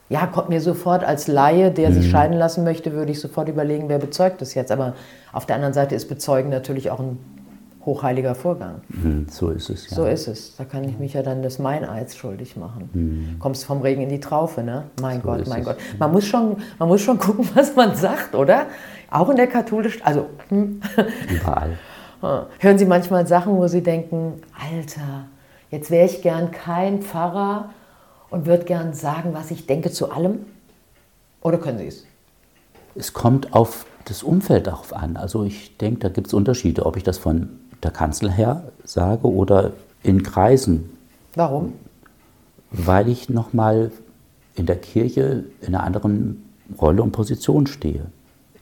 Ja, 0.08 0.26
kommt 0.26 0.50
mir 0.50 0.60
sofort 0.60 1.02
als 1.02 1.28
Laie, 1.28 1.70
der 1.70 1.90
mhm. 1.90 1.94
sich 1.94 2.10
scheiden 2.10 2.36
lassen 2.36 2.62
möchte, 2.62 2.92
würde 2.92 3.12
ich 3.12 3.20
sofort 3.20 3.48
überlegen, 3.48 3.88
wer 3.88 3.98
bezeugt 3.98 4.40
das 4.40 4.54
jetzt. 4.54 4.70
Aber 4.70 4.94
auf 5.32 5.46
der 5.46 5.56
anderen 5.56 5.74
Seite 5.74 5.94
ist 5.94 6.08
Bezeugen 6.08 6.50
natürlich 6.50 6.90
auch 6.90 7.00
ein 7.00 7.18
hochheiliger 7.86 8.34
Vorgang. 8.34 8.80
Mhm, 8.88 9.26
so 9.30 9.50
ist 9.50 9.70
es, 9.70 9.90
ja. 9.90 9.96
So 9.96 10.06
ist 10.06 10.26
es. 10.26 10.56
Da 10.56 10.64
kann 10.64 10.84
ich 10.84 10.98
mich 10.98 11.14
ja 11.14 11.22
dann 11.22 11.42
des 11.42 11.58
Meineids 11.58 12.16
schuldig 12.16 12.56
machen. 12.56 12.88
Mhm. 12.92 13.38
Kommst 13.38 13.64
vom 13.64 13.82
Regen 13.82 14.02
in 14.02 14.08
die 14.08 14.20
Traufe, 14.20 14.62
ne? 14.62 14.84
Mein 15.00 15.20
so 15.20 15.28
Gott, 15.28 15.46
mein 15.46 15.60
es. 15.60 15.66
Gott. 15.66 15.76
Man 15.98 16.12
muss, 16.12 16.24
schon, 16.24 16.56
man 16.78 16.88
muss 16.88 17.00
schon 17.00 17.18
gucken, 17.18 17.48
was 17.54 17.74
man 17.76 17.94
sagt, 17.94 18.34
oder? 18.34 18.66
Auch 19.10 19.28
in 19.30 19.36
der 19.36 19.46
katholischen, 19.46 20.02
also... 20.02 20.26
Hm. 20.48 20.80
Überall. 21.28 21.78
Hören 22.58 22.78
Sie 22.78 22.86
manchmal 22.86 23.26
Sachen, 23.26 23.56
wo 23.56 23.66
Sie 23.68 23.82
denken, 23.82 24.40
Alter, 24.58 25.26
jetzt 25.70 25.90
wäre 25.90 26.06
ich 26.06 26.22
gern 26.22 26.50
kein 26.50 27.02
Pfarrer 27.02 27.70
und 28.34 28.46
würde 28.46 28.64
gern 28.64 28.94
sagen, 28.94 29.32
was 29.32 29.52
ich 29.52 29.66
denke 29.66 29.92
zu 29.92 30.10
allem? 30.10 30.40
Oder 31.40 31.56
können 31.58 31.78
Sie 31.78 31.86
es? 31.86 32.04
Es 32.96 33.12
kommt 33.12 33.54
auf 33.54 33.86
das 34.06 34.24
Umfeld 34.24 34.66
darauf 34.66 34.92
an. 34.92 35.16
Also 35.16 35.44
ich 35.44 35.76
denke, 35.76 36.00
da 36.00 36.08
gibt 36.08 36.26
es 36.26 36.34
Unterschiede, 36.34 36.84
ob 36.84 36.96
ich 36.96 37.04
das 37.04 37.16
von 37.16 37.48
der 37.84 37.92
Kanzel 37.92 38.32
her 38.32 38.64
sage 38.82 39.28
oder 39.28 39.70
in 40.02 40.24
Kreisen. 40.24 40.90
Warum? 41.36 41.74
Weil 42.72 43.08
ich 43.08 43.28
nochmal 43.28 43.92
in 44.56 44.66
der 44.66 44.76
Kirche 44.76 45.44
in 45.60 45.68
einer 45.68 45.84
anderen 45.84 46.50
Rolle 46.80 47.04
und 47.04 47.12
Position 47.12 47.68
stehe. 47.68 48.06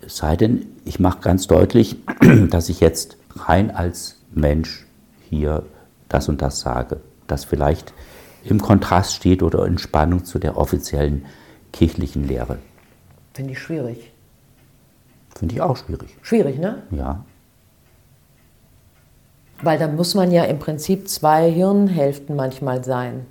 Es 0.05 0.19
sei 0.19 0.37
denn, 0.37 0.67
ich 0.85 1.01
mache 1.01 1.21
ganz 1.21 1.47
deutlich, 1.47 1.97
dass 2.51 2.69
ich 2.69 2.81
jetzt 2.81 3.17
rein 3.37 3.71
als 3.71 4.17
Mensch 4.35 4.87
hier 5.31 5.63
das 6.11 6.29
und 6.29 6.43
das 6.43 6.61
sage, 6.61 7.01
das 7.27 7.47
vielleicht 7.47 7.95
im 8.45 8.61
Kontrast 8.61 9.15
steht 9.15 9.43
oder 9.43 9.67
in 9.67 9.79
Spannung 9.79 10.25
zu 10.25 10.39
der 10.39 10.57
offiziellen 10.57 11.25
kirchlichen 11.73 12.27
Lehre. 12.27 12.59
Finde 13.35 13.53
ich 13.53 13.59
schwierig. 13.59 14.13
Finde 15.35 15.55
ich 15.55 15.61
auch 15.61 15.77
schwierig. 15.77 16.17
Schwierig, 16.23 16.59
ne? 16.59 16.83
Ja. 16.91 17.25
Weil 19.63 19.79
da 19.79 19.87
muss 19.89 20.15
man 20.15 20.31
ja 20.31 20.45
im 20.45 20.59
Prinzip 20.59 21.09
zwei 21.09 21.51
Hirnhälften 21.51 22.37
manchmal 22.37 22.85
sein. 22.85 23.27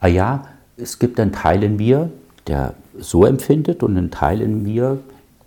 Ah 0.00 0.06
ja, 0.06 0.44
es 0.76 0.98
gibt 0.98 1.18
einen 1.18 1.32
Teil 1.32 1.62
in 1.62 1.76
mir, 1.76 2.10
der 2.46 2.74
so 2.98 3.24
empfindet 3.24 3.82
und 3.82 3.96
einen 3.96 4.10
Teil 4.10 4.40
in 4.40 4.62
mir, 4.62 4.98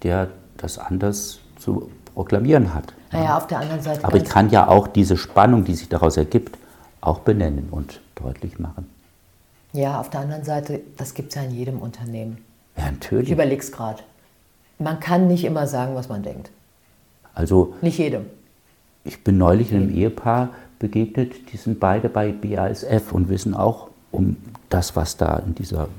der 0.03 0.29
das 0.57 0.77
anders 0.77 1.39
zu 1.57 1.89
proklamieren 2.13 2.73
hat. 2.73 2.93
Naja, 3.11 3.37
auf 3.37 3.47
der 3.47 3.59
anderen 3.59 3.81
Seite. 3.81 4.03
Aber 4.03 4.17
ich 4.17 4.25
kann 4.25 4.49
ja 4.49 4.67
auch 4.67 4.87
diese 4.87 5.17
Spannung, 5.17 5.63
die 5.63 5.75
sich 5.75 5.87
daraus 5.87 6.17
ergibt, 6.17 6.57
auch 6.99 7.19
benennen 7.19 7.69
und 7.71 8.01
deutlich 8.15 8.59
machen. 8.59 8.89
Ja, 9.77 9.99
auf 9.99 10.09
der 10.09 10.21
anderen 10.21 10.43
Seite, 10.43 10.81
das 10.97 11.13
gibt 11.13 11.29
es 11.29 11.35
ja 11.35 11.43
in 11.43 11.51
jedem 11.51 11.77
Unternehmen. 11.79 12.39
Ja, 12.75 12.85
Ich 12.87 12.91
natürlich. 12.93 13.31
überlege 13.31 13.61
es 13.61 13.71
gerade. 13.71 14.01
Man 14.79 14.99
kann 14.99 15.27
nicht 15.27 15.43
immer 15.45 15.67
sagen, 15.67 15.93
was 15.93 16.09
man 16.09 16.23
denkt. 16.23 16.49
Also 17.35 17.75
Nicht 17.81 17.99
jedem. 17.99 18.25
ich 19.03 19.23
bin 19.23 19.37
neulich 19.37 19.71
einem 19.71 19.93
Ehepaar 19.95 20.49
begegnet, 20.79 21.51
die 21.51 21.57
sind 21.57 21.79
beide 21.79 22.09
bei 22.09 22.31
BASF 22.31 23.11
und 23.11 23.29
wissen 23.29 23.53
auch 23.53 23.89
um 24.11 24.37
das, 24.69 24.95
was 24.95 25.15
da 25.17 25.37
in 25.37 25.53
dieser 25.53 25.89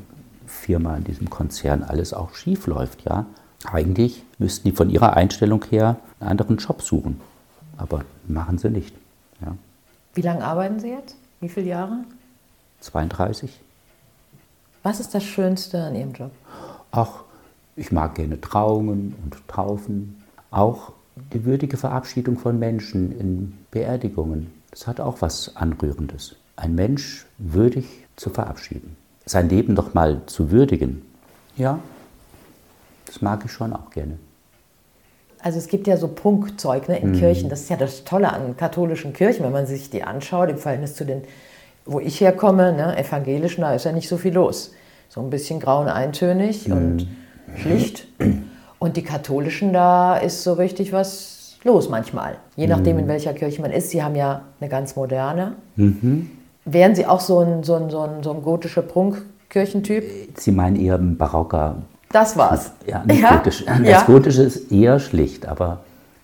Firma, 0.48 0.96
in 0.96 1.04
diesem 1.04 1.30
Konzern 1.30 1.84
alles 1.84 2.12
auch 2.12 2.34
schief 2.34 2.66
läuft. 2.66 3.04
Ja? 3.04 3.26
Eigentlich 3.64 4.24
müssten 4.38 4.68
die 4.68 4.74
von 4.74 4.90
ihrer 4.90 5.16
Einstellung 5.16 5.64
her 5.70 5.96
einen 6.18 6.30
anderen 6.30 6.56
Job 6.56 6.82
suchen. 6.82 7.20
Aber 7.76 8.02
machen 8.26 8.58
sie 8.58 8.70
nicht. 8.70 8.92
Ja? 9.40 9.54
Wie 10.14 10.22
lange 10.22 10.44
arbeiten 10.44 10.80
Sie 10.80 10.88
jetzt? 10.90 11.14
Wie 11.40 11.48
viele 11.48 11.68
Jahre? 11.68 11.98
32. 12.80 13.60
Was 14.88 15.00
ist 15.00 15.14
das 15.14 15.22
Schönste 15.22 15.82
an 15.82 15.94
Ihrem 15.94 16.12
Job? 16.12 16.30
Auch 16.92 17.24
ich 17.76 17.92
mag 17.92 18.14
gerne 18.14 18.40
Trauungen 18.40 19.14
und 19.22 19.36
Taufen. 19.46 20.24
Auch 20.50 20.92
die 21.34 21.44
würdige 21.44 21.76
Verabschiedung 21.76 22.38
von 22.38 22.58
Menschen 22.58 23.12
in 23.20 23.52
Beerdigungen. 23.70 24.50
Das 24.70 24.86
hat 24.86 24.98
auch 24.98 25.20
was 25.20 25.56
Anrührendes. 25.56 26.36
Ein 26.56 26.74
Mensch 26.74 27.26
würdig 27.36 27.84
zu 28.16 28.30
verabschieden. 28.30 28.96
Sein 29.26 29.50
Leben 29.50 29.74
doch 29.74 29.92
mal 29.92 30.22
zu 30.24 30.50
würdigen. 30.50 31.02
Ja, 31.58 31.80
das 33.04 33.20
mag 33.20 33.44
ich 33.44 33.52
schon 33.52 33.74
auch 33.74 33.90
gerne. 33.90 34.18
Also 35.40 35.58
es 35.58 35.66
gibt 35.66 35.86
ja 35.86 35.98
so 35.98 36.08
Prunkzeug 36.08 36.88
ne, 36.88 36.98
in 36.98 37.12
Kirchen. 37.12 37.50
Das 37.50 37.60
ist 37.60 37.68
ja 37.68 37.76
das 37.76 38.04
Tolle 38.04 38.32
an 38.32 38.56
katholischen 38.56 39.12
Kirchen, 39.12 39.44
wenn 39.44 39.52
man 39.52 39.66
sich 39.66 39.90
die 39.90 40.02
anschaut, 40.02 40.48
im 40.48 40.56
Verhältnis 40.56 40.94
zu 40.94 41.04
den, 41.04 41.24
wo 41.84 42.00
ich 42.00 42.22
herkomme, 42.22 42.72
ne, 42.72 42.96
evangelischen, 42.96 43.60
da 43.60 43.74
ist 43.74 43.84
ja 43.84 43.92
nicht 43.92 44.08
so 44.08 44.16
viel 44.16 44.32
los. 44.32 44.72
So 45.08 45.20
ein 45.20 45.30
bisschen 45.30 45.58
grau 45.60 45.80
und 45.80 45.88
eintönig 45.88 46.70
und 46.70 47.06
schlicht. 47.56 48.06
Und 48.78 48.96
die 48.96 49.02
katholischen, 49.02 49.72
da 49.72 50.16
ist 50.16 50.44
so 50.44 50.52
richtig 50.52 50.92
was 50.92 51.56
los 51.64 51.88
manchmal. 51.88 52.36
Je 52.56 52.66
nachdem, 52.66 52.98
in 52.98 53.08
welcher 53.08 53.32
Kirche 53.32 53.60
man 53.62 53.72
ist. 53.72 53.90
Sie 53.90 54.02
haben 54.02 54.14
ja 54.14 54.42
eine 54.60 54.68
ganz 54.70 54.94
moderne. 54.96 55.54
Wären 56.64 56.94
Sie 56.94 57.06
auch 57.06 57.20
so 57.20 57.40
ein, 57.40 57.64
so 57.64 57.74
ein, 57.74 57.90
so 57.90 58.00
ein, 58.02 58.22
so 58.22 58.32
ein 58.32 58.42
gotischer 58.42 58.82
Prunkkirchentyp? 58.82 60.04
Sie 60.38 60.52
meinen 60.52 60.76
eher 60.76 60.96
ein 60.96 61.16
barocker, 61.16 61.76
Das 62.12 62.36
war's. 62.36 62.72
ja, 62.86 63.02
nicht 63.04 63.20
ja? 63.22 63.36
gotisch. 63.36 63.64
Das 63.64 63.80
Ja. 63.80 64.02
Gotische 64.02 64.42
ist 64.42 64.70
eher 64.70 65.00
schlicht, 65.00 65.46
aber 65.46 65.80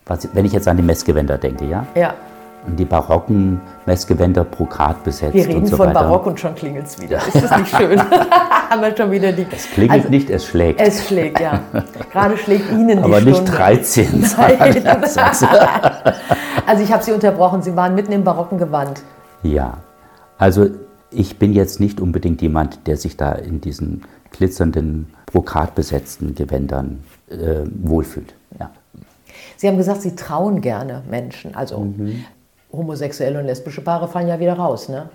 was, 0.07 0.29
wenn 0.35 0.45
ich 0.45 0.53
jetzt 0.53 0.69
an 0.69 0.77
die 0.77 0.83
Messgewänder 0.83 1.39
denke, 1.39 1.65
ja, 1.65 1.87
ja. 1.97 2.15
Und 2.67 2.77
die 2.79 2.85
barocken 2.85 3.61
Messgewänder 3.87 4.45
pro 4.45 4.65
Grad 4.65 5.05
besetzt 5.05 5.35
Wir 5.35 5.47
reden 5.47 5.59
und 5.61 5.67
so 5.67 5.77
von 5.77 5.89
weiter. 5.89 6.01
Barock 6.01 6.27
und 6.27 6.41
schon 6.41 6.55
klingelt 6.55 6.87
es 6.87 7.01
wieder. 7.01 7.19
Ist 7.19 7.35
das 7.43 7.59
nicht 7.59 7.77
schön? 7.77 8.01
Haben 8.71 8.81
wir 8.83 8.97
schon 8.97 9.11
wieder 9.11 9.33
die. 9.33 9.47
Es 9.51 9.67
klingelt 9.71 10.01
Also, 10.01 10.09
nicht, 10.11 10.31
es 10.31 10.47
schlägt. 10.47 10.81
Es 10.81 11.07
schlägt, 11.07 11.41
ja. 11.41 11.61
Gerade 12.13 12.37
schlägt 12.39 12.71
Ihnen 12.73 12.89
die 12.89 12.99
aber 12.99 13.21
Stunde. 13.21 13.41
nicht 13.43 13.53
13. 13.59 14.25
Nein. 14.39 14.85
Also 16.67 16.83
ich 16.83 16.91
habe 16.93 17.03
Sie 17.03 17.13
unterbrochen. 17.13 17.61
Sie 17.63 17.77
waren 17.77 17.95
mitten 17.95 18.13
im 18.13 18.25
barocken 18.25 18.57
Gewand. 18.59 19.03
Ja, 19.43 19.79
also 20.39 20.69
ich 21.11 21.39
bin 21.39 21.53
jetzt 21.53 21.79
nicht 21.79 22.01
unbedingt 22.01 22.41
jemand, 22.41 22.87
der 22.87 22.97
sich 22.97 23.17
da 23.19 23.33
in 23.33 23.61
diesen 23.61 24.03
glitzernden, 24.33 25.13
brokatbesetzten 25.27 26.35
Gewändern 26.35 27.05
äh, 27.29 27.65
wohlfühlt. 27.83 28.35
Ja. 28.59 28.71
Sie 29.59 29.69
haben 29.69 29.77
gesagt, 29.77 30.01
Sie 30.03 30.17
trauen 30.17 30.61
gerne 30.63 31.03
Menschen. 31.11 31.55
Also 31.55 31.81
Mhm. 31.81 32.25
Homosexuelle 32.77 33.39
und 33.41 33.47
lesbische 33.47 33.81
Paare 33.83 34.09
fallen 34.09 34.29
ja 34.29 34.39
wieder 34.41 34.55
raus, 34.55 34.89
ne? 34.89 35.09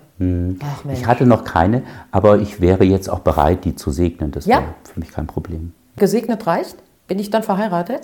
Ach 0.62 0.84
Mensch. 0.84 1.00
Ich 1.00 1.06
hatte 1.06 1.26
noch 1.26 1.44
keine, 1.44 1.82
aber 2.10 2.38
ich 2.38 2.60
wäre 2.60 2.84
jetzt 2.84 3.08
auch 3.08 3.20
bereit, 3.20 3.64
die 3.64 3.74
zu 3.74 3.90
segnen. 3.90 4.30
Das 4.32 4.46
Ja. 4.46 4.56
wäre 4.58 4.64
für 4.92 5.00
mich 5.00 5.10
kein 5.10 5.26
Problem. 5.26 5.72
Gesegnet 5.96 6.46
reicht? 6.46 6.76
Bin 7.08 7.18
ich 7.18 7.30
dann 7.30 7.42
verheiratet? 7.42 8.02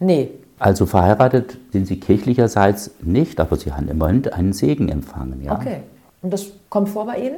Nee. 0.00 0.30
Also 0.58 0.86
verheiratet 0.86 1.56
sind 1.72 1.86
sie 1.86 2.00
kirchlicherseits 2.00 2.90
nicht, 3.00 3.38
aber 3.40 3.56
sie 3.56 3.72
haben 3.72 3.88
immerhin 3.88 4.26
einen 4.28 4.52
Segen 4.52 4.88
empfangen. 4.88 5.42
Ja? 5.44 5.52
Okay. 5.54 5.78
Und 6.22 6.32
das 6.32 6.46
kommt 6.68 6.88
vor 6.88 7.06
bei 7.06 7.18
Ihnen? 7.18 7.36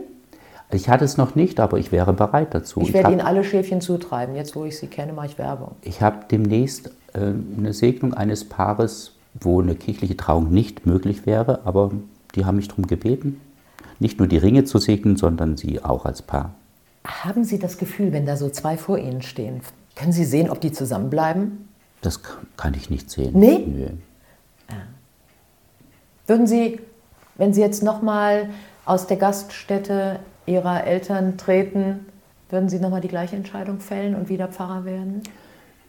Ich 0.72 0.88
hatte 0.88 1.04
es 1.04 1.16
noch 1.16 1.34
nicht, 1.34 1.60
aber 1.60 1.78
ich 1.78 1.92
wäre 1.92 2.12
bereit 2.12 2.54
dazu. 2.54 2.80
Ich 2.80 2.92
werde 2.94 3.06
hab- 3.08 3.12
Ihnen 3.12 3.20
alle 3.20 3.44
Schäfchen 3.44 3.80
zutreiben. 3.80 4.36
Jetzt, 4.36 4.54
wo 4.56 4.64
ich 4.64 4.78
Sie 4.78 4.86
kenne, 4.86 5.12
mache 5.12 5.26
ich 5.26 5.38
Werbung. 5.38 5.72
Ich 5.82 6.00
habe 6.00 6.18
demnächst 6.30 6.88
äh, 7.12 7.32
eine 7.58 7.72
Segnung 7.72 8.14
eines 8.14 8.48
Paares, 8.48 9.12
wo 9.34 9.60
eine 9.60 9.74
kirchliche 9.74 10.16
Trauung 10.16 10.50
nicht 10.50 10.86
möglich 10.86 11.26
wäre, 11.26 11.60
aber 11.64 11.90
die 12.34 12.44
haben 12.44 12.56
mich 12.56 12.68
darum 12.68 12.86
gebeten, 12.86 13.40
nicht 13.98 14.18
nur 14.18 14.28
die 14.28 14.38
Ringe 14.38 14.64
zu 14.64 14.78
segnen, 14.78 15.16
sondern 15.16 15.56
sie 15.56 15.82
auch 15.84 16.04
als 16.04 16.22
Paar. 16.22 16.54
Haben 17.04 17.44
Sie 17.44 17.58
das 17.58 17.78
Gefühl, 17.78 18.12
wenn 18.12 18.26
da 18.26 18.36
so 18.36 18.50
zwei 18.50 18.76
vor 18.76 18.98
Ihnen 18.98 19.22
stehen, 19.22 19.62
können 19.96 20.12
Sie 20.12 20.24
sehen, 20.24 20.50
ob 20.50 20.60
die 20.60 20.72
zusammenbleiben? 20.72 21.68
Das 22.02 22.20
kann 22.56 22.74
ich 22.74 22.90
nicht 22.90 23.10
sehen. 23.10 23.32
Nee? 23.34 23.58
Nö. 23.66 23.86
Würden 26.26 26.46
Sie, 26.46 26.80
wenn 27.36 27.52
Sie 27.52 27.60
jetzt 27.60 27.82
nochmal 27.82 28.50
aus 28.84 29.06
der 29.06 29.16
Gaststätte 29.16 30.20
Ihrer 30.46 30.84
Eltern 30.84 31.36
treten, 31.36 32.06
würden 32.48 32.68
Sie 32.68 32.78
nochmal 32.78 33.00
die 33.00 33.08
gleiche 33.08 33.36
Entscheidung 33.36 33.80
fällen 33.80 34.14
und 34.14 34.28
wieder 34.28 34.48
Pfarrer 34.48 34.84
werden? 34.84 35.22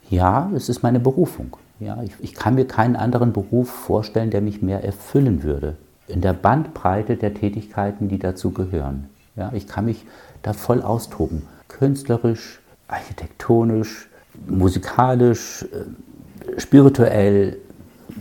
Ja, 0.09 0.51
es 0.55 0.67
ist 0.67 0.83
meine 0.83 0.99
Berufung. 0.99 1.57
Ja, 1.81 1.97
ich, 2.03 2.11
ich 2.19 2.35
kann 2.35 2.53
mir 2.53 2.65
keinen 2.65 2.95
anderen 2.95 3.33
Beruf 3.33 3.67
vorstellen, 3.67 4.29
der 4.29 4.41
mich 4.41 4.61
mehr 4.61 4.83
erfüllen 4.83 5.41
würde. 5.41 5.77
In 6.07 6.21
der 6.21 6.33
Bandbreite 6.33 7.17
der 7.17 7.33
Tätigkeiten, 7.33 8.07
die 8.07 8.19
dazu 8.19 8.51
gehören. 8.51 9.09
Ja, 9.35 9.51
ich 9.55 9.65
kann 9.65 9.85
mich 9.85 10.05
da 10.43 10.53
voll 10.53 10.83
austoben. 10.83 11.41
Künstlerisch, 11.67 12.59
architektonisch, 12.87 14.09
musikalisch, 14.47 15.65
äh, 15.71 16.59
spirituell, 16.59 17.57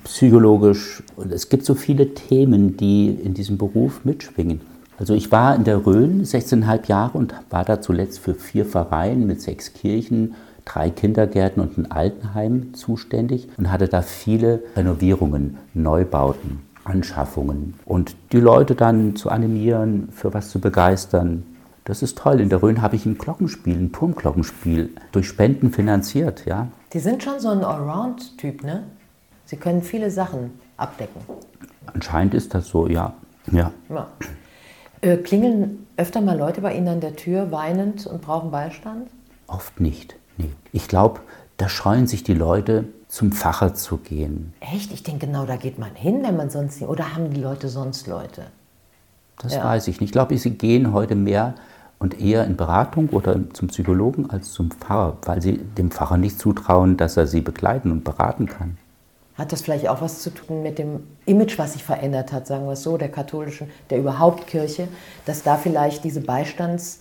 psychologisch. 0.04 1.02
Und 1.16 1.30
es 1.30 1.50
gibt 1.50 1.66
so 1.66 1.74
viele 1.74 2.14
Themen, 2.14 2.78
die 2.78 3.10
in 3.10 3.34
diesem 3.34 3.58
Beruf 3.58 4.06
mitschwingen. 4.06 4.62
Also 4.98 5.12
ich 5.12 5.30
war 5.32 5.54
in 5.54 5.64
der 5.64 5.84
Rhön 5.84 6.24
16,5 6.24 6.88
Jahre 6.88 7.18
und 7.18 7.34
war 7.50 7.64
da 7.66 7.82
zuletzt 7.82 8.20
für 8.20 8.34
vier 8.34 8.64
Vereine 8.64 9.26
mit 9.26 9.42
sechs 9.42 9.74
Kirchen, 9.74 10.34
drei 10.64 10.90
Kindergärten 10.90 11.62
und 11.62 11.78
ein 11.78 11.90
Altenheim 11.90 12.74
zuständig 12.74 13.48
und 13.56 13.70
hatte 13.70 13.88
da 13.88 14.02
viele 14.02 14.62
Renovierungen, 14.76 15.58
Neubauten, 15.74 16.60
Anschaffungen. 16.84 17.74
Und 17.84 18.16
die 18.32 18.40
Leute 18.40 18.74
dann 18.74 19.16
zu 19.16 19.30
animieren, 19.30 20.08
für 20.12 20.32
was 20.34 20.50
zu 20.50 20.60
begeistern, 20.60 21.44
das 21.84 22.02
ist 22.02 22.18
toll. 22.18 22.40
In 22.40 22.48
der 22.48 22.62
Rhön 22.62 22.82
habe 22.82 22.96
ich 22.96 23.06
ein 23.06 23.18
Glockenspiel, 23.18 23.76
ein 23.76 23.92
Turmglockenspiel 23.92 24.90
durch 25.12 25.26
Spenden 25.28 25.72
finanziert. 25.72 26.46
Ja. 26.46 26.68
Die 26.92 27.00
sind 27.00 27.22
schon 27.22 27.40
so 27.40 27.48
ein 27.48 27.64
Allround-Typ, 27.64 28.62
ne? 28.62 28.84
Sie 29.44 29.56
können 29.56 29.82
viele 29.82 30.10
Sachen 30.10 30.52
abdecken. 30.76 31.20
Anscheinend 31.92 32.34
ist 32.34 32.54
das 32.54 32.68
so, 32.68 32.86
ja. 32.86 33.14
ja. 33.50 33.72
Ja. 33.88 34.06
Äh, 35.00 35.16
klingeln 35.16 35.86
öfter 35.96 36.20
mal 36.20 36.38
Leute 36.38 36.60
bei 36.60 36.74
Ihnen 36.74 36.88
an 36.88 37.00
der 37.00 37.16
Tür 37.16 37.50
weinend 37.50 38.06
und 38.06 38.22
brauchen 38.22 38.50
Beistand? 38.50 39.08
Oft 39.46 39.80
nicht. 39.80 40.14
Nee. 40.42 40.50
Ich 40.72 40.88
glaube, 40.88 41.20
da 41.56 41.68
scheuen 41.68 42.06
sich 42.06 42.22
die 42.22 42.34
Leute, 42.34 42.84
zum 43.08 43.32
Pfarrer 43.32 43.74
zu 43.74 43.96
gehen. 43.96 44.52
Echt? 44.60 44.92
Ich 44.92 45.02
denke, 45.02 45.26
genau 45.26 45.44
da 45.44 45.56
geht 45.56 45.78
man 45.80 45.94
hin, 45.96 46.22
wenn 46.22 46.36
man 46.36 46.48
sonst 46.48 46.80
nicht. 46.80 46.88
Oder 46.88 47.14
haben 47.14 47.30
die 47.30 47.40
Leute 47.40 47.68
sonst 47.68 48.06
Leute? 48.06 48.46
Das 49.38 49.54
Ja. 49.54 49.64
weiß 49.64 49.88
ich 49.88 50.00
nicht. 50.00 50.10
Ich 50.10 50.12
glaube, 50.12 50.38
sie 50.38 50.50
gehen 50.50 50.92
heute 50.92 51.16
mehr, 51.16 51.54
und 52.00 52.18
eher 52.18 52.44
in 52.46 52.56
Beratung 52.56 53.10
oder 53.10 53.38
zum 53.52 53.68
Psychologen 53.68 54.30
als 54.30 54.52
zum 54.52 54.70
Pfarrer, 54.70 55.18
weil 55.26 55.40
sie 55.40 55.58
dem 55.58 55.90
Pfarrer 55.90 56.16
nicht 56.16 56.40
zutrauen, 56.40 56.96
dass 56.96 57.16
er 57.16 57.26
sie 57.26 57.42
begleiten 57.42 57.92
und 57.92 58.04
beraten 58.04 58.46
kann. 58.46 58.78
Hat 59.36 59.52
das 59.52 59.62
vielleicht 59.62 59.88
auch 59.88 60.00
was 60.00 60.20
zu 60.22 60.30
tun 60.30 60.62
mit 60.62 60.78
dem 60.78 61.04
Image, 61.26 61.58
was 61.58 61.74
sich 61.74 61.84
verändert 61.84 62.32
hat, 62.32 62.46
sagen 62.46 62.64
wir 62.66 62.72
es 62.72 62.82
so, 62.82 62.96
der 62.96 63.10
katholischen, 63.10 63.68
der 63.90 63.98
überhaupt 63.98 64.46
Kirche, 64.46 64.88
dass 65.26 65.42
da 65.42 65.56
vielleicht 65.56 66.02
diese 66.04 66.20
Beistands 66.22 67.00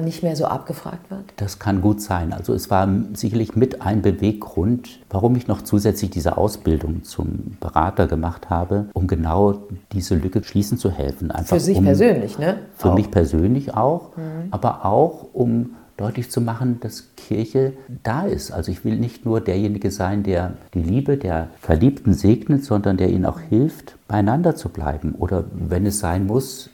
nicht 0.00 0.22
mehr 0.22 0.36
so 0.36 0.46
abgefragt 0.46 1.10
wird? 1.10 1.24
Das 1.36 1.58
kann 1.58 1.80
gut 1.80 2.00
sein. 2.00 2.32
Also 2.32 2.54
es 2.54 2.70
war 2.70 2.88
sicherlich 3.14 3.54
mit 3.54 3.82
ein 3.82 4.02
Beweggrund, 4.02 5.00
warum 5.10 5.36
ich 5.36 5.46
noch 5.46 5.62
zusätzlich 5.62 6.10
diese 6.10 6.36
Ausbildung 6.36 7.04
zum 7.04 7.56
Berater 7.60 8.06
gemacht 8.06 8.50
habe, 8.50 8.86
um 8.94 9.06
genau 9.06 9.54
diese 9.92 10.14
Lücke 10.14 10.42
schließen 10.42 10.78
zu 10.78 10.90
helfen. 10.90 11.30
Einfach 11.30 11.56
für 11.56 11.60
sich 11.60 11.78
um, 11.78 11.84
persönlich, 11.84 12.38
ne? 12.38 12.58
Für 12.76 12.90
auch. 12.90 12.94
mich 12.94 13.10
persönlich 13.10 13.74
auch, 13.74 14.16
mhm. 14.16 14.48
aber 14.50 14.84
auch 14.84 15.28
um 15.32 15.76
deutlich 15.96 16.30
zu 16.30 16.40
machen, 16.40 16.80
dass 16.80 17.14
Kirche 17.16 17.74
da 18.02 18.22
ist. 18.22 18.50
Also 18.50 18.72
ich 18.72 18.84
will 18.84 18.96
nicht 18.96 19.24
nur 19.24 19.40
derjenige 19.40 19.90
sein, 19.90 20.22
der 20.22 20.54
die 20.74 20.82
Liebe 20.82 21.16
der 21.16 21.48
Verliebten 21.60 22.14
segnet, 22.14 22.64
sondern 22.64 22.96
der 22.96 23.10
ihnen 23.10 23.26
auch 23.26 23.40
hilft, 23.40 23.96
beieinander 24.08 24.56
zu 24.56 24.68
bleiben 24.68 25.14
oder 25.18 25.44
wenn 25.52 25.86
es 25.86 26.00
sein 26.00 26.26
muss, 26.26 26.70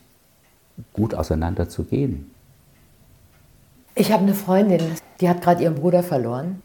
gut 0.92 1.14
auseinander 1.14 1.68
zu 1.68 1.84
gehen. 1.84 2.30
Ich 3.98 4.12
habe 4.12 4.22
eine 4.22 4.34
Freundin, 4.34 4.80
die 5.20 5.28
hat 5.28 5.42
gerade 5.42 5.64
ihren 5.64 5.74
Bruder 5.74 6.04
verloren. 6.04 6.62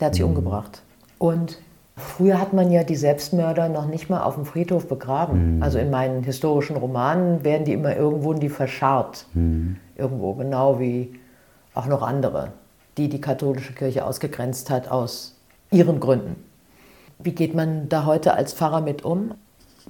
Der 0.00 0.06
hat 0.06 0.14
sie 0.14 0.22
mhm. 0.22 0.30
umgebracht. 0.30 0.82
Und 1.18 1.58
Früher 1.94 2.40
hat 2.40 2.54
man 2.54 2.70
ja 2.70 2.84
die 2.84 2.96
Selbstmörder 2.96 3.68
noch 3.68 3.86
nicht 3.86 4.08
mal 4.08 4.22
auf 4.22 4.36
dem 4.36 4.46
Friedhof 4.46 4.88
begraben. 4.88 5.56
Mhm. 5.56 5.62
Also 5.62 5.78
in 5.78 5.90
meinen 5.90 6.22
historischen 6.22 6.76
Romanen 6.76 7.44
werden 7.44 7.66
die 7.66 7.74
immer 7.74 7.94
irgendwo 7.94 8.32
in 8.32 8.40
die 8.40 8.48
verscharrt. 8.48 9.26
Mhm. 9.34 9.76
Irgendwo, 9.94 10.32
genau 10.32 10.80
wie 10.80 11.12
auch 11.74 11.84
noch 11.86 12.00
andere, 12.00 12.52
die 12.96 13.10
die 13.10 13.20
katholische 13.20 13.74
Kirche 13.74 14.06
ausgegrenzt 14.06 14.70
hat 14.70 14.90
aus 14.90 15.36
ihren 15.70 16.00
Gründen. 16.00 16.36
Wie 17.18 17.32
geht 17.32 17.54
man 17.54 17.90
da 17.90 18.06
heute 18.06 18.32
als 18.32 18.54
Pfarrer 18.54 18.80
mit 18.80 19.04
um? 19.04 19.34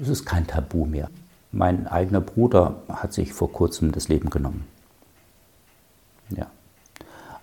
Es 0.01 0.09
ist 0.09 0.27
kein 0.27 0.49
Tabu 0.49 0.85
mehr. 0.85 1.09
Mein 1.53 1.87
eigener 1.87 2.21
Bruder 2.21 2.77
hat 2.89 3.13
sich 3.13 3.33
vor 3.33 3.53
kurzem 3.53 3.93
das 3.93 4.09
Leben 4.09 4.29
genommen. 4.29 4.67
Ja. 6.31 6.51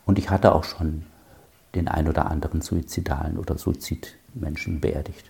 Und 0.06 0.18
ich 0.18 0.30
hatte 0.30 0.54
auch 0.56 0.64
schon 0.64 1.06
den 1.76 1.88
ein 1.88 2.08
oder 2.08 2.30
anderen 2.30 2.62
suizidalen 2.62 3.38
oder 3.38 3.58
Suizidmenschen 3.58 4.80
beerdigt. 4.80 5.30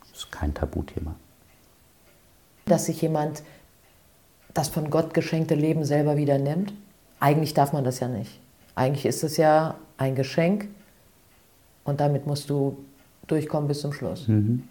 Das 0.00 0.20
ist 0.20 0.32
kein 0.32 0.54
Tabuthema. 0.54 1.14
Dass 2.64 2.86
sich 2.86 3.02
jemand 3.02 3.42
das 4.54 4.68
von 4.68 4.90
Gott 4.90 5.12
geschenkte 5.12 5.54
Leben 5.54 5.84
selber 5.84 6.16
wieder 6.16 6.38
nimmt? 6.38 6.72
Eigentlich 7.20 7.54
darf 7.54 7.72
man 7.72 7.84
das 7.84 8.00
ja 8.00 8.08
nicht. 8.08 8.40
Eigentlich 8.74 9.06
ist 9.06 9.22
es 9.22 9.36
ja 9.36 9.76
ein 9.98 10.14
Geschenk 10.14 10.68
und 11.84 12.00
damit 12.00 12.26
musst 12.26 12.50
du 12.50 12.78
durchkommen 13.26 13.68
bis 13.68 13.80
zum 13.80 13.92
Schluss. 13.92 14.28
Mhm. 14.28 14.64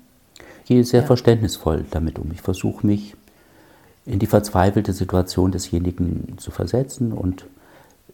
Ich 0.64 0.70
gehe 0.70 0.84
sehr 0.84 1.02
ja. 1.02 1.06
verständnisvoll 1.06 1.86
damit 1.92 2.20
um. 2.20 2.32
Ich 2.32 2.42
versuche 2.42 2.86
mich 2.86 3.16
in 4.06 4.20
die 4.20 4.28
verzweifelte 4.28 4.94
Situation 4.94 5.52
desjenigen 5.52 6.38
zu 6.38 6.52
versetzen 6.52 7.12
und 7.12 7.46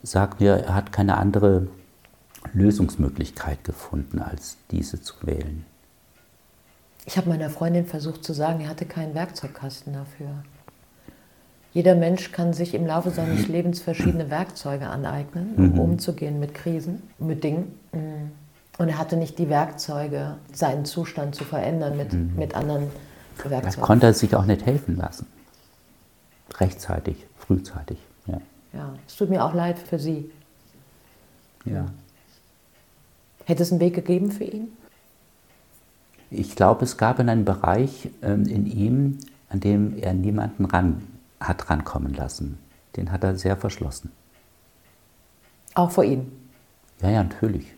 sage 0.03 0.37
mir, 0.39 0.53
er 0.53 0.75
hat 0.75 0.91
keine 0.91 1.17
andere 1.17 1.67
Lösungsmöglichkeit 2.53 3.63
gefunden, 3.63 4.19
als 4.19 4.57
diese 4.71 5.01
zu 5.01 5.15
wählen. 5.21 5.65
Ich 7.05 7.17
habe 7.17 7.29
meiner 7.29 7.49
Freundin 7.49 7.85
versucht 7.85 8.23
zu 8.23 8.33
sagen, 8.33 8.61
er 8.61 8.69
hatte 8.69 8.85
keinen 8.85 9.15
Werkzeugkasten 9.15 9.93
dafür. 9.93 10.29
Jeder 11.73 11.95
Mensch 11.95 12.31
kann 12.31 12.53
sich 12.53 12.73
im 12.73 12.85
Laufe 12.85 13.11
seines 13.11 13.47
Lebens 13.47 13.79
verschiedene 13.79 14.29
Werkzeuge 14.29 14.87
aneignen, 14.87 15.55
um 15.55 15.71
mhm. 15.71 15.79
umzugehen 15.79 16.39
mit 16.39 16.53
Krisen, 16.53 17.01
mit 17.17 17.43
Dingen. 17.43 17.79
Und 18.77 18.89
er 18.89 18.97
hatte 18.97 19.15
nicht 19.15 19.39
die 19.39 19.49
Werkzeuge, 19.49 20.35
seinen 20.51 20.83
Zustand 20.83 21.33
zu 21.33 21.45
verändern 21.45 21.95
mit, 21.95 22.11
mhm. 22.11 22.33
mit 22.35 22.55
anderen 22.55 22.87
Werkzeugen. 23.37 23.79
Er 23.79 23.85
konnte 23.85 24.13
sich 24.13 24.35
auch 24.35 24.45
nicht 24.45 24.65
helfen 24.65 24.97
lassen. 24.97 25.27
Rechtzeitig, 26.59 27.25
frühzeitig. 27.37 27.97
Ja. 28.73 28.93
es 29.05 29.15
tut 29.15 29.29
mir 29.29 29.43
auch 29.43 29.53
leid 29.53 29.79
für 29.79 29.99
Sie. 29.99 30.31
Ja. 31.65 31.85
Hätte 33.45 33.63
es 33.63 33.71
einen 33.71 33.81
Weg 33.81 33.95
gegeben 33.95 34.31
für 34.31 34.45
ihn? 34.45 34.69
Ich 36.29 36.55
glaube, 36.55 36.85
es 36.85 36.97
gab 36.97 37.19
einen 37.19 37.43
Bereich 37.43 38.09
ähm, 38.21 38.45
in 38.45 38.65
ihm, 38.65 39.17
an 39.49 39.59
dem 39.59 39.97
er 39.97 40.13
niemanden 40.13 40.65
ran, 40.65 41.05
hat 41.39 41.69
rankommen 41.69 42.13
lassen. 42.13 42.57
Den 42.95 43.11
hat 43.11 43.23
er 43.23 43.35
sehr 43.35 43.57
verschlossen. 43.57 44.11
Auch 45.73 45.91
vor 45.91 46.03
Ihnen? 46.03 46.31
Ja, 47.01 47.09
ja, 47.09 47.23
natürlich. 47.23 47.73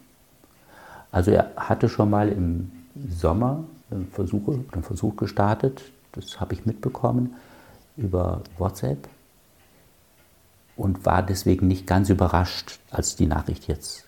Also 1.11 1.31
er 1.31 1.51
hatte 1.55 1.89
schon 1.89 2.09
mal 2.09 2.29
im 2.29 2.71
Sommer 3.09 3.63
äh, 3.91 3.95
Versuche, 4.11 4.63
einen 4.71 4.83
Versuch 4.83 5.15
gestartet, 5.15 5.81
das 6.11 6.39
habe 6.39 6.53
ich 6.53 6.65
mitbekommen, 6.65 7.35
über 7.97 8.41
WhatsApp 8.57 9.07
und 10.75 11.05
war 11.05 11.23
deswegen 11.23 11.67
nicht 11.67 11.87
ganz 11.87 12.09
überrascht, 12.09 12.79
als 12.91 13.15
die 13.15 13.27
Nachricht 13.27 13.67
jetzt 13.67 14.05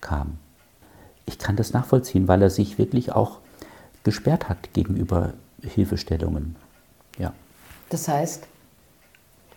kam 0.00 0.38
ich 1.26 1.38
kann 1.38 1.56
das 1.56 1.72
nachvollziehen, 1.72 2.28
weil 2.28 2.42
er 2.42 2.50
sich 2.50 2.78
wirklich 2.78 3.12
auch 3.12 3.38
gesperrt 4.04 4.48
hat 4.48 4.72
gegenüber 4.72 5.34
Hilfestellungen. 5.62 6.56
Ja. 7.18 7.32
Das 7.88 8.08
heißt, 8.08 8.46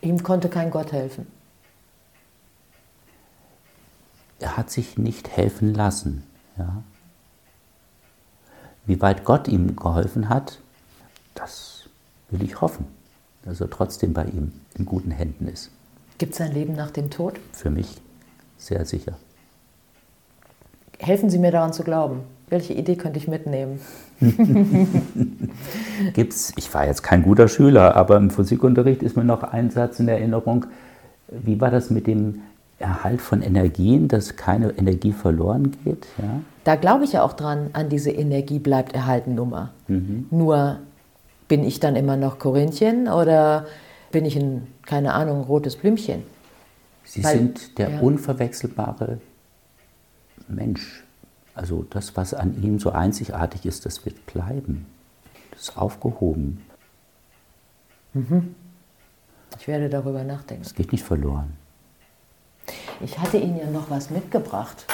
ihm 0.01 0.21
konnte 0.23 0.49
kein 0.49 0.71
Gott 0.71 0.91
helfen. 0.91 1.27
Er 4.39 4.57
hat 4.57 4.69
sich 4.69 4.97
nicht 4.97 5.29
helfen 5.29 5.73
lassen. 5.73 6.23
Ja. 6.57 6.83
Wie 8.85 9.01
weit 9.01 9.23
Gott 9.23 9.47
ihm 9.47 9.75
geholfen 9.75 10.29
hat, 10.29 10.59
das 11.33 11.89
will 12.29 12.43
ich 12.43 12.61
hoffen, 12.61 12.85
dass 13.43 13.61
er 13.61 13.69
trotzdem 13.69 14.13
bei 14.13 14.25
ihm 14.25 14.53
in 14.75 14.85
guten 14.85 15.11
Händen 15.11 15.47
ist. 15.47 15.71
Gibt 16.17 16.33
es 16.33 16.41
ein 16.41 16.53
Leben 16.53 16.75
nach 16.75 16.91
dem 16.91 17.09
Tod? 17.09 17.35
Für 17.51 17.69
mich 17.69 17.87
sehr 18.57 18.85
sicher. 18.85 19.13
Helfen 20.99 21.29
Sie 21.29 21.39
mir 21.39 21.51
daran 21.51 21.73
zu 21.73 21.83
glauben. 21.83 22.21
Welche 22.47 22.73
Idee 22.73 22.95
könnte 22.95 23.17
ich 23.17 23.27
mitnehmen? 23.27 23.81
Gibt's, 26.13 26.53
ich 26.55 26.73
war 26.73 26.85
jetzt 26.85 27.03
kein 27.03 27.23
guter 27.23 27.47
Schüler, 27.47 27.95
aber 27.95 28.17
im 28.17 28.29
Physikunterricht 28.29 29.03
ist 29.03 29.17
mir 29.17 29.23
noch 29.23 29.43
ein 29.43 29.71
Satz 29.71 29.99
in 29.99 30.07
Erinnerung. 30.07 30.67
Wie 31.27 31.59
war 31.59 31.71
das 31.71 31.89
mit 31.89 32.07
dem 32.07 32.41
Erhalt 32.79 33.21
von 33.21 33.41
Energien, 33.41 34.07
dass 34.07 34.35
keine 34.35 34.69
Energie 34.77 35.11
verloren 35.11 35.75
geht? 35.83 36.05
Ja? 36.17 36.41
Da 36.63 36.75
glaube 36.75 37.03
ich 37.03 37.13
ja 37.13 37.23
auch 37.23 37.33
dran, 37.33 37.71
an 37.73 37.89
diese 37.89 38.11
Energie 38.11 38.59
bleibt 38.59 38.93
erhalten 38.93 39.35
Nummer. 39.35 39.71
Mhm. 39.87 40.27
Nur 40.29 40.77
bin 41.47 41.63
ich 41.63 41.79
dann 41.79 41.95
immer 41.95 42.15
noch 42.15 42.39
Korinthchen 42.39 43.07
oder 43.07 43.65
bin 44.15 44.23
ich 44.23 44.37
ein, 44.37 44.65
keine 44.85 45.13
Ahnung, 45.13 45.43
rotes 45.43 45.75
Blümchen? 45.75 46.23
Sie 47.03 47.21
Weil, 47.21 47.35
sind 47.35 47.77
der 47.77 47.89
ja. 47.89 47.99
unverwechselbare 47.99 49.19
Mensch, 50.47 51.03
also 51.53 51.85
das, 51.89 52.15
was 52.15 52.33
an 52.33 52.63
ihm 52.63 52.79
so 52.79 52.91
einzigartig 52.91 53.65
ist, 53.65 53.85
das 53.85 54.05
wird 54.05 54.25
bleiben. 54.25 54.85
Das 55.51 55.63
ist 55.63 55.77
aufgehoben. 55.77 56.61
Mhm. 58.13 58.55
Ich 59.59 59.67
werde 59.67 59.89
darüber 59.89 60.23
nachdenken. 60.23 60.63
Es 60.63 60.73
geht 60.73 60.93
nicht 60.93 61.03
verloren. 61.03 61.51
Ich 63.01 63.19
hatte 63.19 63.35
Ihnen 63.35 63.57
ja 63.57 63.69
noch 63.69 63.89
was 63.89 64.11
mitgebracht. 64.11 64.85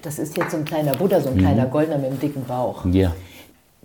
Das 0.00 0.18
ist 0.18 0.34
jetzt 0.38 0.52
so 0.52 0.56
ein 0.56 0.64
kleiner 0.64 0.92
Buddha, 0.92 1.20
so 1.20 1.28
ein 1.28 1.36
mhm. 1.36 1.40
kleiner 1.40 1.66
Goldener 1.66 1.98
mit 1.98 2.06
einem 2.06 2.20
dicken 2.20 2.46
Bauch. 2.46 2.86
Ja. 2.86 3.14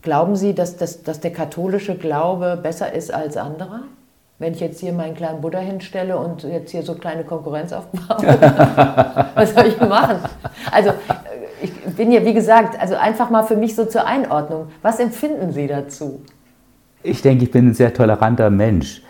Glauben 0.02 0.36
Sie, 0.36 0.54
dass, 0.54 0.78
dass, 0.78 1.04
dass 1.04 1.20
der 1.20 1.32
katholische 1.32 1.96
Glaube 1.96 2.60
besser 2.62 2.94
ist 2.94 3.14
als 3.14 3.38
anderer? 3.38 3.82
wenn 4.42 4.54
ich 4.56 4.60
jetzt 4.60 4.80
hier 4.80 4.92
meinen 4.92 5.14
kleinen 5.14 5.40
Buddha 5.40 5.60
hinstelle 5.60 6.18
und 6.18 6.42
jetzt 6.42 6.72
hier 6.72 6.82
so 6.82 6.96
kleine 6.96 7.24
Konkurrenz 7.24 7.72
aufbaue, 7.72 8.18
was 9.36 9.54
soll 9.54 9.68
ich 9.68 9.80
machen? 9.80 10.18
Also 10.72 10.94
ich 11.62 11.72
bin 11.96 12.12
ja, 12.12 12.26
wie 12.26 12.34
gesagt, 12.34 12.80
also 12.82 12.96
einfach 12.96 13.30
mal 13.30 13.44
für 13.44 13.56
mich 13.56 13.76
so 13.76 13.86
zur 13.86 14.08
Einordnung. 14.08 14.70
Was 14.82 15.00
empfinden 15.00 15.52
Sie 15.52 15.68
dazu? 15.68 16.24
Ich 17.04 17.22
denke, 17.22 17.44
ich 17.44 17.52
bin 17.52 17.68
ein 17.68 17.74
sehr 17.76 17.94
toleranter 17.94 18.50
Mensch. 18.50 19.04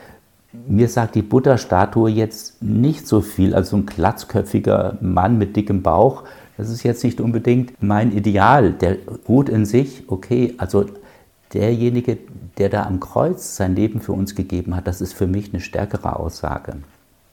Mir 0.68 0.89
sagt 0.89 1.16
die 1.16 1.22
Buddha-Statue 1.22 2.10
jetzt 2.10 2.62
nicht 2.62 3.08
so 3.08 3.22
viel, 3.22 3.56
als 3.56 3.70
so 3.70 3.78
ein 3.78 3.86
glatzköpfiger 3.86 4.98
Mann 5.00 5.38
mit 5.38 5.56
dickem 5.56 5.82
Bauch. 5.82 6.24
Das 6.62 6.70
ist 6.70 6.84
jetzt 6.84 7.03
nicht 7.03 7.20
unbedingt 7.20 7.82
mein 7.82 8.12
Ideal. 8.12 8.74
Der 8.74 8.95
Gut 9.26 9.49
in 9.49 9.66
sich, 9.66 10.03
okay, 10.05 10.53
also 10.59 10.86
derjenige, 11.55 12.20
der 12.59 12.70
da 12.70 12.84
am 12.84 12.99
Kreuz 12.99 13.55
sein 13.55 13.76
Leben 13.76 13.99
für 13.99 14.12
uns 14.12 14.36
gegeben 14.36 14.76
hat, 14.76 14.86
das 14.86 15.01
ist 15.01 15.14
für 15.14 15.26
mich 15.26 15.51
eine 15.51 15.59
stärkere 15.59 16.20
Aussage. 16.20 16.74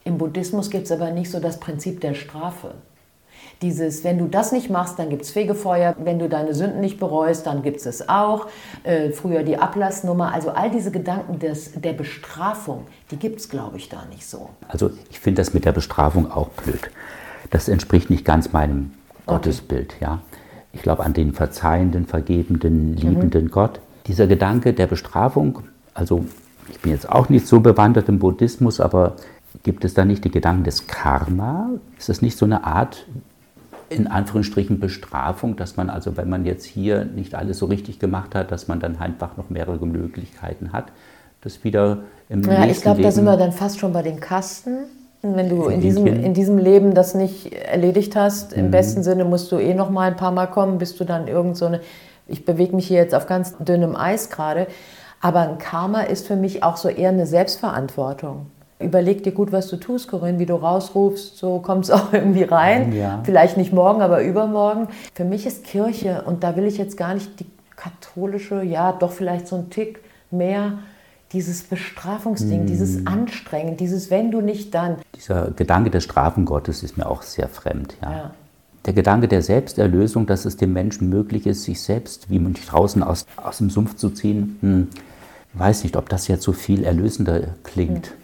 Im 0.04 0.16
Buddhismus 0.16 0.70
gibt 0.70 0.86
es 0.86 0.92
aber 0.92 1.10
nicht 1.10 1.30
so 1.30 1.40
das 1.40 1.60
Prinzip 1.60 2.00
der 2.00 2.14
Strafe. 2.14 2.70
Dieses, 3.60 4.02
wenn 4.02 4.16
du 4.16 4.28
das 4.28 4.50
nicht 4.50 4.70
machst, 4.70 4.98
dann 4.98 5.10
gibt 5.10 5.24
es 5.24 5.30
Fegefeuer. 5.30 5.94
Wenn 5.98 6.18
du 6.18 6.30
deine 6.30 6.54
Sünden 6.54 6.80
nicht 6.80 6.98
bereust, 6.98 7.46
dann 7.46 7.62
gibt 7.62 7.80
es 7.80 7.84
es 7.84 8.08
auch. 8.08 8.46
Äh, 8.82 9.10
früher 9.10 9.42
die 9.42 9.58
Ablassnummer. 9.58 10.32
Also 10.32 10.52
all 10.52 10.70
diese 10.70 10.90
Gedanken 10.90 11.38
des, 11.38 11.72
der 11.72 11.92
Bestrafung, 11.92 12.86
die 13.10 13.18
gibt 13.18 13.40
es, 13.40 13.50
glaube 13.50 13.76
ich, 13.76 13.90
da 13.90 14.06
nicht 14.06 14.26
so. 14.26 14.48
Also 14.68 14.90
ich 15.10 15.20
finde 15.20 15.42
das 15.42 15.52
mit 15.52 15.66
der 15.66 15.72
Bestrafung 15.72 16.32
auch 16.32 16.48
blöd. 16.48 16.90
Das 17.50 17.68
entspricht 17.68 18.08
nicht 18.08 18.24
ganz 18.24 18.52
meinem 18.52 18.92
okay. 19.28 19.34
Gottesbild. 19.34 19.94
Ja? 20.00 20.20
Ich 20.72 20.82
glaube 20.82 21.04
an 21.04 21.12
den 21.12 21.32
verzeihenden, 21.32 22.06
vergebenden, 22.06 22.96
liebenden 22.96 23.44
mhm. 23.44 23.50
Gott. 23.50 23.80
Dieser 24.06 24.26
Gedanke 24.26 24.72
der 24.72 24.86
Bestrafung, 24.86 25.60
also 25.94 26.24
ich 26.70 26.80
bin 26.80 26.92
jetzt 26.92 27.08
auch 27.08 27.28
nicht 27.28 27.46
so 27.46 27.60
bewandert 27.60 28.08
im 28.08 28.18
Buddhismus, 28.18 28.80
aber 28.80 29.16
gibt 29.62 29.84
es 29.84 29.94
da 29.94 30.04
nicht 30.04 30.24
die 30.24 30.30
Gedanken 30.30 30.64
des 30.64 30.86
Karma? 30.86 31.70
Ist 31.98 32.08
das 32.08 32.22
nicht 32.22 32.36
so 32.36 32.44
eine 32.44 32.64
Art, 32.64 33.06
in 33.88 34.06
Anführungsstrichen, 34.06 34.80
Bestrafung, 34.80 35.56
dass 35.56 35.76
man 35.76 35.90
also, 35.90 36.16
wenn 36.16 36.28
man 36.28 36.44
jetzt 36.44 36.64
hier 36.64 37.04
nicht 37.04 37.34
alles 37.34 37.58
so 37.58 37.66
richtig 37.66 37.98
gemacht 37.98 38.34
hat, 38.34 38.52
dass 38.52 38.68
man 38.68 38.80
dann 38.80 38.98
einfach 38.98 39.36
noch 39.36 39.50
mehrere 39.50 39.86
Möglichkeiten 39.86 40.72
hat, 40.72 40.92
das 41.40 41.64
wieder 41.64 41.98
im 42.28 42.42
ja, 42.42 42.60
nächsten 42.60 42.70
Ich 42.70 42.82
glaube, 42.82 43.02
da 43.02 43.10
sind 43.10 43.24
wir 43.24 43.36
dann 43.36 43.52
fast 43.52 43.78
schon 43.78 43.92
bei 43.92 44.02
den 44.02 44.20
Kasten. 44.20 44.84
Wenn 45.22 45.48
du 45.48 45.66
in 45.66 45.80
diesem, 45.80 46.06
in 46.06 46.32
diesem 46.32 46.58
Leben 46.58 46.94
das 46.94 47.14
nicht 47.14 47.52
erledigt 47.52 48.14
hast, 48.14 48.52
im 48.52 48.66
mhm. 48.66 48.70
besten 48.70 49.02
Sinne 49.02 49.24
musst 49.24 49.50
du 49.50 49.58
eh 49.58 49.74
noch 49.74 49.90
mal 49.90 50.08
ein 50.08 50.16
paar 50.16 50.30
Mal 50.30 50.46
kommen, 50.46 50.78
bis 50.78 50.96
du 50.96 51.04
dann 51.04 51.26
irgend 51.26 51.56
so 51.56 51.66
eine, 51.66 51.80
ich 52.28 52.44
bewege 52.44 52.76
mich 52.76 52.86
hier 52.86 52.98
jetzt 52.98 53.14
auf 53.14 53.26
ganz 53.26 53.56
dünnem 53.58 53.96
Eis 53.96 54.30
gerade, 54.30 54.68
aber 55.20 55.40
ein 55.40 55.58
Karma 55.58 56.02
ist 56.02 56.26
für 56.26 56.36
mich 56.36 56.62
auch 56.62 56.76
so 56.76 56.88
eher 56.88 57.08
eine 57.08 57.26
Selbstverantwortung. 57.26 58.46
Überleg 58.78 59.24
dir 59.24 59.32
gut, 59.32 59.50
was 59.50 59.66
du 59.66 59.76
tust, 59.76 60.08
Corinne, 60.08 60.38
wie 60.38 60.46
du 60.46 60.54
rausrufst, 60.54 61.36
so 61.36 61.58
kommt 61.58 61.86
es 61.86 61.90
auch 61.90 62.12
irgendwie 62.12 62.44
rein. 62.44 62.92
Ja. 62.92 63.20
Vielleicht 63.24 63.56
nicht 63.56 63.72
morgen, 63.72 64.02
aber 64.02 64.22
übermorgen. 64.22 64.86
Für 65.14 65.24
mich 65.24 65.46
ist 65.46 65.64
Kirche, 65.64 66.22
und 66.26 66.44
da 66.44 66.54
will 66.54 66.64
ich 66.64 66.78
jetzt 66.78 66.96
gar 66.96 67.14
nicht 67.14 67.40
die 67.40 67.46
katholische, 67.74 68.62
ja, 68.62 68.92
doch 68.92 69.10
vielleicht 69.10 69.48
so 69.48 69.56
ein 69.56 69.70
Tick 69.70 70.00
mehr, 70.30 70.74
dieses 71.32 71.62
Bestrafungsding, 71.62 72.64
mm. 72.64 72.66
dieses 72.66 73.06
Anstrengen, 73.06 73.76
dieses 73.76 74.10
wenn 74.10 74.30
du 74.30 74.40
nicht 74.40 74.74
dann. 74.74 74.96
Dieser 75.14 75.50
Gedanke 75.50 75.90
des 75.90 76.04
Strafengottes 76.04 76.82
ist 76.82 76.96
mir 76.96 77.08
auch 77.08 77.22
sehr 77.22 77.48
fremd. 77.48 77.96
Ja. 78.02 78.12
ja. 78.12 78.30
Der 78.86 78.94
Gedanke 78.94 79.28
der 79.28 79.42
Selbsterlösung, 79.42 80.26
dass 80.26 80.46
es 80.46 80.56
dem 80.56 80.72
Menschen 80.72 81.10
möglich 81.10 81.46
ist, 81.46 81.64
sich 81.64 81.82
selbst 81.82 82.30
wie 82.30 82.38
man 82.38 82.54
draußen 82.54 83.02
aus, 83.02 83.26
aus 83.36 83.58
dem 83.58 83.68
Sumpf 83.68 83.96
zu 83.96 84.10
ziehen, 84.10 84.56
hm, 84.60 84.88
weiß 85.52 85.82
nicht, 85.82 85.96
ob 85.96 86.08
das 86.08 86.28
jetzt 86.28 86.42
so 86.42 86.52
viel 86.52 86.84
erlösender 86.84 87.48
klingt. 87.64 88.06
Hm. 88.06 88.14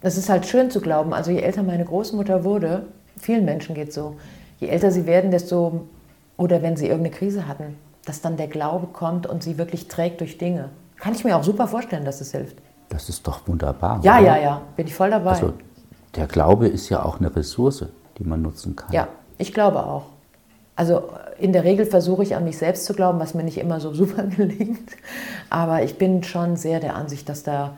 Das 0.00 0.16
ist 0.16 0.28
halt 0.28 0.46
schön 0.46 0.70
zu 0.70 0.80
glauben. 0.80 1.12
Also 1.12 1.30
je 1.30 1.40
älter 1.40 1.62
meine 1.62 1.84
Großmutter 1.84 2.44
wurde, 2.44 2.84
vielen 3.18 3.44
Menschen 3.44 3.74
geht 3.74 3.92
so, 3.92 4.16
je 4.60 4.68
älter 4.68 4.90
sie 4.92 5.06
werden, 5.06 5.30
desto, 5.30 5.88
oder 6.36 6.62
wenn 6.62 6.76
sie 6.76 6.86
irgendeine 6.86 7.14
Krise 7.14 7.48
hatten, 7.48 7.76
dass 8.04 8.20
dann 8.20 8.36
der 8.36 8.46
Glaube 8.46 8.86
kommt 8.86 9.26
und 9.26 9.42
sie 9.42 9.58
wirklich 9.58 9.88
trägt 9.88 10.20
durch 10.20 10.38
Dinge. 10.38 10.70
Kann 11.00 11.14
ich 11.14 11.24
mir 11.24 11.36
auch 11.36 11.44
super 11.44 11.68
vorstellen, 11.68 12.04
dass 12.04 12.20
es 12.20 12.32
hilft. 12.32 12.56
Das 12.88 13.08
ist 13.08 13.26
doch 13.26 13.46
wunderbar. 13.46 14.00
Ja, 14.02 14.18
oder? 14.18 14.26
ja, 14.26 14.36
ja, 14.38 14.62
bin 14.76 14.86
ich 14.86 14.94
voll 14.94 15.10
dabei. 15.10 15.30
Also 15.30 15.52
der 16.14 16.26
Glaube 16.26 16.68
ist 16.68 16.88
ja 16.88 17.04
auch 17.04 17.20
eine 17.20 17.34
Ressource, 17.34 17.86
die 18.18 18.24
man 18.24 18.42
nutzen 18.42 18.76
kann. 18.76 18.92
Ja, 18.92 19.08
ich 19.36 19.52
glaube 19.52 19.84
auch. 19.84 20.06
Also 20.74 21.10
in 21.38 21.52
der 21.52 21.64
Regel 21.64 21.86
versuche 21.86 22.22
ich 22.22 22.36
an 22.36 22.44
mich 22.44 22.56
selbst 22.58 22.84
zu 22.84 22.94
glauben, 22.94 23.18
was 23.18 23.34
mir 23.34 23.42
nicht 23.42 23.58
immer 23.58 23.80
so 23.80 23.92
super 23.94 24.24
gelingt. 24.24 24.90
Aber 25.50 25.82
ich 25.82 25.98
bin 25.98 26.22
schon 26.22 26.56
sehr 26.56 26.80
der 26.80 26.96
Ansicht, 26.96 27.28
dass 27.28 27.42
da 27.42 27.76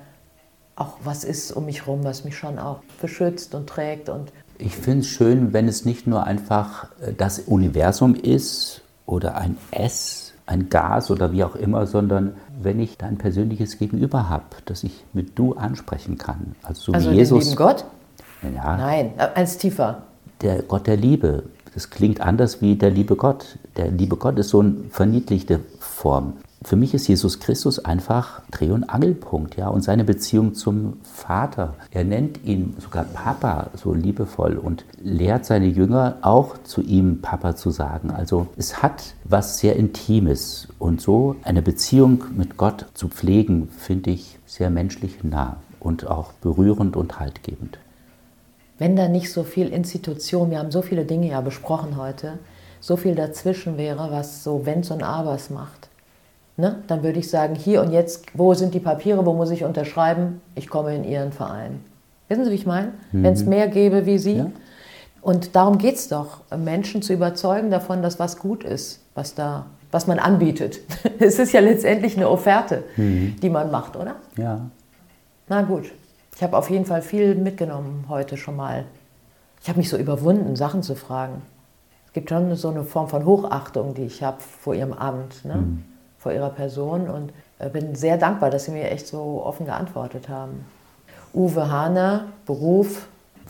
auch 0.76 0.94
was 1.04 1.24
ist 1.24 1.52
um 1.52 1.66
mich 1.66 1.86
herum, 1.86 2.04
was 2.04 2.24
mich 2.24 2.36
schon 2.38 2.58
auch 2.58 2.80
beschützt 3.00 3.54
und 3.54 3.68
trägt. 3.68 4.08
Und 4.08 4.32
ich 4.58 4.76
finde 4.76 5.00
es 5.00 5.08
schön, 5.08 5.52
wenn 5.52 5.68
es 5.68 5.84
nicht 5.84 6.06
nur 6.06 6.24
einfach 6.24 6.88
äh, 7.00 7.12
das 7.12 7.40
Universum 7.40 8.14
ist 8.14 8.82
oder 9.06 9.36
ein 9.36 9.56
S, 9.70 10.29
ein 10.50 10.68
Gas 10.68 11.10
oder 11.10 11.32
wie 11.32 11.44
auch 11.44 11.54
immer, 11.54 11.86
sondern 11.86 12.32
wenn 12.60 12.80
ich 12.80 12.98
dein 12.98 13.18
persönliches 13.18 13.78
Gegenüber 13.78 14.28
habe, 14.28 14.44
das 14.64 14.82
ich 14.82 15.04
mit 15.12 15.38
du 15.38 15.54
ansprechen 15.54 16.18
kann. 16.18 16.56
Also, 16.62 16.86
so 16.86 16.92
also 16.92 17.10
wie 17.12 17.16
Jesus. 17.16 17.38
Den 17.38 17.50
lieben 17.50 17.56
Gott? 17.56 17.84
Ja, 18.42 18.76
Nein, 18.76 19.12
eins 19.34 19.58
tiefer. 19.58 20.02
Der 20.42 20.62
Gott 20.62 20.86
der 20.86 20.96
Liebe. 20.96 21.44
Das 21.74 21.90
klingt 21.90 22.20
anders 22.20 22.60
wie 22.60 22.74
der 22.74 22.90
liebe 22.90 23.14
Gott. 23.14 23.58
Der 23.76 23.90
liebe 23.90 24.16
Gott 24.16 24.38
ist 24.38 24.48
so 24.48 24.60
eine 24.60 24.74
verniedlichte 24.90 25.60
Form. 25.78 26.34
Für 26.62 26.76
mich 26.76 26.92
ist 26.92 27.08
Jesus 27.08 27.40
Christus 27.40 27.78
einfach 27.78 28.42
Dreh- 28.50 28.70
und 28.70 28.84
Angelpunkt, 28.84 29.56
ja, 29.56 29.68
und 29.68 29.82
seine 29.82 30.04
Beziehung 30.04 30.54
zum 30.54 30.98
Vater. 31.02 31.74
Er 31.90 32.04
nennt 32.04 32.44
ihn 32.44 32.76
sogar 32.78 33.04
Papa 33.04 33.70
so 33.76 33.94
liebevoll 33.94 34.58
und 34.58 34.84
lehrt 35.02 35.46
seine 35.46 35.66
Jünger 35.66 36.18
auch 36.20 36.58
zu 36.62 36.82
ihm 36.82 37.22
Papa 37.22 37.56
zu 37.56 37.70
sagen. 37.70 38.10
Also 38.10 38.46
es 38.58 38.82
hat 38.82 39.14
was 39.24 39.58
sehr 39.58 39.76
Intimes 39.76 40.68
und 40.78 41.00
so 41.00 41.36
eine 41.44 41.62
Beziehung 41.62 42.24
mit 42.36 42.58
Gott 42.58 42.84
zu 42.92 43.08
pflegen, 43.08 43.68
finde 43.78 44.10
ich 44.10 44.38
sehr 44.44 44.68
menschlich 44.68 45.24
nah 45.24 45.56
und 45.80 46.08
auch 46.08 46.34
berührend 46.34 46.94
und 46.94 47.18
haltgebend. 47.18 47.78
Wenn 48.76 48.96
da 48.96 49.08
nicht 49.08 49.32
so 49.32 49.44
viel 49.44 49.68
Institution, 49.68 50.50
wir 50.50 50.58
haben 50.58 50.70
so 50.70 50.82
viele 50.82 51.06
Dinge 51.06 51.28
ja 51.28 51.40
besprochen 51.40 51.96
heute, 51.96 52.38
so 52.80 52.98
viel 52.98 53.14
dazwischen 53.14 53.78
wäre, 53.78 54.10
was 54.10 54.44
so 54.44 54.66
Wenns 54.66 54.90
und 54.90 55.02
Abers 55.02 55.48
macht 55.48 55.89
Ne? 56.60 56.82
Dann 56.88 57.02
würde 57.02 57.18
ich 57.18 57.30
sagen, 57.30 57.54
hier 57.54 57.80
und 57.80 57.90
jetzt, 57.90 58.26
wo 58.34 58.52
sind 58.52 58.74
die 58.74 58.80
Papiere, 58.80 59.24
wo 59.24 59.32
muss 59.32 59.50
ich 59.50 59.64
unterschreiben? 59.64 60.42
Ich 60.54 60.68
komme 60.68 60.94
in 60.94 61.04
Ihren 61.04 61.32
Verein. 61.32 61.82
Wissen 62.28 62.44
Sie, 62.44 62.50
wie 62.50 62.56
ich 62.56 62.66
meine? 62.66 62.92
Mhm. 63.12 63.22
Wenn 63.22 63.32
es 63.32 63.46
mehr 63.46 63.66
gäbe 63.66 64.04
wie 64.04 64.18
Sie. 64.18 64.36
Ja. 64.36 64.50
Und 65.22 65.56
darum 65.56 65.78
geht 65.78 65.94
es 65.94 66.08
doch, 66.08 66.42
Menschen 66.54 67.00
zu 67.00 67.14
überzeugen 67.14 67.70
davon, 67.70 68.02
dass 68.02 68.18
was 68.18 68.38
gut 68.38 68.62
ist, 68.62 69.00
was, 69.14 69.34
da, 69.34 69.66
was 69.90 70.06
man 70.06 70.18
anbietet. 70.18 70.80
es 71.18 71.38
ist 71.38 71.52
ja 71.52 71.60
letztendlich 71.60 72.16
eine 72.16 72.28
Offerte, 72.28 72.84
mhm. 72.96 73.36
die 73.42 73.48
man 73.48 73.70
macht, 73.70 73.96
oder? 73.96 74.16
Ja. 74.36 74.60
Na 75.48 75.62
gut. 75.62 75.90
Ich 76.36 76.42
habe 76.42 76.56
auf 76.56 76.70
jeden 76.70 76.84
Fall 76.84 77.02
viel 77.02 77.34
mitgenommen 77.34 78.04
heute 78.08 78.36
schon 78.36 78.56
mal. 78.56 78.84
Ich 79.62 79.68
habe 79.68 79.78
mich 79.78 79.88
so 79.88 79.96
überwunden, 79.96 80.56
Sachen 80.56 80.82
zu 80.82 80.94
fragen. 80.94 81.42
Es 82.06 82.12
gibt 82.12 82.28
schon 82.28 82.54
so 82.56 82.68
eine 82.68 82.84
Form 82.84 83.08
von 83.08 83.24
Hochachtung, 83.24 83.94
die 83.94 84.04
ich 84.04 84.22
habe 84.22 84.38
vor 84.40 84.74
Ihrem 84.74 84.92
Amt. 84.92 85.44
Ne? 85.44 85.54
Mhm 85.54 85.84
vor 86.20 86.32
ihrer 86.32 86.50
Person 86.50 87.08
und 87.08 87.32
äh, 87.58 87.68
bin 87.68 87.94
sehr 87.94 88.18
dankbar, 88.18 88.50
dass 88.50 88.66
Sie 88.66 88.70
mir 88.70 88.90
echt 88.90 89.08
so 89.08 89.42
offen 89.44 89.66
geantwortet 89.66 90.28
haben. 90.28 90.64
Uwe 91.32 91.70
Hahner, 91.70 92.26
Beruf 92.46 93.06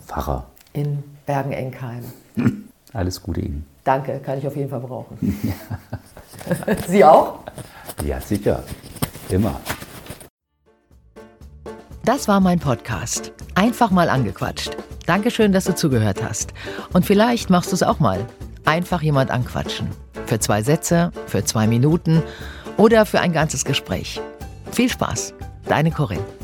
Pfarrer 0.07 0.45
in 0.73 1.03
Bergen-Enkheim. 1.25 2.05
Alles 2.93 3.21
Gute 3.21 3.41
Ihnen. 3.41 3.65
Danke, 3.83 4.19
kann 4.19 4.37
ich 4.37 4.47
auf 4.47 4.55
jeden 4.55 4.69
Fall 4.69 4.79
brauchen. 4.79 5.17
Sie 6.87 7.03
auch? 7.03 7.39
Ja, 8.03 8.19
sicher. 8.19 8.63
Immer. 9.29 9.59
Das 12.03 12.27
war 12.27 12.39
mein 12.39 12.59
Podcast. 12.59 13.31
Einfach 13.53 13.91
mal 13.91 14.09
angequatscht. 14.09 14.75
Dankeschön, 15.05 15.51
dass 15.51 15.65
du 15.65 15.75
zugehört 15.75 16.23
hast. 16.23 16.53
Und 16.93 17.05
vielleicht 17.05 17.49
machst 17.49 17.71
du 17.71 17.75
es 17.75 17.83
auch 17.83 17.99
mal. 17.99 18.25
Einfach 18.65 19.01
jemand 19.01 19.29
anquatschen. 19.29 19.87
Für 20.25 20.39
zwei 20.39 20.61
Sätze, 20.61 21.11
für 21.27 21.43
zwei 21.43 21.67
Minuten 21.67 22.23
oder 22.77 23.05
für 23.05 23.19
ein 23.19 23.33
ganzes 23.33 23.65
Gespräch. 23.65 24.19
Viel 24.71 24.89
Spaß, 24.89 25.33
deine 25.67 25.91
Corinne. 25.91 26.40